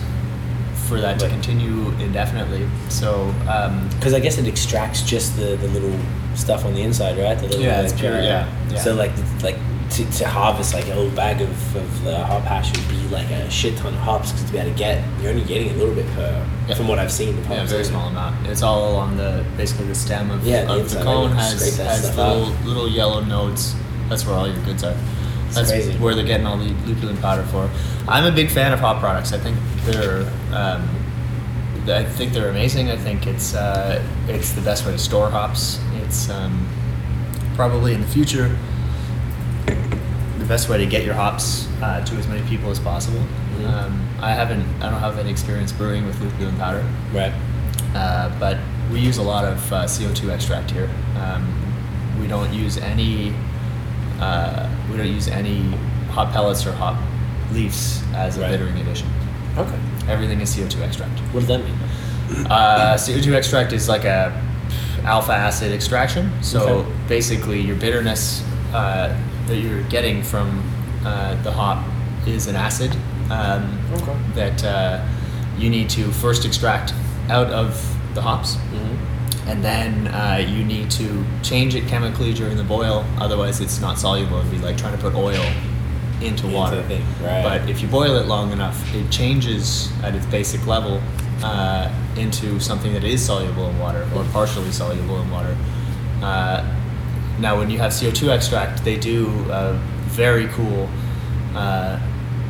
[0.87, 2.69] for that to continue indefinitely.
[2.91, 5.99] So, um, Because I guess it extracts just the, the little
[6.35, 7.37] stuff on the inside, right?
[7.37, 8.79] The little, Yeah, it's pure, uh, yeah, yeah.
[8.79, 9.13] So like
[9.43, 9.57] like
[9.91, 13.29] to, to harvest like a whole bag of, of the hop hash would be like
[13.31, 15.75] a shit ton of hops because to be able to get you're only getting a
[15.75, 16.75] little bit per Yeah.
[16.75, 17.37] from what I've seen.
[17.43, 18.47] The Yeah, very small amount.
[18.47, 22.17] It's all along the basically the stem of, Yeah, the of the cone has, has
[22.17, 23.75] little little yellow nodes.
[24.09, 24.97] That's where all your goods are.
[25.47, 25.93] It's That's crazy.
[25.99, 27.71] where they're getting all the lupulin powder for.
[28.07, 29.33] I'm a big fan of hop products.
[29.33, 30.23] I think they're
[30.53, 30.87] um,
[31.89, 32.91] I think they're amazing.
[32.91, 35.81] I think it's uh, it's the best way to store hops.
[36.03, 36.69] It's um,
[37.55, 38.55] probably in the future
[40.49, 43.21] best way to get your hops uh, to as many people as possible.
[43.59, 43.69] Mhm.
[43.69, 46.85] Um, I haven't I don't have any experience brewing with lupulin powder.
[47.13, 47.33] Right.
[47.95, 48.57] Uh, but
[48.93, 50.89] we use a lot of uh, CO2 extract here.
[51.21, 51.47] Um,
[52.21, 53.35] we don't use any
[54.21, 55.63] uh, we don't use any
[56.11, 56.97] hop pellets or hop
[57.53, 58.51] leaves as a Right.
[58.51, 59.09] bittering addition.
[59.57, 59.79] Okay.
[60.09, 61.19] Everything is CO2 extract.
[61.33, 62.47] What does that mean?
[62.51, 64.33] Uh, CO2 extract is like a
[65.05, 66.31] alpha acid extraction.
[66.43, 66.89] So Okay.
[67.09, 68.43] basically, your bitterness
[68.75, 69.15] uh,
[69.49, 70.63] that you're getting from
[71.05, 71.85] uh, the hop
[72.27, 72.95] is an acid
[73.31, 74.17] um, Okay.
[74.35, 75.07] that uh,
[75.59, 76.95] you need to first extract
[77.29, 77.73] out of
[78.15, 78.55] the hops.
[78.57, 79.49] Mm-hmm.
[79.49, 83.99] And then uh, you need to change it chemically during the boil, otherwise it's not
[83.99, 84.39] soluble.
[84.41, 85.43] It'd be like trying to put oil
[86.21, 86.77] into water.
[86.77, 87.43] the thing, right.
[87.43, 91.01] But if you boil it long enough, it changes at its basic level
[91.43, 95.57] uh, into something that is soluble in water or partially soluble in water.
[96.23, 96.65] Uh,
[97.41, 99.75] now, when you have CO2 extract, they do a
[100.07, 100.89] very cool
[101.55, 102.01] uh,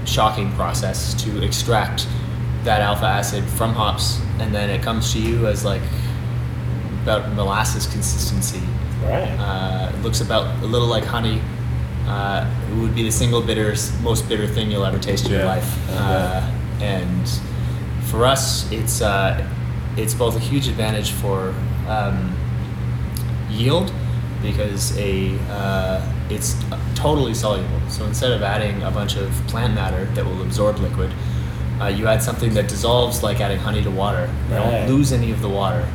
[0.06, 2.08] shocking process to extract
[2.64, 5.82] that alpha acid from hops, and then it comes to you as like
[7.02, 8.62] about molasses consistency.
[9.02, 9.28] Right.
[9.38, 11.40] Uh, it looks about a little like honey.
[12.06, 15.44] Uh, it would be the single bitter, most bitter thing you'll ever taste in your
[15.44, 15.90] life.
[15.90, 16.40] Uh,
[16.80, 17.28] and
[18.04, 19.46] for us, it's uh,
[19.98, 21.54] it's both a huge advantage for
[21.86, 22.34] um,
[23.50, 23.92] yield
[24.42, 26.00] because a uh,
[26.30, 26.54] it's
[26.94, 27.80] totally soluble.
[27.88, 31.12] So instead of adding a bunch of plant matter that will absorb liquid,
[31.80, 34.28] uh, you add something that dissolves, like adding honey to water.
[34.50, 34.70] You Right.
[34.86, 35.86] don't lose any of the water.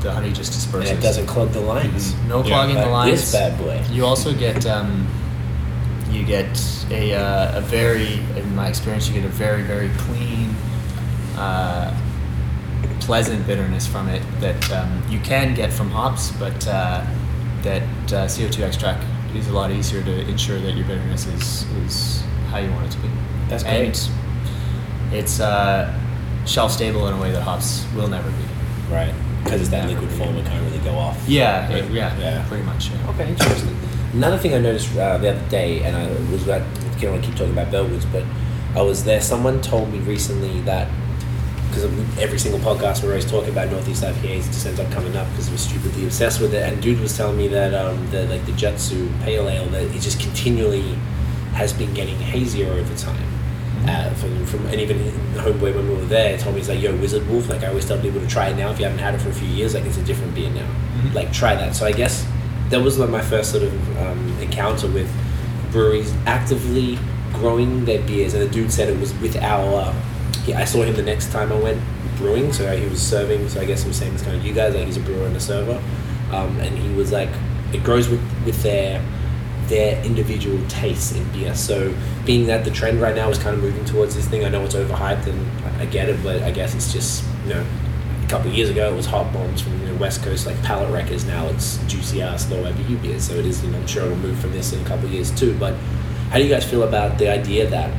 [0.00, 0.90] The honey just and disperses.
[0.98, 2.14] it doesn't clog the lines.
[2.28, 3.20] No Yeah, clogging the lines.
[3.20, 3.80] This bad boy.
[3.92, 5.06] You also get um,
[6.10, 6.60] you get
[6.90, 10.54] a, uh, a very, in my experience, you get a very very clean,
[11.38, 11.94] uh,
[13.00, 17.04] pleasant bitterness from it that um, you can get from hops, but uh,
[17.62, 17.82] that
[18.12, 22.58] uh, CO2 extract is a lot easier to ensure that your bitterness is, is how
[22.58, 23.08] you want it to be.
[23.48, 24.10] That's and great.
[25.18, 25.98] it's uh,
[26.46, 28.44] shelf stable in a way that hops will never be.
[28.94, 29.14] Right.
[29.44, 31.22] Because it's that liquid form, it can't really go off.
[31.28, 32.46] Yeah, it- yeah, Yeah.
[32.48, 32.90] pretty much.
[32.90, 33.10] Yeah.
[33.10, 33.76] Okay, interesting.
[34.12, 37.24] Another thing I noticed uh, the other day, and I was about, I don't want
[37.24, 38.24] to keep talking about Bellwoods, but
[38.76, 39.20] I was there.
[39.20, 40.88] Someone told me recently that
[41.72, 41.84] because
[42.18, 45.26] every single podcast we're always talking about Northeast IPAs, it just ends up coming up
[45.30, 46.70] because we're stupidly obsessed with it.
[46.70, 50.00] And dude was telling me that um, the like the Jutsu Pale Ale that it
[50.00, 50.94] just continually
[51.54, 53.26] has been getting hazier over time.
[53.88, 54.96] Uh, from, from and even
[55.34, 57.84] homeboy when we were there told me he's like yo Wizard Wolf like I always
[57.84, 58.70] tell people to try it now.
[58.70, 60.68] If you haven't had it for a few years like it's a different beer now.
[61.14, 61.74] Like try that.
[61.74, 62.26] So I guess
[62.68, 65.10] that was like my first sort of um, encounter with
[65.72, 66.98] breweries actively
[67.32, 68.34] growing their beers.
[68.34, 69.92] And the dude said it was with our
[70.44, 71.80] he, I saw him the next time I went
[72.16, 74.74] brewing so he was serving so I guess I'm saying it's kind of you guys
[74.74, 75.82] like he's a brewer and a server
[76.30, 77.30] um, and he was like
[77.72, 79.02] it grows with with their
[79.68, 81.54] their individual tastes in beer.
[81.54, 81.94] So,
[82.26, 84.62] being that the trend right now is kind of moving towards this thing, I know
[84.62, 87.66] it's overhyped and I- get it, but I guess it's just you know,
[88.24, 90.60] a couple of years ago it was hop bombs from you know, West Coast like
[90.62, 91.24] palate wreckers.
[91.24, 93.24] Now it's juicy ass low IBU beers.
[93.24, 95.12] So it is, you know, I'm sure it'll move from this in a couple of
[95.12, 95.56] years too.
[95.58, 95.74] But
[96.30, 97.92] how do you guys feel about the idea that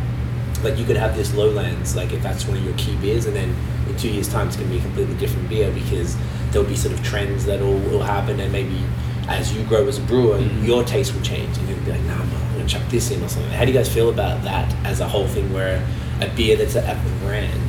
[0.64, 3.36] like you could have this lowlands like if that's one of your key beers and
[3.36, 3.56] then
[3.88, 6.16] in two years time it's going to be a completely different beer because
[6.52, 8.82] there'll be sort of trends that will, will happen and maybe
[9.28, 12.24] as you grow as a brewer your taste will change and you'll be like nah
[12.54, 13.52] I'm going to chuck this in or something.
[13.52, 15.84] How do you guys feel about that as a whole thing where
[16.22, 17.60] a beer that's a, a brand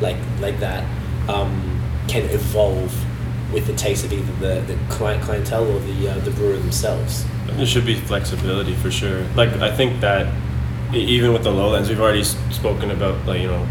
[0.00, 0.84] like like that
[1.28, 2.92] um, can evolve
[3.52, 7.24] with the taste of either the, the client clientele or the uh, the brewer themselves?
[7.46, 9.22] There should be flexibility for sure.
[9.36, 10.26] Like I think that
[10.94, 13.64] even with the lowlands, we've already spoken about like you know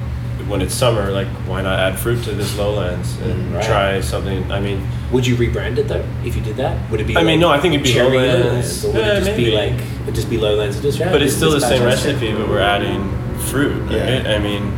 [0.48, 3.66] when it's summer, like why not add fruit to this lowlands and Mm, right.
[3.66, 4.52] try something?
[4.52, 6.90] I mean, Would you rebrand it though if you did that?
[6.92, 7.18] Would it be?
[7.18, 8.86] I mean, no, I think it'd be cherry Lowlands.
[8.86, 9.74] or would Yeah, it just be maybe.
[9.78, 10.80] like would just be lowlands?
[10.82, 13.10] Just, yeah, but it's still the same recipe, but we're adding
[13.50, 14.24] fruit, right?
[14.24, 14.36] Yeah.
[14.36, 14.72] I mean,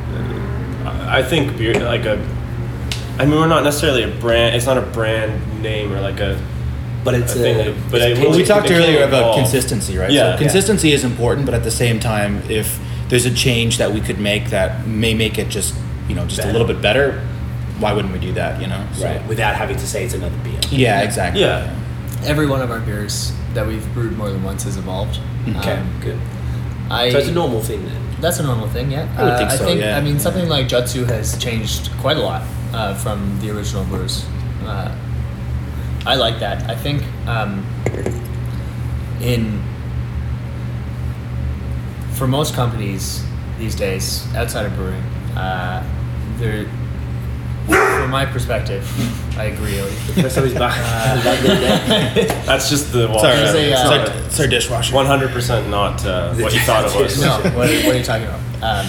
[0.85, 2.17] I I think beer like a.
[3.19, 4.55] I mean, we're not necessarily a brand.
[4.55, 6.39] It's not a brand name or like a.
[7.07, 7.43] But it's I a.
[7.43, 9.37] think it- but it's I- Well, we talked earlier about evolve.
[9.37, 10.11] consistency, right?
[10.11, 10.33] Yeah.
[10.33, 12.67] So consistency is important, but at the same time, if
[13.09, 15.73] there's a change that we could make that may make it just
[16.09, 16.49] you know just Better.
[16.49, 17.21] a little bit better,
[17.79, 18.59] why wouldn't we do that?
[18.61, 18.81] You know?
[18.97, 20.59] So- right without having to say it's another beer.
[20.69, 21.41] Yeah, exactly.
[21.41, 21.69] Yeah.
[22.25, 25.19] Every one of our beers that we've brewed more than once has evolved.
[25.59, 26.19] Okay, Um, good.
[26.91, 28.01] I, So it's a normal thing then.
[28.19, 29.05] That's a normal thing, yeah.
[29.17, 29.97] I would Uh, think so, I think, yeah.
[29.97, 32.41] I mean, something like Jutsu has changed quite a lot
[32.73, 34.25] uh, from the original brewers.
[34.67, 34.89] Uh,
[36.07, 36.69] I like that.
[36.69, 37.65] I think um,
[39.21, 39.61] in
[42.13, 43.23] for most companies
[43.59, 45.01] these days outside of brewing,
[45.35, 45.83] uh,
[46.37, 46.65] they're
[47.65, 48.87] from my perspective,
[49.37, 49.73] I agree.
[49.73, 50.21] Odie.
[50.21, 52.15] First time he's back.
[52.15, 52.27] he's.
[52.45, 54.95] That's just the It's our, There's a, it's uh, our- it's our dishwasher.
[54.95, 57.19] One hundred percent not uh, what you thought it was.
[57.19, 58.39] no, what, what are you talking about?
[58.63, 58.87] Um,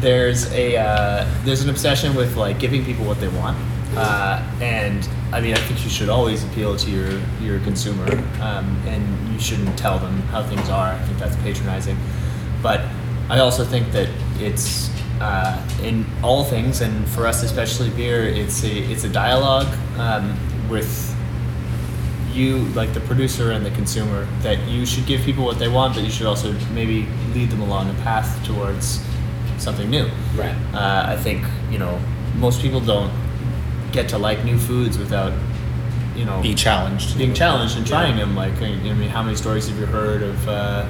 [0.00, 3.56] there's a uh, there's an obsession with like giving people what they want,
[3.96, 8.10] uh, and I mean I think you should always appeal to your your consumer,
[8.40, 10.92] um, and you shouldn't tell them how things are.
[10.92, 11.96] I think that's patronizing,
[12.62, 12.80] but
[13.28, 14.08] I also think that
[14.38, 14.90] it's
[15.20, 20.36] uh, in all things, and for us especially beer, it's a it's a dialogue um,
[20.68, 21.08] with
[22.32, 25.94] you like the producer and the consumer that you should give people what they want
[25.94, 29.04] but you should also maybe lead them along a path towards
[29.58, 30.56] something new Right.
[30.72, 32.00] uh, i think you know
[32.36, 33.12] most people don't
[33.92, 35.32] get to like new foods without
[36.16, 37.16] you know Be challenged.
[37.16, 40.48] being challenged and trying them like i mean how many stories have you heard of
[40.48, 40.86] uh,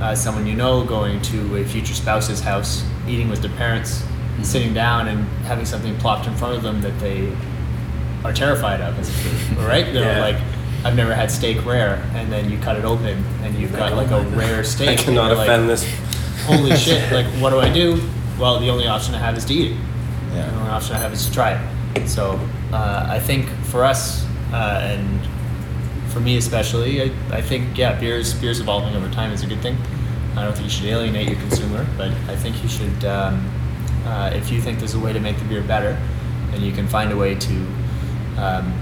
[0.00, 4.02] uh, someone you know going to a future spouse's house eating with their parents
[4.42, 7.32] sitting down and having something plopped in front of them that they
[8.24, 10.20] are terrified of as a food right they're Yeah.
[10.20, 10.36] like
[10.84, 14.10] i've never had steak rare and then you cut it open and you've got like
[14.10, 15.84] a rare steak I cannot you're like, offend this.
[16.44, 18.00] holy shit like what do i do
[18.38, 19.78] well the only option i have is to eat it
[20.34, 20.50] Yeah.
[20.50, 21.75] the only option I have is to try it.
[22.04, 22.38] So
[22.72, 25.20] uh, I think for us uh, and
[26.12, 29.60] for me especially, I, I think yeah, beers beers evolving over time is a good
[29.60, 29.76] thing.
[30.36, 33.50] I don't think you should alienate your consumer, but I think you should um,
[34.04, 35.98] uh, if you think there's a way to make the beer better,
[36.52, 37.54] and you can find a way to
[38.38, 38.72] um,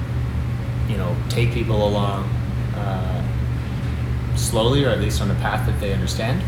[0.89, 2.25] you know take people along
[2.77, 6.41] uh, slowly or at least on a path that they understand.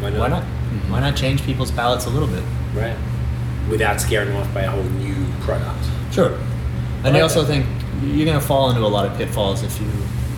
[0.00, 0.18] Why not?
[0.18, 0.44] Why not?
[0.90, 2.42] Why not change people's palates a little bit?
[2.74, 2.96] Right.
[3.68, 5.84] Without scaring them off by a whole new product.
[6.12, 6.38] Sure.
[7.04, 7.64] And I also think
[8.02, 9.88] you're going to fall into a lot of pitfalls if you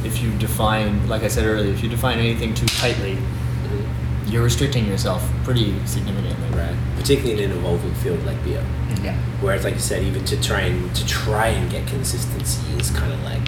[0.04, 4.32] if you define, like I said earlier, if you define anything too tightly, mm-hmm.
[4.32, 6.48] you're restricting yourself pretty significantly.
[6.56, 6.74] Right.
[6.96, 8.62] Particularly in an evolving field like beer.
[8.62, 9.04] Mm-hmm.
[9.04, 9.16] Yeah.
[9.40, 13.12] Whereas, like you said, even to try and to try and get consistency is kind
[13.12, 13.44] of like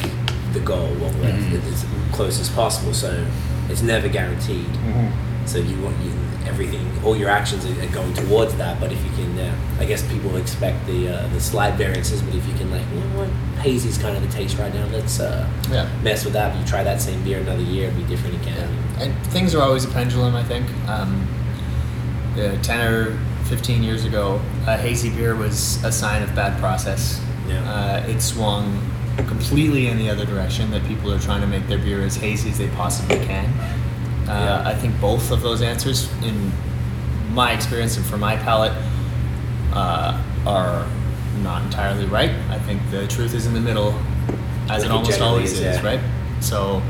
[0.53, 2.93] the goal, or like as close as possible.
[2.93, 3.27] So
[3.71, 4.67] it's never guaranteed.
[4.67, 5.47] Mm-hmm.
[5.47, 6.13] So you want you
[6.47, 8.81] everything, all your actions are, are going towards that.
[8.81, 12.23] But if you can, uh, I guess people expect the uh, the slight variances.
[12.23, 13.29] But if you can, like, you know what,
[13.61, 14.87] hazy's kind of the taste right now.
[14.87, 15.89] Let's uh, Yeah.
[16.03, 16.57] mess with that.
[16.59, 18.69] You try that same beer another year, it'll be different again.
[18.99, 20.67] And things are always a pendulum, I think.
[20.89, 21.29] Um,
[22.63, 27.21] 10 or 15 years ago, a hazy beer was a sign of bad process.
[27.47, 27.61] Yeah.
[27.71, 28.81] Uh, it swung
[29.17, 32.49] completely in the other direction, that people are trying to make their beer as hazy
[32.51, 33.53] as they possibly can.
[34.29, 34.63] Uh, Yeah.
[34.69, 36.53] I think both of those answers, in
[37.35, 38.73] my experience and for my palate,
[39.73, 40.87] uh, are
[41.43, 42.31] not entirely right.
[42.51, 43.95] I think the truth is in the middle,
[44.69, 46.01] as it almost always is, is, right?
[46.41, 46.83] So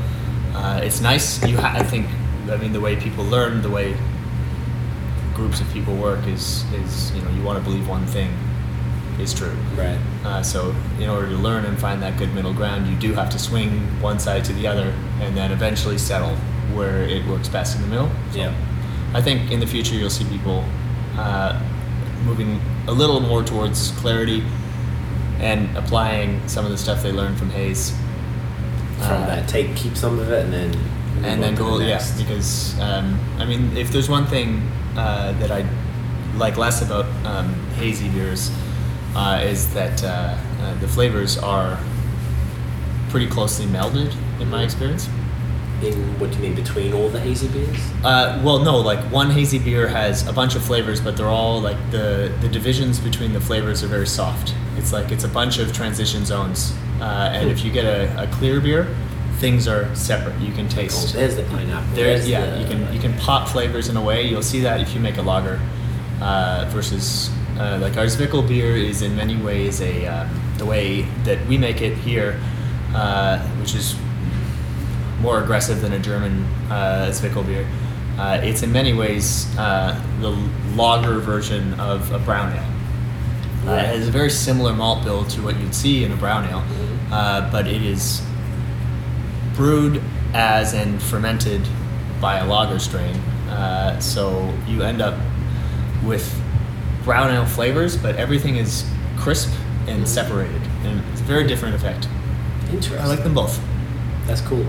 [0.53, 1.41] uh, it's nice.
[1.45, 2.07] You, ha- I think,
[2.51, 3.95] I mean, the way people learn, the way
[5.33, 8.31] groups of people work is, is you know, you want to believe one thing
[9.19, 9.55] is true.
[9.75, 9.97] Right.
[10.25, 13.29] Uh, so in order to learn and find that good middle ground, you do have
[13.31, 13.69] to swing
[14.01, 16.35] one side to the other, and then eventually settle
[16.75, 18.09] where it works best in the middle.
[18.31, 18.53] So Yeah.
[19.13, 20.65] I think in the future you'll see people
[21.17, 21.59] uh,
[22.25, 24.43] moving a little more towards clarity
[25.39, 27.91] and applying some of the stuff they learned from haze.
[28.99, 30.75] From Uh, that, take keep some of it, and then
[31.23, 34.61] and then go the yeah because um, I mean if there's one thing
[34.97, 35.65] uh, that I
[36.37, 38.51] like less about um, hazy beers
[39.15, 40.07] uh, is that uh,
[40.61, 41.77] uh, the flavors are
[43.09, 45.07] pretty closely melded in my experience.
[45.83, 47.77] In what do you mean between all the hazy beers?
[48.03, 51.59] Uh, well, no, like one hazy beer has a bunch of flavors, but they're all
[51.61, 54.53] like the the divisions between the flavors are very soft.
[54.77, 58.27] It's like it's a bunch of transition zones, uh, and if you get a, a
[58.27, 58.87] clear beer,
[59.39, 60.39] things are separate.
[60.39, 61.13] You can Oh, taste.
[61.13, 61.95] there's the pineapple.
[61.95, 64.23] There's yeah, the- you can you can pop flavors in a way.
[64.27, 65.59] You'll see that if you make a lager
[66.21, 67.29] uh, versus
[67.59, 71.57] uh, like our Zwickel beer is in many ways a um, the way that we
[71.57, 72.39] make it here,
[72.95, 73.95] uh, which is
[75.23, 77.65] more aggressive than a German uh, Zwickel beer.
[78.19, 80.29] Uh, it's in many ways uh, the
[80.75, 83.71] lager version of a brown ale.
[83.71, 86.43] Uh, it has a very similar malt bill to what you'd see in a brown
[86.49, 86.63] ale,
[87.11, 88.21] uh, but it is
[89.55, 91.61] brewed as and fermented
[92.19, 93.15] by a lager strain.
[93.49, 95.17] Uh, so you end up
[96.03, 96.37] with
[97.05, 98.85] brown ale flavors, but everything is
[99.17, 99.51] crisp
[99.87, 102.09] and separated, and it's a very different effect.
[102.71, 102.99] Interesting.
[102.99, 103.61] I like them both.
[104.27, 104.65] That's cool.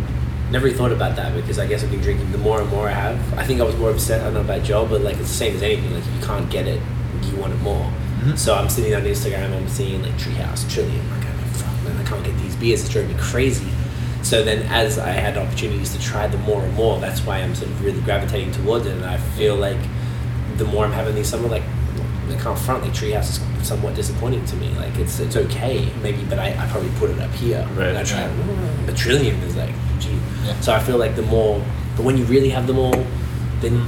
[0.54, 2.88] Never really thought about that because I guess I've been drinking the more and more
[2.88, 3.18] I have.
[3.36, 4.20] I think I was more upset.
[4.20, 5.92] I don't know about Joe, but like it's the same as anything.
[5.92, 6.80] Like if you can't get it,
[7.24, 7.90] you want it more.
[8.20, 8.38] Mhm.
[8.38, 9.52] So I'm sitting on Instagram.
[9.52, 11.04] I'm seeing like Treehouse, Trillium.
[11.10, 12.82] I'm like, oh, fuck, man, I can't get these beers.
[12.82, 13.66] It's driving me crazy.
[14.22, 17.56] So then, as I had opportunities to try them more and more, that's why I'm
[17.56, 18.92] sort of really gravitating towards it.
[18.92, 19.80] And I feel like
[20.56, 21.64] the more I'm having these summer, like
[22.56, 24.70] Front, like Treehouse is somewhat disappointing to me.
[24.70, 27.66] Like it's it's okay, maybe, but I, I probably put it up here.
[27.74, 27.88] Right.
[27.88, 28.28] And I try,
[28.86, 30.18] but Trillium is like, gee.
[30.44, 30.58] Yeah.
[30.60, 31.62] So I feel like the more,
[31.96, 33.04] but when you really have them all,
[33.60, 33.86] then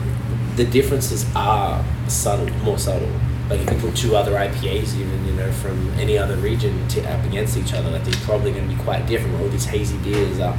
[0.56, 3.10] the differences are subtle, more subtle.
[3.48, 7.08] Like if you put two other IPAs, even you know from any other region to
[7.08, 9.40] up against each other, like they're probably going to be quite different.
[9.40, 10.58] All these hazy beers are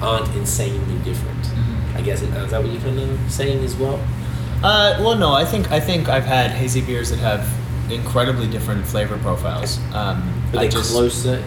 [0.00, 1.42] aren't insanely different.
[1.42, 1.96] Mm-hmm.
[1.96, 4.00] I guess is that what you're kind of saying as well?
[4.62, 7.48] Uh, well, no, I think I think I've had hazy beers that have
[7.90, 9.78] incredibly different flavor profiles.
[9.94, 10.22] Um,
[10.52, 11.42] Are I they just- closer?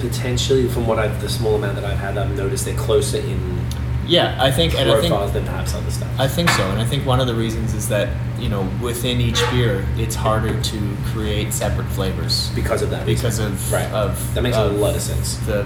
[0.00, 3.64] Potentially, from what I've the small amount that I've had, I've noticed they're closer in
[4.06, 6.08] Yeah, I think, and I think profiles than perhaps other stuff.
[6.18, 8.08] I think so, and I think one of the reasons is that
[8.38, 13.06] you know within each beer, it's harder to create separate flavors because of that.
[13.06, 13.52] because reason.
[13.52, 13.90] of right.
[13.92, 15.36] of that makes of a lot of sense.
[15.46, 15.60] The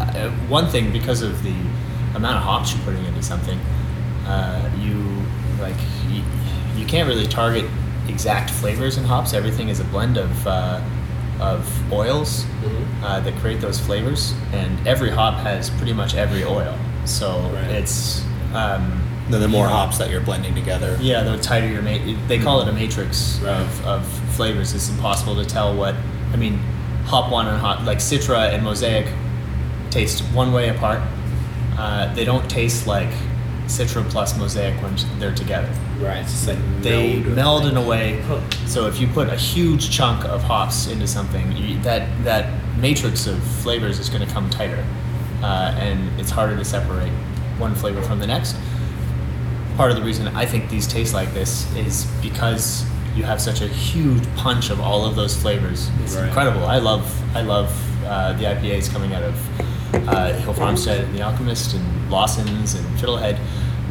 [0.00, 1.54] uh, one thing because of the
[2.14, 3.58] amount of hops you're putting into something,
[4.26, 4.94] uh, you
[5.60, 5.76] like
[6.86, 7.64] you, you can't really target
[8.08, 9.34] exact flavors in hops.
[9.34, 10.80] Everything is a blend of uh,
[11.40, 13.02] of oils Mhm.
[13.02, 16.74] uh, that create those flavors, and every hop has pretty much every oil.
[17.04, 17.64] So Right.
[17.70, 18.22] it's
[18.54, 20.96] um, Then the more hops that you're blending together.
[21.00, 21.98] yeah, the tighter your ma-
[22.28, 23.50] they call it a matrix Right.
[23.60, 24.72] of, of flavors.
[24.72, 25.94] It's impossible to tell what
[26.32, 26.58] I mean.
[27.06, 29.06] Hop one and hop like Citra and Mosaic
[29.90, 31.00] taste one way apart.
[31.78, 33.10] Uh, they don't taste like
[33.66, 35.68] Citra plus Mosaic when they're together.
[35.98, 36.18] Right.
[36.18, 38.22] It's just like They meld meld in a way.
[38.66, 43.26] So if you put a huge chunk of hops into something, you, that that matrix
[43.26, 44.84] of flavors is going to come tighter,
[45.42, 47.10] uh, and it's harder to separate
[47.58, 48.56] one flavor from the next.
[49.76, 53.62] Part of the reason I think these taste like this is because you have such
[53.62, 55.90] a huge punch of all of those flavors.
[56.02, 56.26] It's Right.
[56.28, 56.66] incredible.
[56.66, 57.04] I love
[57.34, 57.70] I love
[58.04, 62.84] uh, the IPAs coming out of uh, Hill Farmstead and The Alchemist and Lawson's and
[62.98, 63.38] Fiddlehead.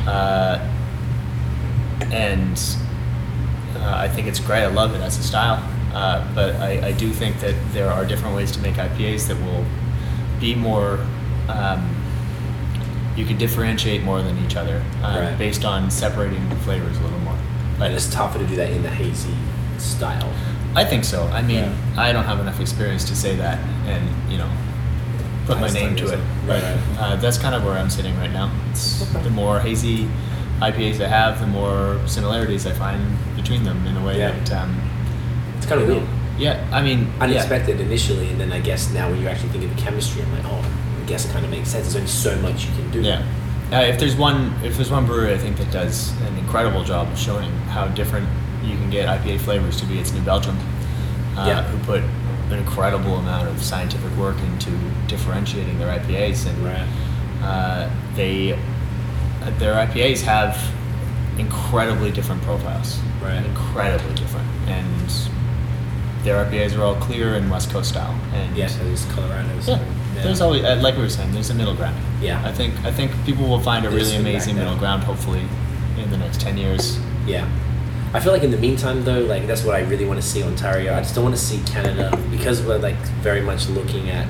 [0.07, 0.60] Uh,
[2.12, 2.58] and
[3.78, 4.64] uh, I think it's great.
[4.64, 5.64] I love it as a style.
[5.94, 9.38] Uh, but I, I do think that there are different ways to make IPAs that
[9.42, 9.64] will
[10.42, 11.00] be more
[11.48, 11.90] um,
[13.16, 15.38] you could differentiate more than each other uh, Right.
[15.38, 17.38] based on separating the flavors a little more.
[17.80, 19.34] But it's tougher to do that in the hazy
[19.78, 20.30] style.
[20.76, 21.24] I think so.
[21.28, 21.74] I mean, Yeah.
[21.96, 23.58] I don't have enough experience to say that,
[23.88, 24.50] and you know,
[25.46, 26.06] put my name to it.
[26.08, 26.26] isn't it?
[26.48, 28.52] But Right, uh, that's kind of where I'm sitting right now.
[28.72, 30.10] It's the more hazy
[30.61, 33.02] IPAs I have, the more similarities I find
[33.36, 34.32] between them in a way Yeah.
[34.32, 34.52] that.
[34.64, 34.82] Um,
[35.57, 36.07] It's kind of know, weird.
[36.38, 37.23] Yeah, I mean, yeah.
[37.23, 40.32] Unexpected initially, and then I guess now when you actually think of the chemistry, I'm
[40.34, 40.61] like, oh,
[41.02, 41.86] I guess it kind of makes sense.
[41.86, 43.02] There's only so much you can do.
[43.02, 43.22] Yeah.
[43.72, 47.11] Uh, if there's one, if there's one brewery I think that does an incredible job
[47.11, 48.27] of showing how different
[48.64, 50.57] you can get IPA flavors to be, it's New Belgium,
[51.38, 51.64] uh, Yeah.
[51.64, 52.02] who put
[52.52, 54.69] an incredible amount of scientific work into
[55.07, 56.88] differentiating their IPAs, and Right.
[57.44, 58.57] uh, they
[59.60, 60.58] their IPAs have
[61.38, 63.44] incredibly different profiles, Right.
[63.46, 65.10] Incredibly different, and
[66.24, 69.68] their IPAs are all clear and West Coast style, and Yeah, so there's Colorado's.
[69.68, 69.80] yeah.
[70.24, 71.96] There's always, uh, like we were saying, there's a middle ground.
[72.22, 72.42] Yeah.
[72.46, 75.04] I think I think people will find a There's really amazing middle ground.
[75.04, 75.42] Hopefully,
[76.02, 76.98] in the next ten years.
[77.28, 77.46] Yeah.
[78.14, 80.42] I feel like in the meantime though, like that's what I really want to see
[80.42, 80.94] Ontario.
[80.96, 84.28] I just don't want to see Canada because we're like very much looking at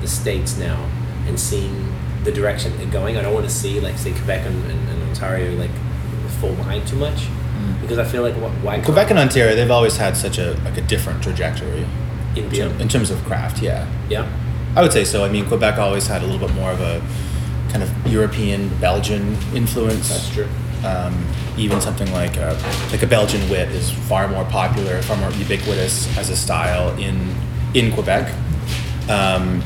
[0.00, 0.88] the states now
[1.28, 1.92] and seeing
[2.26, 3.16] the direction they're going.
[3.16, 5.70] I don't want to see like say Quebec and, and, and Ontario like
[6.40, 7.26] fall behind too much
[7.80, 10.52] because I feel like what, why can't- Quebec and Ontario, they've always had such a
[10.64, 11.86] like a different trajectory
[12.36, 12.66] in beer.
[12.78, 13.62] in terms of craft.
[13.62, 14.26] Yeah, Yeah.
[14.76, 15.24] I would say so.
[15.24, 17.00] I mean, Quebec always had a little bit more of a
[17.70, 20.08] kind of European Belgian influence.
[20.10, 20.48] That's true.
[20.84, 21.24] Um,
[21.56, 22.58] even something like a,
[22.92, 27.34] like a Belgian wit is far more popular, far more ubiquitous as a style in
[27.72, 28.30] in Quebec.
[29.08, 29.62] Um,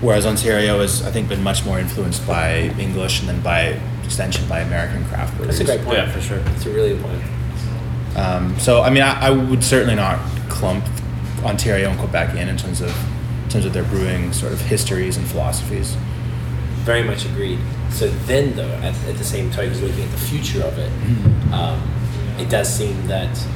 [0.00, 4.48] whereas Ontario has, I think, been much more influenced by English and then by extension
[4.48, 5.58] by American craft breweries.
[5.58, 5.98] That's a great point.
[5.98, 6.38] Yeah, for sure.
[6.38, 7.22] It's a really good point.
[8.16, 10.18] Um, so I mean, I, I would certainly not
[10.48, 10.84] clump
[11.44, 12.90] Ontario and Quebec in in terms of
[13.44, 15.96] in terms of their brewing sort of histories and philosophies.
[16.84, 17.58] Very much agreed.
[17.90, 20.90] So then, though, at, at the same time, because looking at the future of it,
[21.52, 21.80] um,
[22.38, 23.46] it does seem that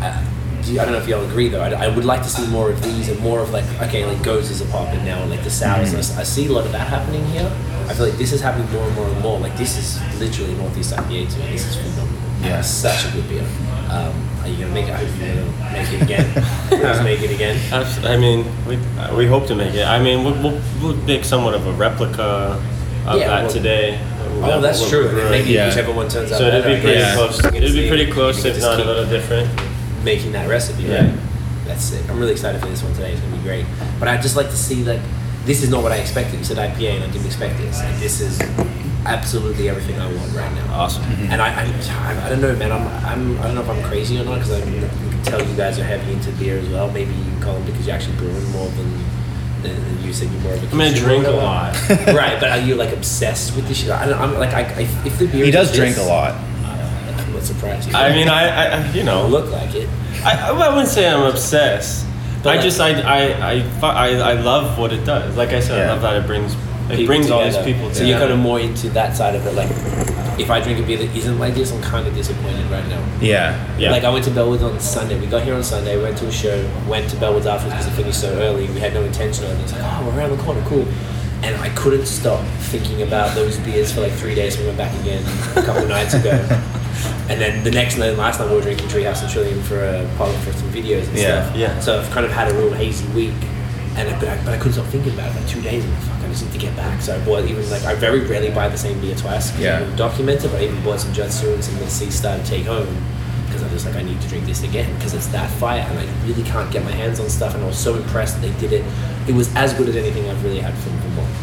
[0.00, 0.24] uh,
[0.62, 1.60] do you- I don't know if y'all agree though.
[1.62, 4.22] I, I would like to see more of these and more of like okay, like
[4.22, 5.94] Goses are popping now, and like the sours.
[6.16, 7.50] I see a lot of that happening here.
[7.88, 9.38] I feel like this is happening more and more and more.
[9.40, 11.52] Like this is literally Northeast IPA to me.
[11.52, 12.20] This is phenomenal.
[12.42, 12.58] Yeah.
[12.60, 13.44] It's such a good beer.
[13.90, 14.12] Um,
[14.42, 14.92] are you gonna make it?
[14.92, 16.34] I hope you're gonna make it again.
[16.70, 17.56] Let's make it again.
[18.04, 18.76] I mean, we,
[19.16, 19.86] we hope to make it.
[19.86, 22.22] I mean, we'll, we'll, we'll make somewhat of a replica
[23.06, 24.00] of Yeah, that well- today.
[24.44, 25.12] Oh, that's true.
[25.30, 25.68] Maybe Yeah.
[25.68, 26.98] whichever one turns out So it'd be pretty.
[26.98, 27.14] Yeah.
[27.14, 27.44] close.
[27.44, 29.48] It'd be pretty close, if not a little different.
[30.04, 31.06] Making that recipe, Yeah.
[31.06, 31.18] right?
[31.66, 32.08] That's sick.
[32.10, 33.12] I'm really excited for this one today.
[33.12, 33.66] It's gonna be great.
[33.98, 35.00] But I'd just like to see like
[35.44, 36.38] this is not what I expected.
[36.38, 37.80] You said IPA, and I didn't expect this.
[37.80, 38.40] And this is
[39.04, 40.74] absolutely everything I want right now.
[40.74, 41.02] Awesome.
[41.02, 41.32] Mm-hmm.
[41.32, 42.70] And I, I, I don't know, man.
[42.70, 45.56] I'm, I'm, I don't know if I'm crazy or not because I can tell you
[45.56, 46.90] guys are heavy into beer as well.
[46.90, 48.92] Maybe you call them because you actually brew them more than,
[49.62, 50.66] than, than you said you're more of a.
[50.68, 51.74] I mean, I consumer drink a lot.
[52.14, 53.90] right, but are you like obsessed with this shit?
[53.90, 56.02] I don't, I'm like, I, I, if the beer He is does this, drink a
[56.02, 56.34] lot.
[57.50, 57.94] I'm not surprised.
[57.94, 59.88] I mean, I, I I- you don't know, look like it.
[60.24, 62.06] I, I wouldn't say I'm obsessed.
[62.42, 65.36] But I like- just, I, I, I, I, I love what it does.
[65.36, 65.84] Like I said, Yeah.
[65.84, 67.72] I love that it brings, it people brings all these together.
[67.72, 69.54] people So you're kind of more into that side of it.
[69.54, 69.70] Like,
[70.40, 73.04] if I drink a beer that isn't like this, I'm kind of disappointed right now.
[73.20, 73.78] Yeah.
[73.78, 73.90] Yeah.
[73.90, 75.18] Like I went to Bellwood on Sunday.
[75.20, 76.00] We got here on Sunday.
[76.02, 76.68] Went to a show.
[76.88, 78.66] Went to Bellwood's afterwards because it finished so early.
[78.68, 79.60] We had no intention on it.
[79.62, 80.86] It's like, oh, we're around the corner, cool.
[81.42, 84.56] And I couldn't stop thinking about those beers for like three days.
[84.56, 85.22] When we went back again
[85.56, 86.32] a couple nights ago.
[87.28, 90.02] And then the next night, last night we were drinking Treehouse and Trillium for uh,
[90.04, 91.56] a pilot for some videos and Yeah, stuff.
[91.56, 91.80] yeah.
[91.80, 93.34] So I've kind of had a real hazy week,
[93.96, 95.40] and I, but, I, but I couldn't stop thinking about it.
[95.40, 97.00] Like two days, and fuck, I just need to get back.
[97.00, 99.56] So I bought even like I very rarely buy the same beer twice.
[99.58, 99.80] Yeah.
[99.80, 102.66] I'm documented, but I even bought some Jutsu and some Little Sea Star to take
[102.66, 102.88] home
[103.46, 105.98] because I was like I need to drink this again because it's that fire, and
[105.98, 107.54] I really can't get my hands on stuff.
[107.54, 108.84] And I was so impressed that they did it.
[109.28, 111.34] It was as good as anything I've really had from Vermont.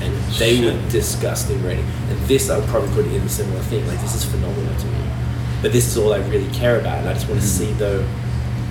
[0.00, 1.80] And they were disgusting ready.
[1.80, 3.86] And this I would probably put in a similar thing.
[3.86, 5.04] Like this is phenomenal to me.
[5.60, 7.64] But this is all I really care about, and I just want to mm-hmm.
[7.64, 8.06] see though,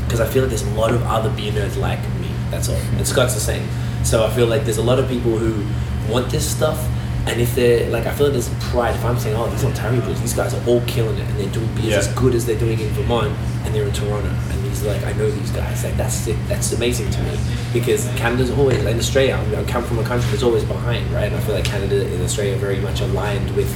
[0.05, 2.29] because I feel like there's a lot of other beer nerds like me.
[2.49, 2.75] That's all.
[2.95, 3.67] And Scott's the same.
[4.05, 5.65] So I feel like there's a lot of people who
[6.11, 6.79] want this stuff,
[7.27, 8.95] and if they're like, I feel like there's pride.
[8.95, 11.51] If I'm saying, oh, these Ontario brews, these guys are all killing it, and they're
[11.51, 11.97] doing beers Yeah.
[11.97, 13.35] as good as they're doing in Vermont,
[13.65, 15.83] and they're in Toronto, and like, I know these guys.
[15.83, 16.37] Like that's it.
[16.47, 17.37] That's amazing to me
[17.73, 19.35] because Canada's always in Australia.
[19.35, 21.25] I, mean, I come from a country that's always behind, right?
[21.25, 23.73] And I feel like Canada and Australia are very much aligned with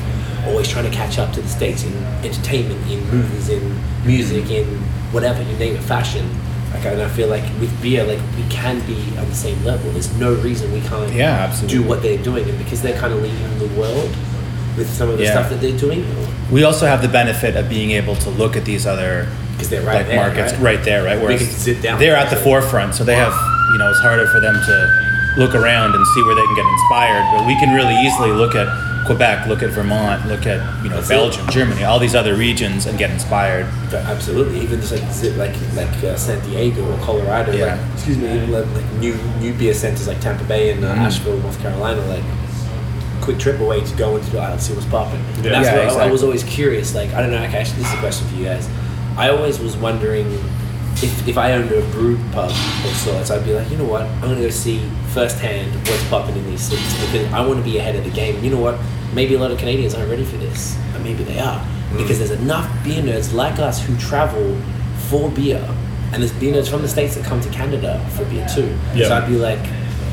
[0.48, 1.94] always trying to catch up to the states in
[2.26, 4.65] entertainment, in movies, in music, in
[5.11, 6.28] whatever you name it, fashion.
[6.73, 9.91] Like, and I feel like with beer, like we can be on the same level.
[9.91, 11.78] There's no reason we can't Yeah, absolutely.
[11.78, 14.10] do what they're doing, and because they're kind of leading the world
[14.78, 15.32] with some of the Yeah.
[15.34, 16.06] stuff that they're doing,
[16.49, 19.28] We also have the benefit of being able to look at these other
[19.62, 20.76] because they're right like there, markets right?
[20.76, 21.20] right there, right?
[21.22, 23.34] Whereas can sit down they're at the forefront, so they have
[23.72, 24.76] you know it's harder for them to
[25.38, 27.24] look around and see where they can get inspired.
[27.38, 28.68] But we can really easily look at
[29.06, 31.14] Quebec, look at Vermont, look at you know That's it.
[31.14, 33.66] Belgium, Germany, all these other regions, and get inspired.
[33.94, 37.76] Absolutely, even just like zip, like like uh, San Diego or Colorado, Yeah.
[37.76, 40.94] like excuse me, even like, like new new beer centers like Tampa Bay and uh,
[40.94, 40.98] Mhm.
[41.00, 42.24] Asheville, North Carolina, like
[43.22, 45.20] quick trip away to go into the I see what's popping.
[45.44, 45.52] Yeah.
[45.62, 46.94] That's Yeah, what I- I was always curious.
[46.96, 48.68] Like I don't know, actually, this is a question for you guys.
[49.18, 50.28] I always was wondering
[51.04, 54.04] if, if I owned a brew pub of sorts, I'd be like, you know what,
[54.04, 54.80] I'm gonna go see
[55.14, 58.44] firsthand what's popping in these cities because I want to be ahead of the game.
[58.44, 58.80] You know what?
[59.14, 61.98] Maybe a lot of Canadians aren't ready for this, but maybe they are mm.
[61.98, 64.58] because there's enough beer nerds like us who travel
[65.10, 65.64] for beer,
[66.14, 68.78] and there's beer nerds from the states that come to Canada for beer too.
[68.94, 69.08] Yeah.
[69.08, 69.60] So I'd be like,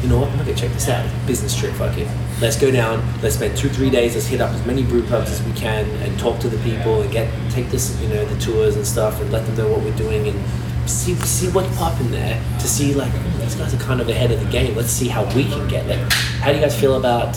[0.03, 0.31] you know what?
[0.31, 1.09] I'm gonna check this out.
[1.27, 2.09] Business trip, fuck it.
[2.41, 3.03] Let's go down.
[3.21, 4.15] Let's spend two, three days.
[4.15, 7.01] Let's hit up as many brew pubs as we can and talk to the people
[7.03, 9.81] and get take this, you know, the tours and stuff and let them know what
[9.83, 13.79] we're doing and see see what's popping there to see like oh, these guys are
[13.79, 14.77] kind of ahead of the game.
[14.77, 16.09] Let's see how we can get there.
[16.41, 17.37] How do you guys feel about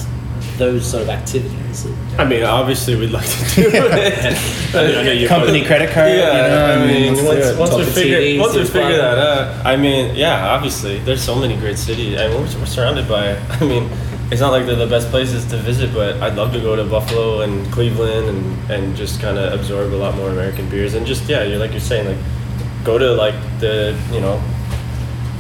[0.57, 1.88] those sort of activities?
[2.19, 4.76] I mean, obviously, we'd like to do it.
[4.76, 6.10] I mean, I know you Company put- credit card.
[6.11, 7.60] Yeah, you know, I mean, let's once, it.
[7.60, 11.36] once we figure TVs, once we figure that out, I mean, yeah, obviously, there's so
[11.36, 12.19] many great cities.
[12.19, 13.36] I mean, we're, we're surrounded by.
[13.49, 13.90] I mean,
[14.32, 16.84] it's not like they're the best places to visit, but I'd love to go to
[16.86, 21.06] Buffalo and Cleveland and and just kind of absorb a lot more American beers and
[21.06, 22.18] just yeah, you're like you're saying like
[22.86, 24.41] go to like the you know.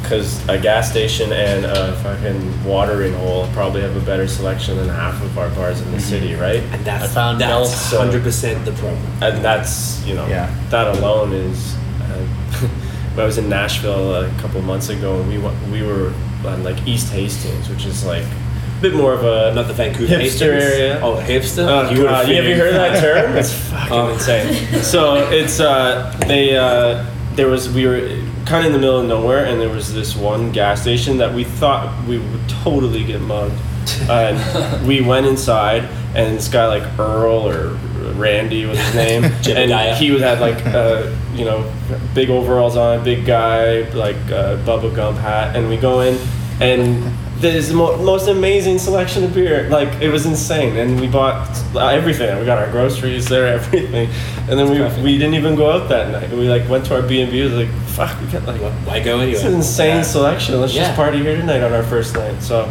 [0.01, 4.89] Because a gas station and a fucking watering hole probably have a better selection than
[4.89, 6.59] half of our bars in the city, right?
[6.73, 8.99] And that's I found that's hundred percent the problem.
[9.21, 10.49] and that's you know Yeah.
[10.69, 11.75] that alone is.
[12.01, 12.25] Uh,
[13.13, 16.11] when I was in Nashville a couple months ago, and we wa- we were
[16.45, 18.40] on like East Hastings, which is like a
[18.81, 20.99] bit more of a Not the Vancouver hipster area.
[21.01, 21.65] Oh, hipster.
[21.67, 23.37] Oh, You God, you ever figured- heard that term?
[23.37, 24.13] It's fucking Oh.
[24.13, 24.83] insane.
[24.83, 27.05] So it's uh, they uh,
[27.35, 27.99] there was we were
[28.45, 31.33] kind of in the middle of nowhere, and there was this one gas station that
[31.33, 33.55] we thought we would totally get mugged.
[34.09, 35.83] And we went inside,
[36.15, 37.69] and this guy like Earl or
[38.13, 41.71] Randy was his name, and he would have like uh, you know
[42.13, 46.15] big overalls on, big guy like uh, Bubba Gump hat, and we go in,
[46.59, 47.03] and
[47.41, 49.67] there's the mo- most amazing selection of beer.
[49.69, 52.37] Like it was insane, and we bought everything.
[52.39, 54.09] We got our groceries there, everything,
[54.49, 55.03] and then we, perfect.
[55.03, 56.29] we didn't even go out that night.
[56.31, 57.41] We like went to our B and B.
[57.43, 59.33] Was like, fuck, we got like Why go anyway?
[59.37, 60.01] it's an insane Yeah.
[60.03, 60.59] selection.
[60.61, 60.83] Let's Yeah.
[60.85, 62.41] just party here tonight on our first night.
[62.41, 62.69] So,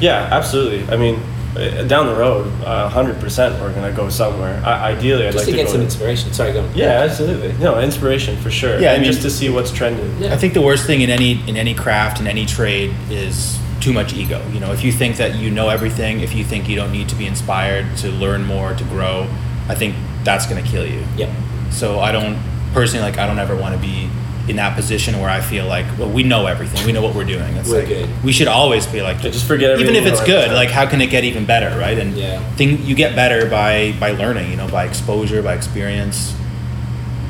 [0.00, 0.82] yeah, absolutely.
[0.92, 1.20] I mean,
[1.56, 4.62] uh, down the road, hundred percent, we're gonna go somewhere.
[4.64, 5.72] I, ideally, I'd Just like to to get go.
[5.72, 6.32] some inspiration.
[6.32, 6.60] Sorry, go.
[6.62, 6.70] on.
[6.74, 7.52] yeah, absolutely.
[7.62, 8.78] No, inspiration for sure.
[8.78, 10.10] Yeah, I mean- just to see what's trending.
[10.20, 10.34] Yeah.
[10.34, 13.92] I think the worst thing in any in any craft in any trade is too
[13.92, 14.44] much ego.
[14.52, 17.08] You know, if you think that you know everything, if you think you don't need
[17.10, 19.28] to be inspired to learn more, to grow,
[19.68, 19.94] I think
[20.24, 21.04] that's going to kill you.
[21.16, 21.30] Yep.
[21.70, 22.36] So I don't
[22.72, 24.10] personally like I don't ever want to be
[24.48, 27.24] in that position where I feel like well we know everything, we know what we're
[27.36, 27.54] doing.
[27.56, 28.24] It's We're like good.
[28.24, 30.52] we should always be like Yeah, just forget even if it's know at the good.
[30.52, 31.96] Like how can it get even better, right?
[31.98, 32.40] And Yeah.
[32.56, 36.34] thing you get better by by learning, you know, by exposure, by experience,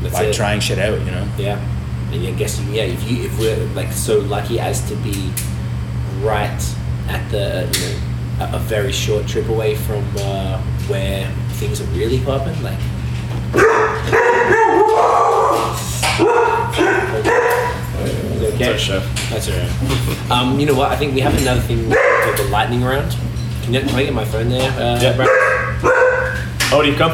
[0.02, 0.34] That's by it.
[0.34, 1.26] trying shit out, you know.
[1.38, 1.58] Yeah,
[2.12, 5.30] and I guess yeah, if you if we're like so lucky as to be
[6.24, 6.74] right
[7.08, 11.84] at the you know a, a very short trip away from uh, where things are
[11.86, 12.78] really popping, like.
[17.36, 18.64] Okay.
[18.64, 19.30] Sorry, chef.
[19.30, 20.30] That's alright.
[20.30, 20.90] um, you know what?
[20.90, 23.12] I think we have another thing called the lightning round.
[23.62, 24.70] Can, you, can I get my phone there?
[24.72, 25.16] Uh, Yeah.
[25.16, 25.28] Brad?
[26.72, 27.12] Oh, do you come?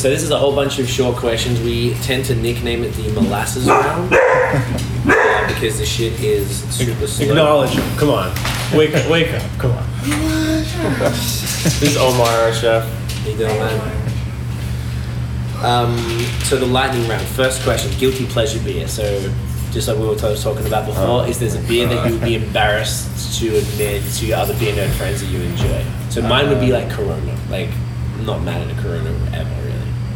[0.00, 1.60] So this is a whole bunch of short questions.
[1.60, 7.28] We tend to nickname it the molasses round uh, because the shit is super slow.
[7.28, 7.98] Acknowledge him.
[7.98, 8.32] Come on.
[8.74, 9.10] Wake up.
[9.10, 9.42] Wake up.
[9.58, 9.86] Come on.
[10.00, 12.88] this is Omar, our chef.
[13.26, 14.12] You doing, man.
[15.62, 15.98] Um,
[16.44, 17.26] so the lightning round.
[17.26, 18.88] First question: guilty pleasure beer.
[18.88, 19.30] So
[19.70, 22.24] just like we were t- talking about before, is there's a beer that you would
[22.24, 25.84] be embarrassed to admit to your other beer nerd friends that you enjoy?
[26.08, 27.38] So mine would be like Corona.
[27.50, 27.68] Like
[28.14, 29.59] I'm not mad at a Corona ever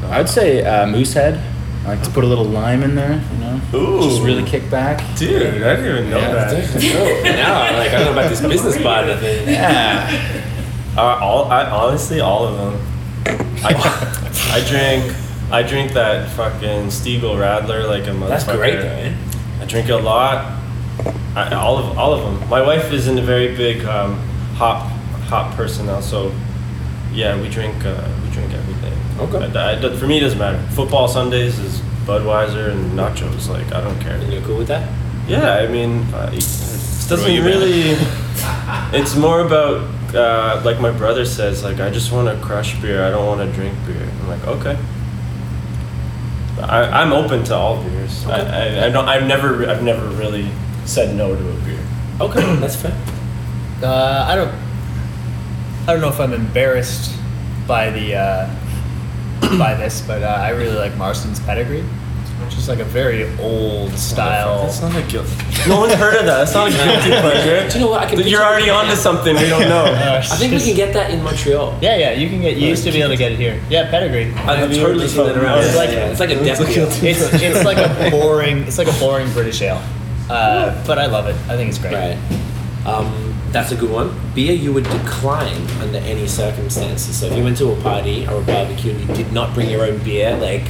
[0.05, 0.15] really.
[0.17, 1.41] I'd say uh, Moosehead.
[1.85, 3.61] I like to put a little lime in there, you know.
[3.75, 4.09] Ooh.
[4.09, 5.03] Just really kick back.
[5.19, 6.53] Dude, I didn't even know that.
[7.25, 9.49] now, like I don't know about this business part of it.
[9.49, 10.51] Yeah.
[10.97, 12.81] Uh, all, I, honestly, all of them.
[13.65, 13.75] I,
[14.53, 15.13] I drink,
[15.51, 18.29] I drink that fucking Stiegl Radler like a motherfucker.
[18.29, 19.19] That's great, man.
[19.61, 20.57] I drink it a lot.
[21.35, 22.49] I, all of all of them.
[22.49, 24.17] My wife isn't a very big um,
[24.55, 24.89] hop
[25.27, 26.33] hop person now, so
[27.13, 28.93] yeah, we drink uh, drink everything.
[29.21, 29.59] Okay.
[29.59, 30.61] I, I- for me, it doesn't matter.
[30.73, 33.49] Football Sundays is Budweiser and nachos.
[33.49, 34.17] Like I don't care.
[34.17, 34.85] And you're cool with that?
[35.27, 36.41] Yeah, I mean, uh, it
[37.09, 37.97] doesn't really.
[38.93, 39.83] It's more about
[40.15, 43.05] uh, like my brother says, like I just want to crush beer.
[43.05, 44.09] I don't want to drink beer.
[44.21, 44.77] I'm like, okay.
[46.61, 48.25] I, I'm open to all beers.
[48.27, 49.09] I, I, I don't.
[49.09, 49.69] I've never.
[49.69, 50.51] I've never really
[50.85, 51.81] said no to a beer.
[52.21, 52.97] Okay, that's fair.
[53.83, 54.55] Uh, I don't.
[55.89, 57.17] I don't know if I'm embarrassed
[57.67, 58.51] by the uh,
[59.59, 63.93] by this, but uh, I really like Marston's pedigree, which is like a very old
[63.93, 64.63] style.
[64.65, 65.27] That's not a guilt.
[65.69, 66.39] No one's heard of that.
[66.45, 67.69] That's not a guilty pleasure.
[67.69, 68.03] Do you know what?
[68.03, 69.85] I can You're already onto something we don't know.
[69.85, 71.79] Uh, I think we can get that in Montreal.
[71.81, 72.57] Yeah, yeah, you can get.
[72.57, 73.63] You used to be able to get it here.
[73.71, 74.33] Yeah, pedigree.
[74.35, 75.59] I've totally heard seen that around.
[75.63, 76.89] this It's like- yeah, it's like a It's death like wheel.
[76.89, 78.59] It's it's like a boring.
[78.65, 79.83] It's like a boring British ale,
[80.31, 81.37] uh, but I love it.
[81.51, 81.95] I think it's great.
[81.95, 82.19] Right.
[82.87, 84.11] Um, that's a good one.
[84.35, 87.17] Beer you would decline under any circumstances.
[87.19, 89.71] So if you went to a party or a barbecue and you did not bring
[89.71, 90.65] your own beer, like,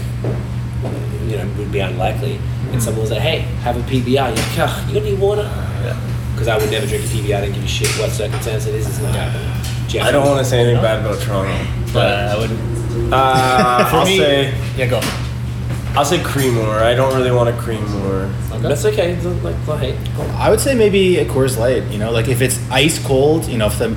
[1.28, 2.38] you know, would be unlikely.
[2.72, 4.06] And someone was like, hey, have a PBR.
[4.06, 5.48] You're like, "Ugh, you got any water?
[6.32, 7.36] Because I would never drink a PBR.
[7.36, 8.86] I don't give a shit what circumstance it is.
[8.88, 9.88] It's not happening.
[9.88, 11.52] Jeff, I don't want to say anything bad about Toronto,
[11.86, 12.50] But but I would.
[13.12, 15.00] uh, For I'll me- say Yeah, go.
[15.96, 16.82] I'll say Creemore.
[16.82, 18.30] I don't really want a Creemore.
[18.60, 19.14] That's okay.
[19.22, 19.96] Don't, like, don't hate.
[20.34, 21.84] I would say maybe a Coors Light.
[21.92, 23.90] You know, like if it's ice cold, you know, if the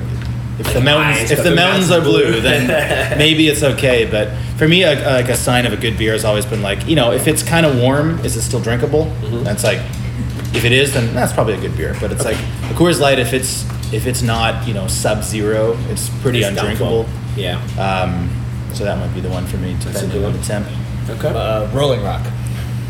[0.58, 2.32] if the mountains ice, if the the mountains mountains are are blue.
[2.32, 4.08] blue, then maybe it's okay.
[4.08, 6.86] But for me, a, like a sign of a good beer has always been like,
[6.86, 9.04] you know, if it's kind of warm, is it still drinkable?
[9.06, 9.42] Mm-hmm.
[9.42, 9.78] That's like,
[10.54, 11.96] if it is, then that's probably a good beer.
[12.00, 15.76] But it's like a Coors Light if it's if it's not you know sub zero,
[15.88, 17.04] it's pretty It's undrinkable.
[17.04, 17.38] downfall.
[17.42, 17.56] Yeah.
[17.76, 18.30] Um,
[18.74, 21.34] so that might be the one for me, to, a depending good on one.
[21.34, 21.72] the temp.
[21.72, 21.74] Okay.
[21.74, 22.24] Uh, Rolling Rock.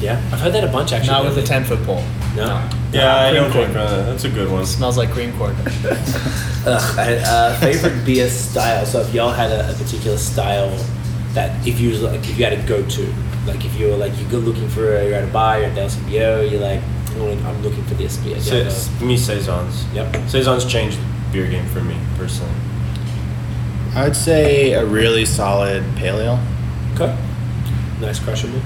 [0.01, 0.21] yeah.
[0.33, 1.11] I've heard that a bunch actually.
[1.13, 2.03] Not with a ten foot pole.
[2.37, 2.69] No.
[2.93, 3.67] Yeah, I don't corn.
[3.67, 4.65] think uh, that's a good one.
[4.65, 5.55] Smells like cream corn.
[6.67, 8.85] Ugh, I- uh, favorite beer style.
[8.87, 10.71] So if y'all had a, a particular style
[11.35, 13.15] that if you was like if you had a go to,
[13.47, 15.69] like if you were like you go looking for a, you're at a bar, you're
[15.69, 16.81] at Del CBO, you're like
[17.17, 18.39] "Oh, I'm looking for this beer.
[18.39, 19.85] Do you have Sa- me saisons.
[19.95, 20.29] Yep.
[20.29, 22.55] Saisons changed the beer game for me personally.
[23.95, 26.39] I would say a really solid pale ale.
[26.39, 27.17] a- okay.
[28.01, 28.61] Nice crushable.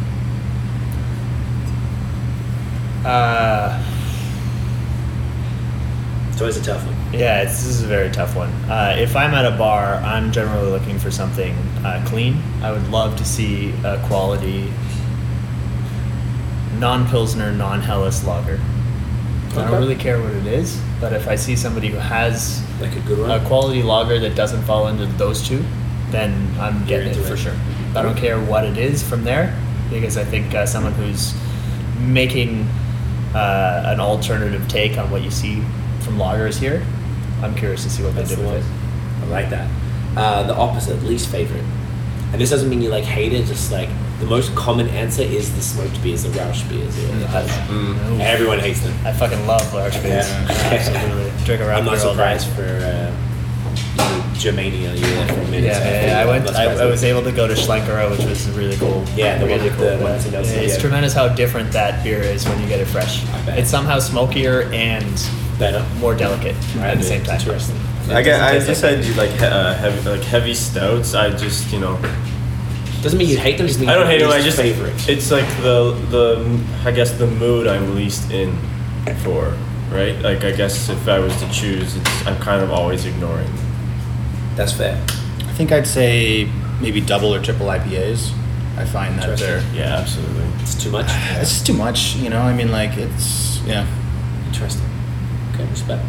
[3.04, 3.82] Uh,
[6.30, 6.96] It's always a tough one.
[7.12, 8.48] yeah, it's, this is a very tough one.
[8.70, 11.52] Uh, if I'm at a bar, I'm generally looking for something
[11.84, 12.40] uh, clean.
[12.62, 14.72] I would love to see a quality
[16.78, 18.58] non pilsner, non Helles lager.
[19.50, 22.96] I don't really care what it is, but if I see somebody who has Like
[22.96, 23.30] a good one.
[23.30, 25.62] a quality lager that doesn't fall into those two,
[26.10, 27.38] then I'm getting it for it.
[27.38, 27.54] sure.
[27.94, 29.58] I don't care what it is from there
[29.90, 31.34] because I think uh, someone who's
[32.00, 32.66] making
[33.34, 35.60] uh, an alternative take on what you see
[36.00, 36.84] from lagers here,
[37.42, 38.56] I'm curious to see what That's they the do one.
[38.56, 39.24] with it.
[39.24, 39.70] I like that.
[40.16, 41.64] Uh, the opposite, least favorite.
[42.32, 43.44] And this doesn't mean you like hate it.
[43.46, 43.88] Just like
[44.20, 46.96] the most common answer is the smoked beers, the Rauch beers.
[46.98, 47.50] or the Helles.
[47.68, 48.20] Mm.
[48.20, 48.94] Everyone hates them.
[49.06, 50.28] I fucking love large beers.
[50.28, 50.46] Yeah.
[50.50, 51.30] Absolutely.
[51.44, 52.38] Drink around I'm not beer all day.
[52.38, 53.14] surprised for uh,
[53.96, 54.11] the
[54.42, 54.92] Germania.
[54.94, 55.44] You were there for a.
[55.52, 56.20] Yeah, yeah, yeah.
[56.20, 56.44] I went.
[56.44, 59.04] not I, I was able to go to Schlenkerla, which was really cool.
[59.14, 60.04] Yeah, the really with the cool.
[60.04, 60.62] ones in Yeah, LCD.
[60.64, 63.24] It's tremendous how different that beer is when you get it fresh.
[63.48, 65.14] It's somehow smokier and
[65.58, 65.86] better.
[65.98, 67.38] more delicate at the same time.
[67.38, 67.76] Interesting.
[68.10, 68.40] I get.
[68.40, 71.14] I just taste I do like uh, heavy like heavy stouts.
[71.14, 71.96] I just you know
[73.02, 73.68] Doesn't mean you hate them.
[73.68, 74.30] Just means I don't hate them.
[74.30, 75.08] I just favorite.
[75.08, 78.56] It's like the the I guess the mood I'm least in
[79.22, 79.56] for
[79.90, 80.18] right.
[80.20, 83.52] Like I guess if I was to choose, it's I'm kind of always ignoring.
[84.62, 84.94] That's fair.
[84.94, 86.48] I think I'd say
[86.80, 88.32] maybe double or triple IPAs.
[88.76, 89.74] I find that Interesting.
[89.74, 90.44] they're Yeah, absolutely.
[90.60, 91.06] It's too much.
[91.10, 92.14] it's just too much.
[92.14, 93.84] You know, I mean, like it's yeah.
[94.46, 94.88] Interesting.
[95.52, 96.04] Okay, respect.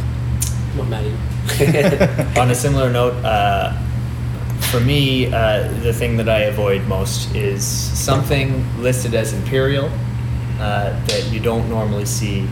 [0.70, 1.04] I'm not mad
[1.60, 2.42] at you.
[2.42, 3.74] On a similar note, uh,
[4.70, 9.90] for me, uh, the thing that I avoid most is something listed as imperial
[10.60, 12.48] uh, that you don't normally see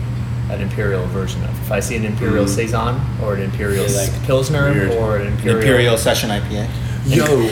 [0.52, 1.50] an imperial version of.
[1.62, 2.50] If I see an imperial hmm.
[2.50, 4.92] saison or an imperial Yeah, like, pilsner weird.
[4.92, 6.68] or an An imperial, Imperial Session IPA.
[7.04, 7.26] Yo,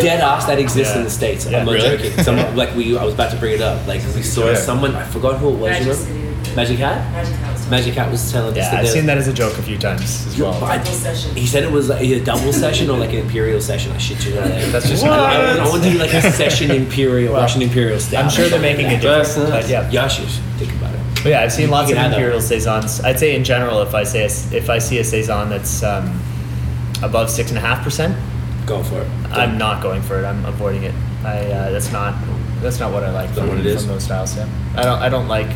[0.00, 1.44] dead ass that exists in the states.
[1.44, 1.58] Yeah.
[1.58, 1.96] I'm not Really?
[1.98, 2.22] joking.
[2.22, 3.84] Someone like we, I was about to bring it up.
[3.86, 4.54] Like we saw Yeah.
[4.54, 4.94] someone.
[4.94, 5.70] I forgot who it was.
[5.70, 6.22] Magic you City.
[6.54, 7.12] Magic Hat.
[7.12, 7.68] Magic House.
[7.70, 9.76] Magic Hat was telling us yeah, that I've seen that as a joke a few
[9.76, 10.54] times as well.
[10.64, 10.78] I-
[11.34, 13.90] He said it was like a double session or like an imperial session.
[13.92, 14.48] I shit you not.
[14.50, 15.70] Like, That's just- I, I, I What?
[15.70, 18.24] want to do like a session imperial Well, Russian imperial style.
[18.24, 19.68] I'm sure they're making a difference, but nice.
[19.68, 19.90] yeah.
[19.90, 20.95] Yashish, think about it.
[21.26, 22.18] But yeah, I've seen lots of can add that.
[22.18, 23.00] imperial saisons.
[23.00, 26.22] I'd say in general, if I say a if I see a saison that's um,
[27.02, 28.16] above six and a half percent,
[28.64, 29.08] Go for it.
[29.32, 30.24] I'm not going for it.
[30.24, 30.94] I'm avoiding it.
[31.24, 32.14] I uh, that's not
[32.60, 33.82] that's not what I like from, what it is?
[33.82, 34.36] from those styles.
[34.36, 35.48] Yeah, I don't I don't like.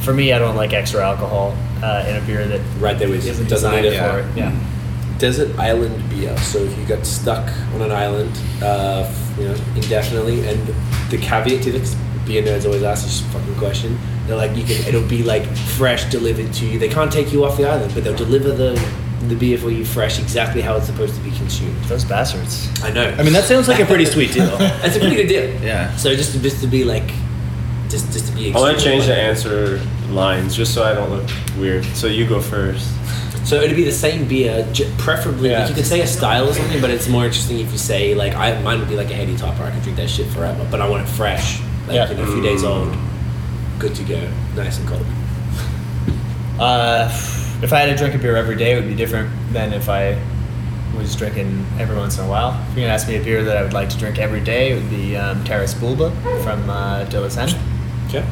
[0.00, 3.48] For me, I don't like extra alcohol uh, in a beer that Right there isn't
[3.48, 3.96] Doesn't designed it.
[3.96, 4.36] for it.
[4.36, 4.58] Yeah.
[5.18, 6.36] desert island beer.
[6.38, 9.08] So if you got stuck on an island, uh,
[9.38, 10.66] you know, indefinitely, and
[11.10, 11.94] the caveat to this,
[12.26, 13.96] beer nerds always ask this fucking question.
[14.28, 16.78] They're like, you can, it'll be like fresh delivered to you.
[16.78, 18.74] They can't take you off the island, but they'll deliver the
[19.26, 21.76] the beer for you fresh, exactly how it's supposed to be consumed.
[21.84, 22.70] Those bastards.
[22.82, 23.08] I know.
[23.18, 24.46] I mean, that sounds like a pretty sweet deal.
[24.58, 25.62] that's a pretty good deal.
[25.62, 25.94] Yeah.
[25.96, 27.10] So just to, just to be like,
[27.88, 28.54] just just to be.
[28.54, 29.80] I want to extremely change the answer
[30.12, 31.28] lines just so I don't look
[31.58, 31.84] weird.
[31.96, 32.86] So you go first.
[33.48, 35.50] So it'd be the same beer, j- preferably.
[35.50, 35.60] Yeah.
[35.60, 38.14] Like you could say a style or something, but it's more interesting if you say
[38.14, 39.62] like I mine would be like a heady topper.
[39.62, 42.10] I could drink that shit forever, but I want it fresh, like Yeah.
[42.10, 42.68] you know, a few days mm.
[42.68, 42.94] old,
[43.78, 45.06] good to go, nice and cold.
[46.58, 47.06] Uh,
[47.62, 49.88] if I had to drink a beer every day, it would be different than if
[49.88, 50.20] I
[50.96, 52.60] was drinking every once in a while.
[52.70, 54.72] If you're gonna ask me a beer that I would like to drink every day,
[54.72, 56.10] it would be um, Taras Boulba
[56.42, 57.54] from uh, De La Senne,
[58.08, 58.24] Okay,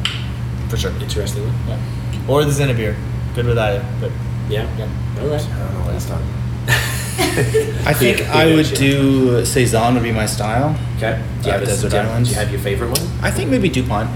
[0.67, 0.91] for sure.
[0.99, 1.45] interesting.
[1.69, 1.79] Yeah.
[2.27, 2.97] Or the Zinnebir.
[3.33, 4.11] Good with either, but
[4.49, 5.21] Yeah, yeah.
[5.21, 5.41] all right.
[5.41, 6.27] I don't know what he's talking.
[7.87, 8.75] I think Yeah, I would sure.
[8.77, 10.75] do saison would be my style.
[10.97, 11.23] Okay.
[11.43, 13.07] Do you Uh, have a Desert do you have- Do you have your favorite one?
[13.21, 14.09] I think maybe Dupont.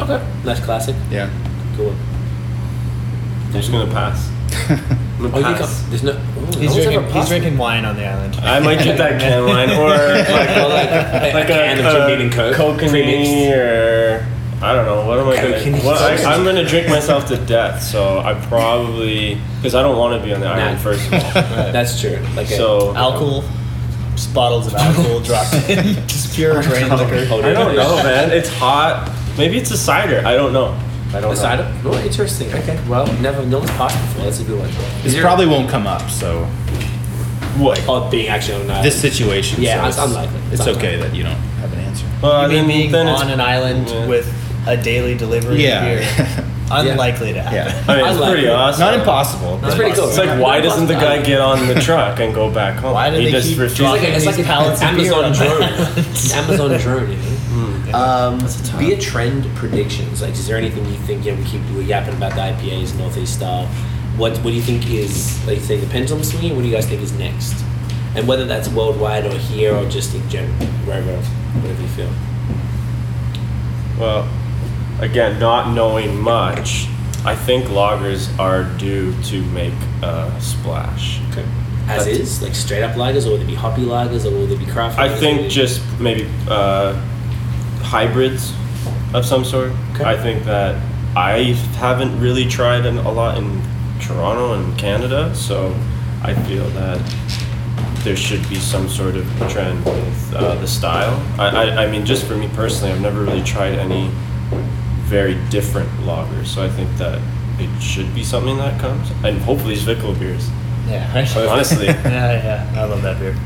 [0.00, 0.96] Okay, nice classic.
[1.10, 1.30] Yeah.
[1.76, 1.94] Cool.
[3.46, 4.30] I'm just gonna pass.
[5.16, 5.82] Oh, I'm Oh, gonna you got, pass.
[5.90, 6.10] there's no.
[6.12, 7.02] Oh, He's no one's drinking.
[7.04, 7.38] He's passed me.
[7.38, 8.34] drinking wine on the island.
[8.42, 12.06] I might get that can wine or like, Well, like, like a can of Jim
[12.08, 13.56] Beam and Coke, Kokanee premixed.
[13.56, 14.26] or
[14.64, 15.06] I don't know.
[15.06, 15.70] What am I Kokanee.
[15.70, 15.84] gonna?
[15.84, 17.80] Well, I, I'm gonna drink myself to death.
[17.80, 20.82] So I probably because I don't want to be on the island Nah.
[20.82, 21.20] first of all.
[21.72, 22.18] That's true.
[22.34, 23.44] Like a, So Alcohol,
[24.16, 27.14] just bottles of alcohol dropped in, just pure grain liquor.
[27.14, 28.32] I don't know, man.
[28.32, 29.08] It's hot.
[29.36, 30.22] Maybe it's a cider.
[30.26, 30.78] I don't know.
[31.12, 31.34] I don't A know.
[31.34, 31.80] cider?
[31.84, 32.52] Oh, interesting.
[32.52, 32.78] Okay.
[32.88, 33.44] Well, never.
[33.46, 34.24] No one's passed before.
[34.24, 34.68] That's a good one.
[34.68, 36.44] Is This there- probably won't come up, so
[37.56, 37.80] What?
[37.88, 38.86] Oh, being actually on an island.
[38.86, 39.62] this situation.
[39.62, 40.40] Yeah, so it's unlikely.
[40.50, 42.04] It's It's okay that you don't have an answer.
[42.20, 44.06] Well, You mean then- being then it's- on an island yeah.
[44.06, 44.26] with
[44.66, 45.84] a daily delivery Yeah.
[45.84, 46.44] of beer?
[46.70, 47.56] Unlikely to happen.
[47.58, 47.82] yeah.
[47.92, 48.32] I mean, it's Unlikely.
[48.40, 48.80] pretty awesome.
[48.80, 49.60] Not impossible.
[49.62, 50.08] It's pretty cool.
[50.08, 52.94] It's like, why doesn't the guy get on the truck and go back home?
[52.94, 53.84] Why do he they just keep refuses.
[53.84, 55.62] It's like, a, it's like these an pallets of beer Amazon drone.
[56.32, 57.10] Amazon drone,
[57.94, 58.38] you know.
[58.38, 58.82] Hmm.
[58.84, 60.22] Um, trend predictions.
[60.22, 61.24] Like, is there anything you think?
[61.24, 63.66] Yeah, we keep we're yapping about the IPAs, Northeast style.
[64.16, 65.44] What What do you think is?
[65.46, 66.54] Like, you say the pendulum swinging.
[66.54, 67.54] What do you guys think is next?
[68.16, 70.54] And whether that's worldwide or here or just in general,
[70.86, 72.12] wherever, whatever you feel.
[73.98, 74.28] Well,
[75.00, 76.86] again, not knowing much,
[77.24, 79.72] I think lagers are due to make
[80.02, 81.20] a splash.
[81.30, 81.44] Okay.
[81.88, 84.46] As That's- is, like straight up lagers, or will there be hoppy lagers, or will
[84.46, 84.98] there be craft?
[84.98, 86.94] I lagers, or think just maybe uh,
[87.84, 88.52] hybrids
[89.14, 89.72] of some sort.
[89.94, 90.04] Okay.
[90.04, 90.74] I think that
[91.16, 93.62] I haven't really tried an, a lot in
[94.00, 95.74] Toronto and Canada, so
[96.22, 96.98] I feel that
[98.02, 101.14] there should be some sort of trend with uh, the style.
[101.38, 104.10] I, I, I mean, just for me personally, I've never really tried any
[105.04, 107.20] very different lagers, so I think that
[107.60, 110.50] it should be something that comes, and hopefully Zwickel beers.
[110.88, 111.48] Yeah, right.
[111.48, 111.86] Honestly.
[111.86, 112.80] yeah, yeah.
[112.82, 113.36] I love that beer.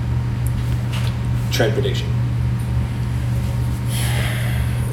[1.52, 2.08] trend prediction.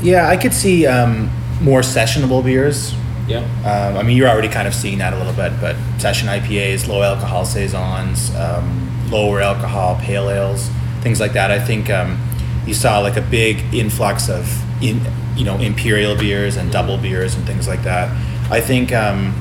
[0.05, 2.93] Yeah, I could see um, more sessionable beers.
[3.27, 3.39] Yeah.
[3.65, 6.87] Um, I mean, you're already kind of seeing that a little bit, but session IPAs,
[6.87, 10.69] low alcohol saisons, um, lower alcohol pale ales,
[11.01, 11.49] things like that.
[11.49, 12.21] I think um,
[12.67, 14.47] you saw like a big influx of
[14.83, 15.01] in,
[15.35, 18.09] you know imperial beers and double beers and things like that.
[18.51, 19.33] I think um,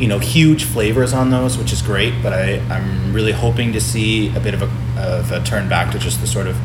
[0.00, 2.14] you know huge flavors on those, which is great.
[2.22, 5.92] But I I'm really hoping to see a bit of a of a turn back
[5.92, 6.56] to just the sort of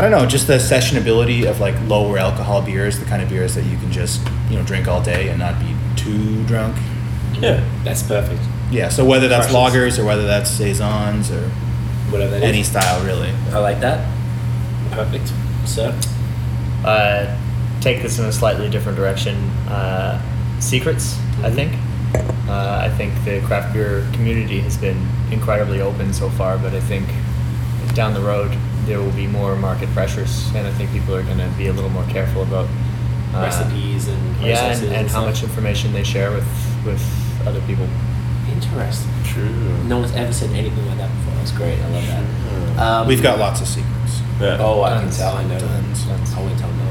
[0.00, 3.54] I don't know, just the sessionability of like lower alcohol beers, the kind of beers
[3.54, 6.74] that you can just you know drink all day and not be too drunk.
[7.34, 7.62] Yeah.
[7.84, 8.40] That's perfect.
[8.70, 9.74] Yeah, so whether that's Freshness.
[9.98, 11.42] lagers or whether that's saisons or
[12.10, 12.48] Whatever that is.
[12.48, 13.28] any style really.
[13.52, 14.08] I like that.
[14.90, 15.30] Perfect.
[15.66, 15.94] So,
[16.82, 17.36] Uh,
[17.82, 19.36] take this in a slightly different direction.
[19.68, 20.18] Uh,
[20.60, 21.74] secrets, I think.
[22.48, 26.80] Uh, I think the craft beer community has been incredibly open so far, but I
[26.80, 27.06] think
[27.94, 28.56] down the road
[28.90, 31.72] there will be more market pressures, and I think people are going to be a
[31.72, 32.66] little more careful about
[33.32, 36.48] uh, recipes and Yeah, processes and, and how much information they share with
[36.84, 37.00] with
[37.46, 37.86] other people.
[38.50, 39.12] Interesting.
[39.22, 39.84] True.
[39.84, 41.34] No one's ever said anything like that before.
[41.34, 41.78] That's great.
[41.78, 42.82] I love that.
[42.82, 44.20] Um, We've got lots of secrets.
[44.40, 44.56] Yeah.
[44.58, 45.36] Oh, I can tell.
[45.36, 45.58] I know.
[45.60, 46.34] Tons, tons.
[46.34, 46.88] I won't tell no.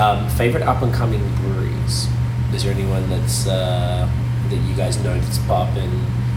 [0.00, 2.08] Um, favorite up and coming breweries.
[2.54, 4.08] Is there anyone that's uh,
[4.48, 5.92] that you guys know that's popping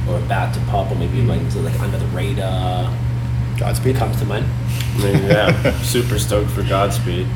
[0.09, 2.91] or about to pop, or maybe like is it like under the radar?
[3.61, 3.95] Godspeed.
[3.95, 4.45] Comes to mind.
[4.95, 7.27] I mean, yeah, super stoked for Godspeed.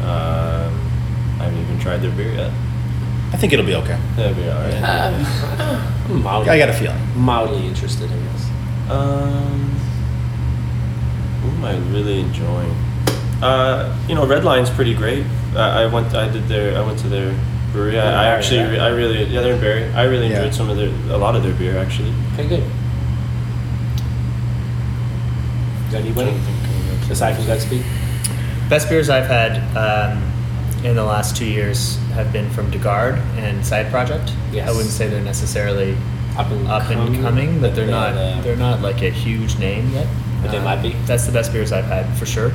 [0.00, 0.72] Um,
[1.38, 2.50] I haven't even tried their beer yet.
[3.32, 3.98] I think it'll be okay.
[4.16, 4.74] That'd be alright.
[6.10, 6.96] I'm mildly, I got a feeling.
[7.16, 8.48] mildly interested in this.
[8.90, 9.68] Um,
[11.42, 12.70] who am I really enjoying?
[13.42, 15.26] Uh, you know, Redline's pretty great.
[15.54, 17.38] Uh, I went, I did their, I went to their
[17.72, 17.98] brewery.
[17.98, 18.78] I, I actually, right?
[18.80, 19.92] I really, yeah, they're in Barrie.
[19.92, 20.38] I really Yeah.
[20.38, 22.12] enjoyed some of their, a lot of their beer actually.
[22.34, 22.64] Okay, good.
[25.94, 27.84] Got anybody Trying to think of- aside from Godspeed?
[28.68, 30.20] Best beers I've had um,
[30.84, 34.32] in the last two years have been from De Garde and Side Project.
[34.50, 34.68] Yes.
[34.68, 35.96] I wouldn't say they're necessarily
[36.36, 39.88] Up and up and coming, but they're not uh, they're not like a huge name
[39.92, 40.08] yet.
[40.42, 40.94] But they might be.
[41.06, 42.50] That's the best beers I've had for sure.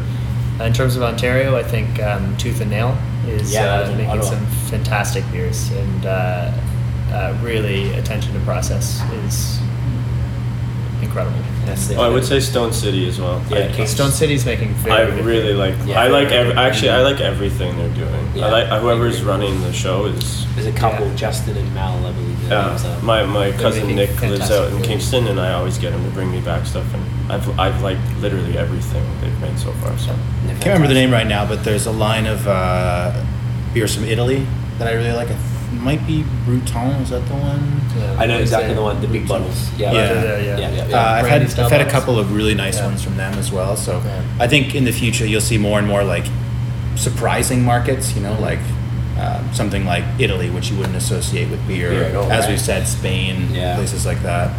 [0.59, 4.09] Uh, in terms of Ontario, I think um, Tooth and Nail is Yeah, uh, making
[4.09, 4.25] Ottawa.
[4.31, 6.51] some fantastic beers, and uh,
[7.13, 9.59] uh, really attention to process is
[11.01, 11.37] incredible.
[11.65, 13.43] That's the Oh, I would say Stone City as well.
[13.49, 15.75] Yeah, I, Stone City's making very I good really like.
[15.85, 15.99] Yeah.
[16.01, 16.29] I like.
[16.29, 18.31] Ev- actually, I like everything they're doing.
[18.35, 18.47] Yeah.
[18.47, 20.45] I like whoever's running the show is.
[20.55, 21.15] There's a couple, Yeah.
[21.15, 22.49] Justin and Mal, I believe.
[22.49, 23.01] their names Yeah, are.
[23.03, 24.85] my my cousin making Nick lives fantastic out in food.
[24.85, 28.01] Kingston, and I always get him to bring me back stuff, and I've I've liked
[28.19, 29.97] literally everything they've made so far.
[29.97, 30.07] So
[30.45, 33.23] They're I can't remember the name right now, but there's a line of uh,
[33.73, 34.45] beers from Italy
[34.79, 35.29] that I really like.
[35.29, 35.37] It
[35.71, 37.01] might be Bruton.
[37.01, 37.81] Is that the one?
[38.17, 39.69] I know exactly the one, the big bottles.
[39.77, 40.13] Yeah, Yeah.
[40.13, 40.87] Yeah, yeah, yeah, yeah.
[40.87, 40.95] yeah.
[40.97, 42.85] Uh, I've had style I've had a couple of really nice Yeah.
[42.87, 43.75] ones from them as well.
[43.77, 44.21] So Yeah.
[44.39, 46.25] I think in the future you'll see more and more like
[46.95, 48.15] surprising markets.
[48.15, 48.59] You know, like
[49.17, 51.89] uh, something like Italy, which you wouldn't associate with beer.
[51.91, 52.51] Beer at all, As right.
[52.51, 53.75] we've said, Spain, Yeah.
[53.75, 54.49] places like that.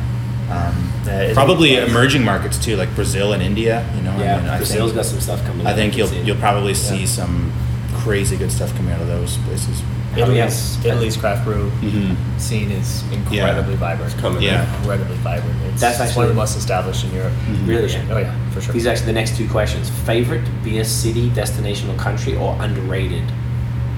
[0.51, 3.85] Um, Yeah, Italy- probably emerging markets too, like Brazil and India.
[3.97, 5.67] You know, Yeah, I mean, I think, got some stuff coming.
[5.67, 7.07] I think you'll you'll probably see Yeah.
[7.07, 7.53] some
[7.95, 9.83] crazy good stuff coming out of those places.
[10.17, 10.79] Italy's, Yes.
[10.85, 12.17] Italy's craft brew Mhm.
[12.39, 14.13] scene is incredibly vibrant.
[14.13, 14.43] It's coming.
[14.43, 14.65] Yeah.
[14.79, 15.55] Incredibly vibrant.
[15.73, 17.33] It's, That's it's one of the most established in Europe.
[17.65, 17.95] Really?
[18.11, 18.73] Oh yeah, for sure.
[18.75, 19.89] These are actually the next two questions.
[20.05, 23.23] Favorite beer city, destination, or country, or underrated?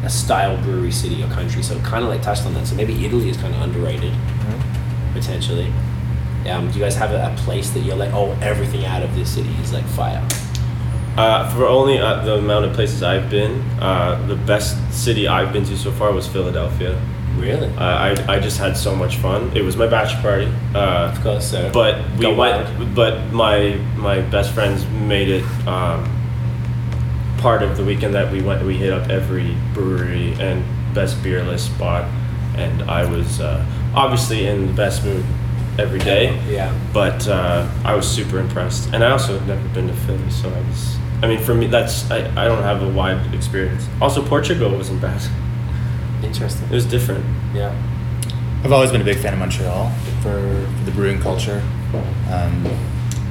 [0.04, 1.62] A style brewery city or country.
[1.62, 2.66] So kind of like touched on that.
[2.66, 5.14] So maybe Italy is kind of underrated, Mhm.
[5.14, 5.72] potentially.
[6.50, 9.14] Um, do you guys have a, a place that you're like, oh, everything out of
[9.14, 10.20] this city is like fire?
[11.16, 15.52] Uh, for only uh, the amount of places I've been, uh, the best city I've
[15.52, 16.98] been to so far was Philadelphia.
[17.36, 17.68] Really?
[17.76, 19.54] Uh, I, I just had so much fun.
[19.56, 20.52] It was my bachelor party.
[20.74, 21.50] Uh, of course.
[21.50, 21.70] So.
[21.72, 22.94] but we Go went, wild.
[22.94, 26.04] but my my best friends made it um,
[27.38, 30.62] part of the weekend that we went we hit up every brewery and
[30.94, 32.04] best beer list spot
[32.56, 33.64] and i was uh,
[33.96, 35.24] obviously in the best mood
[35.78, 36.72] every day Yeah.
[36.92, 40.48] but uh, i was super impressed and i also have never been to philly so
[40.50, 44.22] i was i mean for me that's i, I don't have a wide experience also
[44.26, 45.20] portugal wasn't bad
[46.22, 46.68] Interesting.
[46.68, 47.24] it was different
[47.54, 47.72] Yeah.
[48.64, 49.90] I've always been a big fan of Montreal
[50.22, 50.38] for,
[50.78, 51.60] for the brewing culture.
[52.30, 52.64] Um,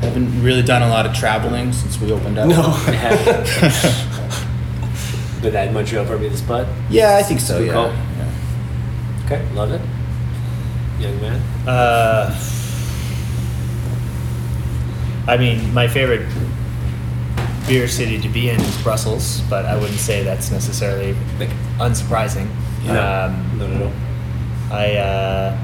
[0.02, 2.50] I haven't really done a lot of traveling since we opened up.
[2.50, 2.58] No.
[5.42, 6.68] but that Montreal probably the spot.
[6.90, 7.60] yeah, I think so.
[7.62, 7.94] Yeah.
[8.18, 9.26] yeah.
[9.26, 9.80] Okay, love it.
[11.00, 11.40] Young man.
[11.66, 12.36] Uh,
[15.30, 16.28] I mean, my favorite
[17.72, 21.48] beer city to be in is Brussels, but I wouldn't say that's necessarily Like,
[21.80, 22.50] unsurprising.
[22.84, 23.26] Yeah.
[23.32, 23.94] Um, not at all.
[24.70, 25.58] I uh,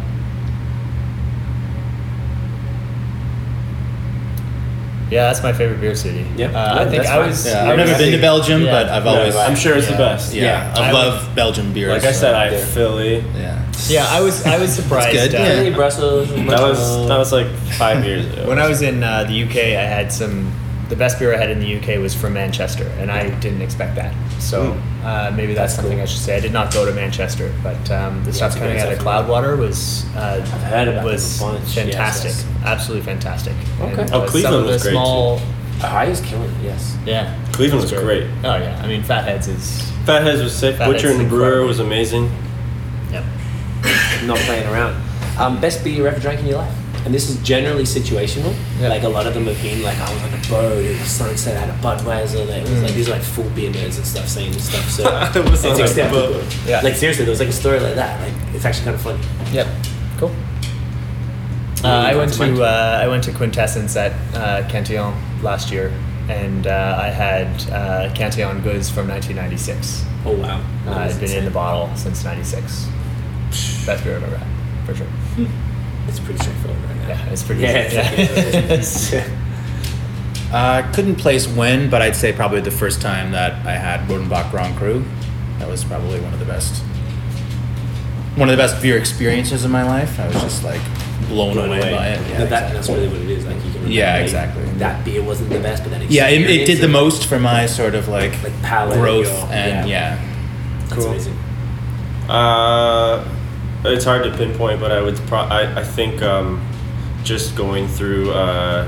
[5.12, 6.26] yeah, that's my favorite beer city.
[6.38, 6.48] Yeah.
[6.48, 7.28] uh, No, I think I fine.
[7.28, 7.46] was.
[7.46, 8.72] Yeah, I I've never been to Belgium, yeah.
[8.72, 9.36] but I've No, always.
[9.36, 10.82] i'm sure it's yeah, the best Yeah, Yeah.
[10.82, 11.90] I, I love Belgian beer.
[11.90, 12.66] like i so- said i Yeah.
[12.66, 13.64] philly yeah.
[13.90, 14.46] Yeah, I was.
[14.46, 15.12] I was surprised.
[15.12, 15.76] good, uh, yeah.
[15.76, 17.48] Brussels, that was that was like
[17.78, 20.52] five years ago When I was in uh, the UK, I had some.
[20.90, 23.96] The best beer I had in the UK was from Manchester, and I didn't expect
[23.96, 24.16] that.
[24.40, 24.72] So
[25.04, 26.04] uh, maybe that's, That's something cool.
[26.04, 26.38] I should say.
[26.38, 29.00] I did not go to Manchester, but um, the stuff coming great out of.
[29.00, 32.46] Cloudwater was uh, I've heard about was them a bunch, yes, fantastic, yes.
[32.64, 33.54] absolutely fantastic.
[33.82, 34.02] Okay.
[34.04, 35.42] And, Oh, uh, Cleveland some of the was great, small,
[35.80, 36.98] Ohio's killing it, yes.
[37.06, 38.24] Yeah, Cleveland was great.
[38.46, 39.82] Oh yeah, I mean Fatheads is.
[40.06, 40.78] Fatheads was sick.
[40.78, 41.68] Fatheads Butcher and Brewer incredible.
[41.68, 42.32] was amazing.
[43.12, 43.26] Yep.
[44.26, 44.96] Not playing around.
[45.38, 46.74] Um, best beer you ever drank in your life?
[47.08, 48.54] And this is generally situational.
[48.82, 48.90] Yeah.
[48.90, 51.10] Like a lot of them have been like, I was on a boat, it was
[51.10, 52.46] sunset, I had a Budweiser.
[52.46, 54.90] Like, it was like, these are like full beer nerds and stuff saying this stuff.
[54.90, 56.44] So I was on it's a acceptable.
[56.66, 56.82] Yeah.
[56.82, 58.20] Like seriously, there was like a story like that.
[58.20, 59.24] Like it's actually kind of funny.
[59.54, 59.68] Yep.
[60.18, 60.36] Cool.
[61.82, 65.94] Uh, I went to uh, I went to Quintessence at uh, Cantillon last year,
[66.28, 70.04] and uh, I had uh, Cantillon gueuze from 1996.
[70.26, 70.62] Oh wow.
[70.86, 72.86] Uh, I'd been in the bottle since '96.
[73.86, 75.08] Best beer I've ever had, for sure.
[76.08, 76.87] It's pretty straightforward.
[77.08, 77.62] Yeah, it's pretty.
[77.62, 78.58] Yeah, easy.
[78.58, 79.16] it's-
[80.50, 84.50] Uh, couldn't place when, but I'd say probably the first time that I had Rodenbach
[84.50, 85.04] Grand Cru.
[85.60, 86.82] That was probably one of the best,
[88.38, 90.18] one of the best beer experiences in my life.
[90.22, 90.80] I was just like
[91.28, 91.92] blown, blown away, away.
[91.92, 92.22] by it.
[92.30, 92.74] Yeah, that, exactly.
[92.76, 93.46] that's really what it is.
[93.46, 93.74] Like you can.
[93.74, 94.64] remember, Yeah, like, exactly.
[94.78, 97.66] That beer wasn't the best, but that yeah, it, it did the most for my
[97.66, 100.16] sort of like, Like palate growth or- and yeah.
[100.18, 100.86] yeah.
[100.88, 101.08] That's Cool.
[101.12, 101.38] amazing.
[102.30, 103.28] Uh,
[103.84, 105.18] it's hard to pinpoint, but I would.
[105.28, 106.62] Pro- I I think um,
[107.28, 108.88] just going through uh,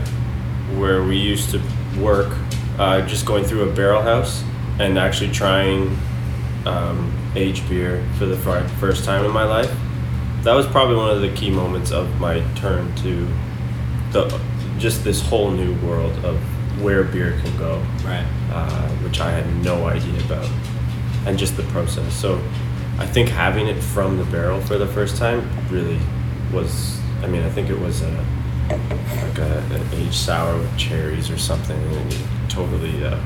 [0.78, 1.62] where we used to
[2.00, 2.34] work,
[2.78, 4.44] uh, just going through a barrel house
[4.80, 5.98] and actually trying
[6.66, 9.70] um, aged beer for the fir- first time in my life.
[10.44, 13.28] That was probably one of the key moments of my turn to
[14.14, 14.42] the
[14.78, 16.40] just this whole new world of
[16.82, 18.26] where beer can go Right.
[18.54, 20.50] uh, which I had no idea about,
[21.26, 22.14] and just the process.
[22.14, 22.42] So,
[22.98, 26.00] I think having it from the barrel for the first time really
[26.54, 26.99] was.
[27.24, 28.26] I mean, I think it was a
[28.70, 33.20] like a, an aged sour with cherries or something, and it totally, uh,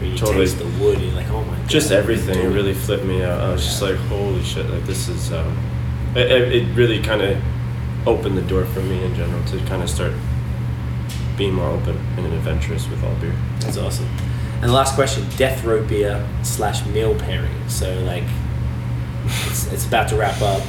[0.00, 0.46] you Totally.
[0.46, 1.68] taste the wood, you're like, oh my god.
[1.68, 2.38] just everything.
[2.38, 3.40] It really flipped me out.
[3.40, 4.68] I was just like, holy shit!
[4.70, 5.32] Like this is.
[5.32, 5.56] Um,
[6.16, 7.38] it, it it really kind of
[8.06, 10.12] opened the door for me in general to kind of start
[11.36, 13.34] being more open and adventurous with all beer.
[13.60, 14.08] That's awesome.
[14.60, 17.68] And the last question: death row beer slash meal pairing.
[17.68, 18.24] So like,
[19.46, 20.62] it's, it's about to wrap up.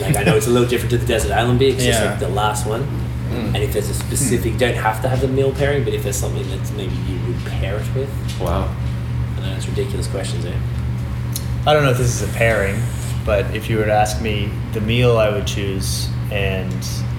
[0.00, 2.10] Like I know it's a little different to the desert island beer because it's Yeah.
[2.10, 2.82] like the last one.
[3.32, 6.16] And if there's a specific, don't have to have the meal pairing, but if there's
[6.16, 8.10] something that maybe you would pair it with,
[8.40, 8.68] Wow.
[9.38, 10.52] I know it's ridiculous questions, eh?
[11.66, 12.82] I don't know if this is a pairing,
[13.24, 16.72] but if you were to ask me the meal I would choose and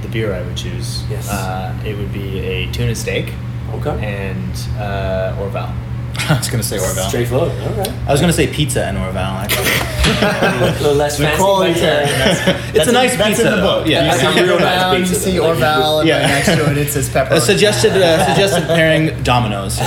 [0.03, 1.29] the beer I would choose, Yes.
[1.31, 3.33] uh, it would be a tuna steak
[3.73, 4.05] Okay.
[4.05, 5.71] and uh, Orval.
[6.29, 7.07] I was gonna say Orval.
[7.09, 7.51] Straightforward.
[7.51, 7.89] All right.
[8.07, 9.43] I was gonna say pizza and Orval.
[9.43, 9.69] Actually.
[10.21, 13.45] a little less fancy, quality but, pairing, uh, that's- It's a nice that's pizza.
[13.47, 13.79] in the though.
[13.79, 13.87] book.
[13.87, 14.03] Yeah.
[14.15, 16.19] That's a real nice Down, pizza, You see though, like you Orval, and Yeah.
[16.21, 17.31] right next to it it says pepperoni.
[17.37, 19.79] A suggested uh, suggested pairing Domino's.
[19.79, 19.85] no,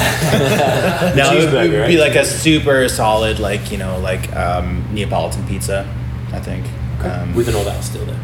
[1.33, 5.47] it would, it would be like a super solid, like you know, like um, Neapolitan
[5.47, 5.87] pizza.
[6.33, 6.67] I think.
[7.05, 8.19] Um, with an all that still there.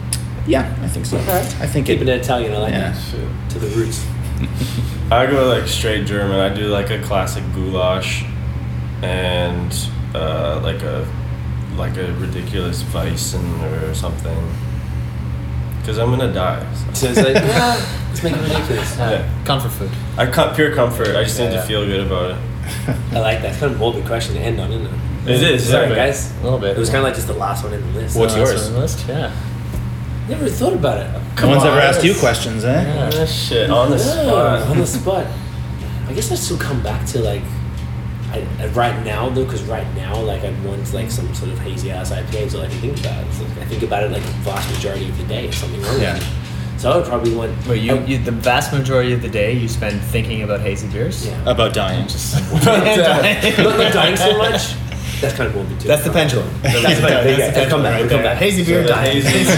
[0.47, 1.19] yeah, I think so.
[1.19, 2.15] I think Keeping it.
[2.17, 2.91] it Italian, I like Yeah.
[2.93, 3.51] that.
[3.51, 4.05] To the roots.
[5.11, 6.39] I go like straight German.
[6.39, 8.25] I do like a classic goulash,
[9.03, 9.73] and
[10.15, 11.07] uh, like a
[11.77, 13.61] like a ridiculous Weissen
[13.91, 14.37] or something.
[15.81, 16.65] Because I'm gonna die.
[16.75, 16.93] so.
[16.95, 18.97] So it's like, ah, let's make it ridiculous.
[18.97, 19.29] Yeah.
[19.45, 19.91] Comfort food.
[20.17, 21.09] I cut pure comfort.
[21.09, 21.61] I just need Yeah.
[21.61, 22.37] to feel good about it.
[23.13, 23.51] I like that.
[23.51, 25.31] It's kind of a morbid question to end on, isn't it?
[25.43, 25.69] It is.
[25.69, 26.33] Sorry, guys.
[26.41, 26.77] A little bit.
[26.77, 28.17] It was kind of like just the last one in the list.
[28.17, 28.67] What's Uh, yours?
[28.69, 29.05] on the list?
[29.09, 29.33] Yeah.
[30.33, 31.41] Never thought about it.
[31.43, 32.83] no one's ever asked you questions, eh?
[32.83, 33.11] Yeah.
[33.23, 34.63] Ah, shit on the Yeah, spot.
[34.71, 35.27] on the spot.
[36.09, 37.43] I guess I still come back to like,
[38.33, 41.59] I, I- right now though, because right now like I want like some sort of
[41.59, 43.27] hazy ass IPAs all I can think about.
[43.27, 45.43] It's like, I think about it like the vast majority of the day.
[45.43, 46.15] There's something wrong Yeah.
[46.15, 46.29] with me.
[46.79, 47.67] So I would probably want.
[47.69, 51.27] Wait, you, you the vast majority of the day you spend thinking about hazy beers?
[51.27, 51.43] Yeah.
[51.51, 52.07] About dying.
[52.65, 54.75] not, not dying so much.
[55.23, 55.89] That's kind of morbid too.
[55.89, 56.49] That's the pendulum.
[56.63, 57.25] That's the pendulum.
[57.25, 57.69] There you go.
[57.71, 58.01] Come back.
[58.01, 58.37] It'll come back.
[58.39, 59.23] Hazy beer, So the dying.
[59.23, 59.51] hazy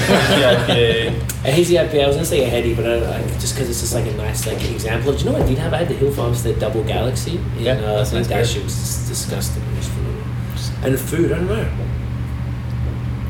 [0.53, 1.31] IPA.
[1.45, 3.69] A hazy IPA, I was gonna say a heady, but I don't like just because
[3.69, 5.19] it's just like a nice like example of.
[5.19, 5.75] Do you know what I did have?
[5.75, 7.37] I had the Hill Farmstead Double Galaxy.
[7.37, 8.45] In, Yeah, uh, that's that nice that beer.
[8.47, 9.63] shit was just disgusting.
[9.63, 10.85] It was phenomenal.
[10.85, 11.69] And the food, I don't know.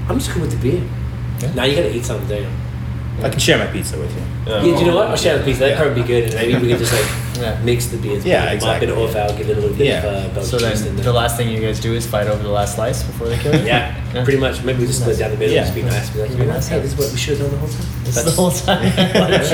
[0.09, 0.83] I'm just cool with the beer.
[1.41, 1.55] Yeah.
[1.55, 2.49] Now you gotta eat something, don't you?
[3.23, 4.23] I can share my pizza with you.
[4.53, 5.09] Yeah, do you know what?
[5.09, 5.61] I'll share the pizza.
[5.61, 7.07] That'd probably be good, and maybe we can just like
[7.41, 7.59] Yeah.
[7.65, 8.25] mix the beers.
[8.25, 8.87] Yeah, Put a exactly.
[8.87, 9.99] bit of Orval, give it a little bit Yeah.
[10.03, 11.05] of uh, Belgian So yeast in then there.
[11.07, 13.55] the last thing you guys do is fight over the last slice before they kill
[13.59, 13.67] you?
[13.67, 14.63] Yeah, pretty much.
[14.63, 15.55] Maybe we just split down the middle.
[15.55, 15.63] Yeah.
[15.63, 16.11] Just be nice.
[16.11, 16.83] Be like, you Be know, nice, hey, yeah.
[16.83, 18.05] this is what we should have done the whole time.
[18.05, 18.83] This is the whole time.
[19.35, 19.51] It's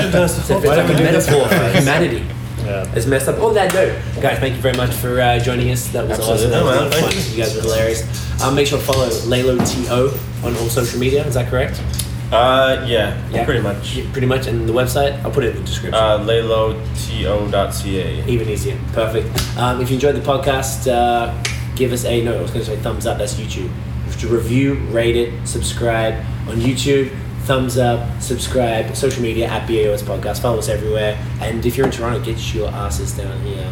[0.49, 1.71] a, it's Why don't we a do this metaphor one?
[1.71, 2.25] for humanity.
[2.65, 2.93] yeah.
[2.95, 3.39] It's messed up.
[3.39, 5.87] On that note, guys, thank you very much for uh, joining us.
[5.89, 6.49] That was awesome.
[6.51, 7.11] That was a lot of man, fun.
[7.11, 8.41] thank You guys were hilarious.
[8.43, 11.25] Um, make sure to follow Laylow To on all social media.
[11.25, 11.81] Is that correct?
[12.31, 13.95] Uh, yeah, pretty much.
[13.95, 14.47] Yeah, pretty much.
[14.47, 15.93] And the website, I'll put it in the description.
[15.93, 18.25] Uh, layloto.ca.
[18.27, 18.79] Even easier.
[18.93, 19.57] Perfect.
[19.57, 21.33] Um, if you enjoyed the podcast, uh,
[21.75, 22.37] give us a no.
[22.37, 23.17] I was going to say thumbs up.
[23.17, 23.69] That's YouTube.
[24.05, 26.13] You to review, rate it, subscribe
[26.47, 27.15] on YouTube.
[27.43, 30.41] Thumbs up, subscribe, social media at BAOS Podcast.
[30.41, 31.17] Follow us everywhere.
[31.41, 33.65] And if you're in Toronto, get your asses down here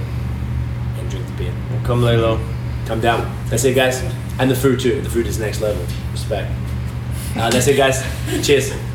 [0.97, 1.53] and drink the beer.
[1.83, 2.39] Come lay low.
[2.87, 3.31] Come down.
[3.49, 4.01] That's it, guys.
[4.39, 5.01] And the food too.
[5.01, 5.85] The food is next level.
[6.11, 6.51] Respect.
[7.39, 8.03] Uh, that's it, guys.
[8.45, 8.88] Cheers.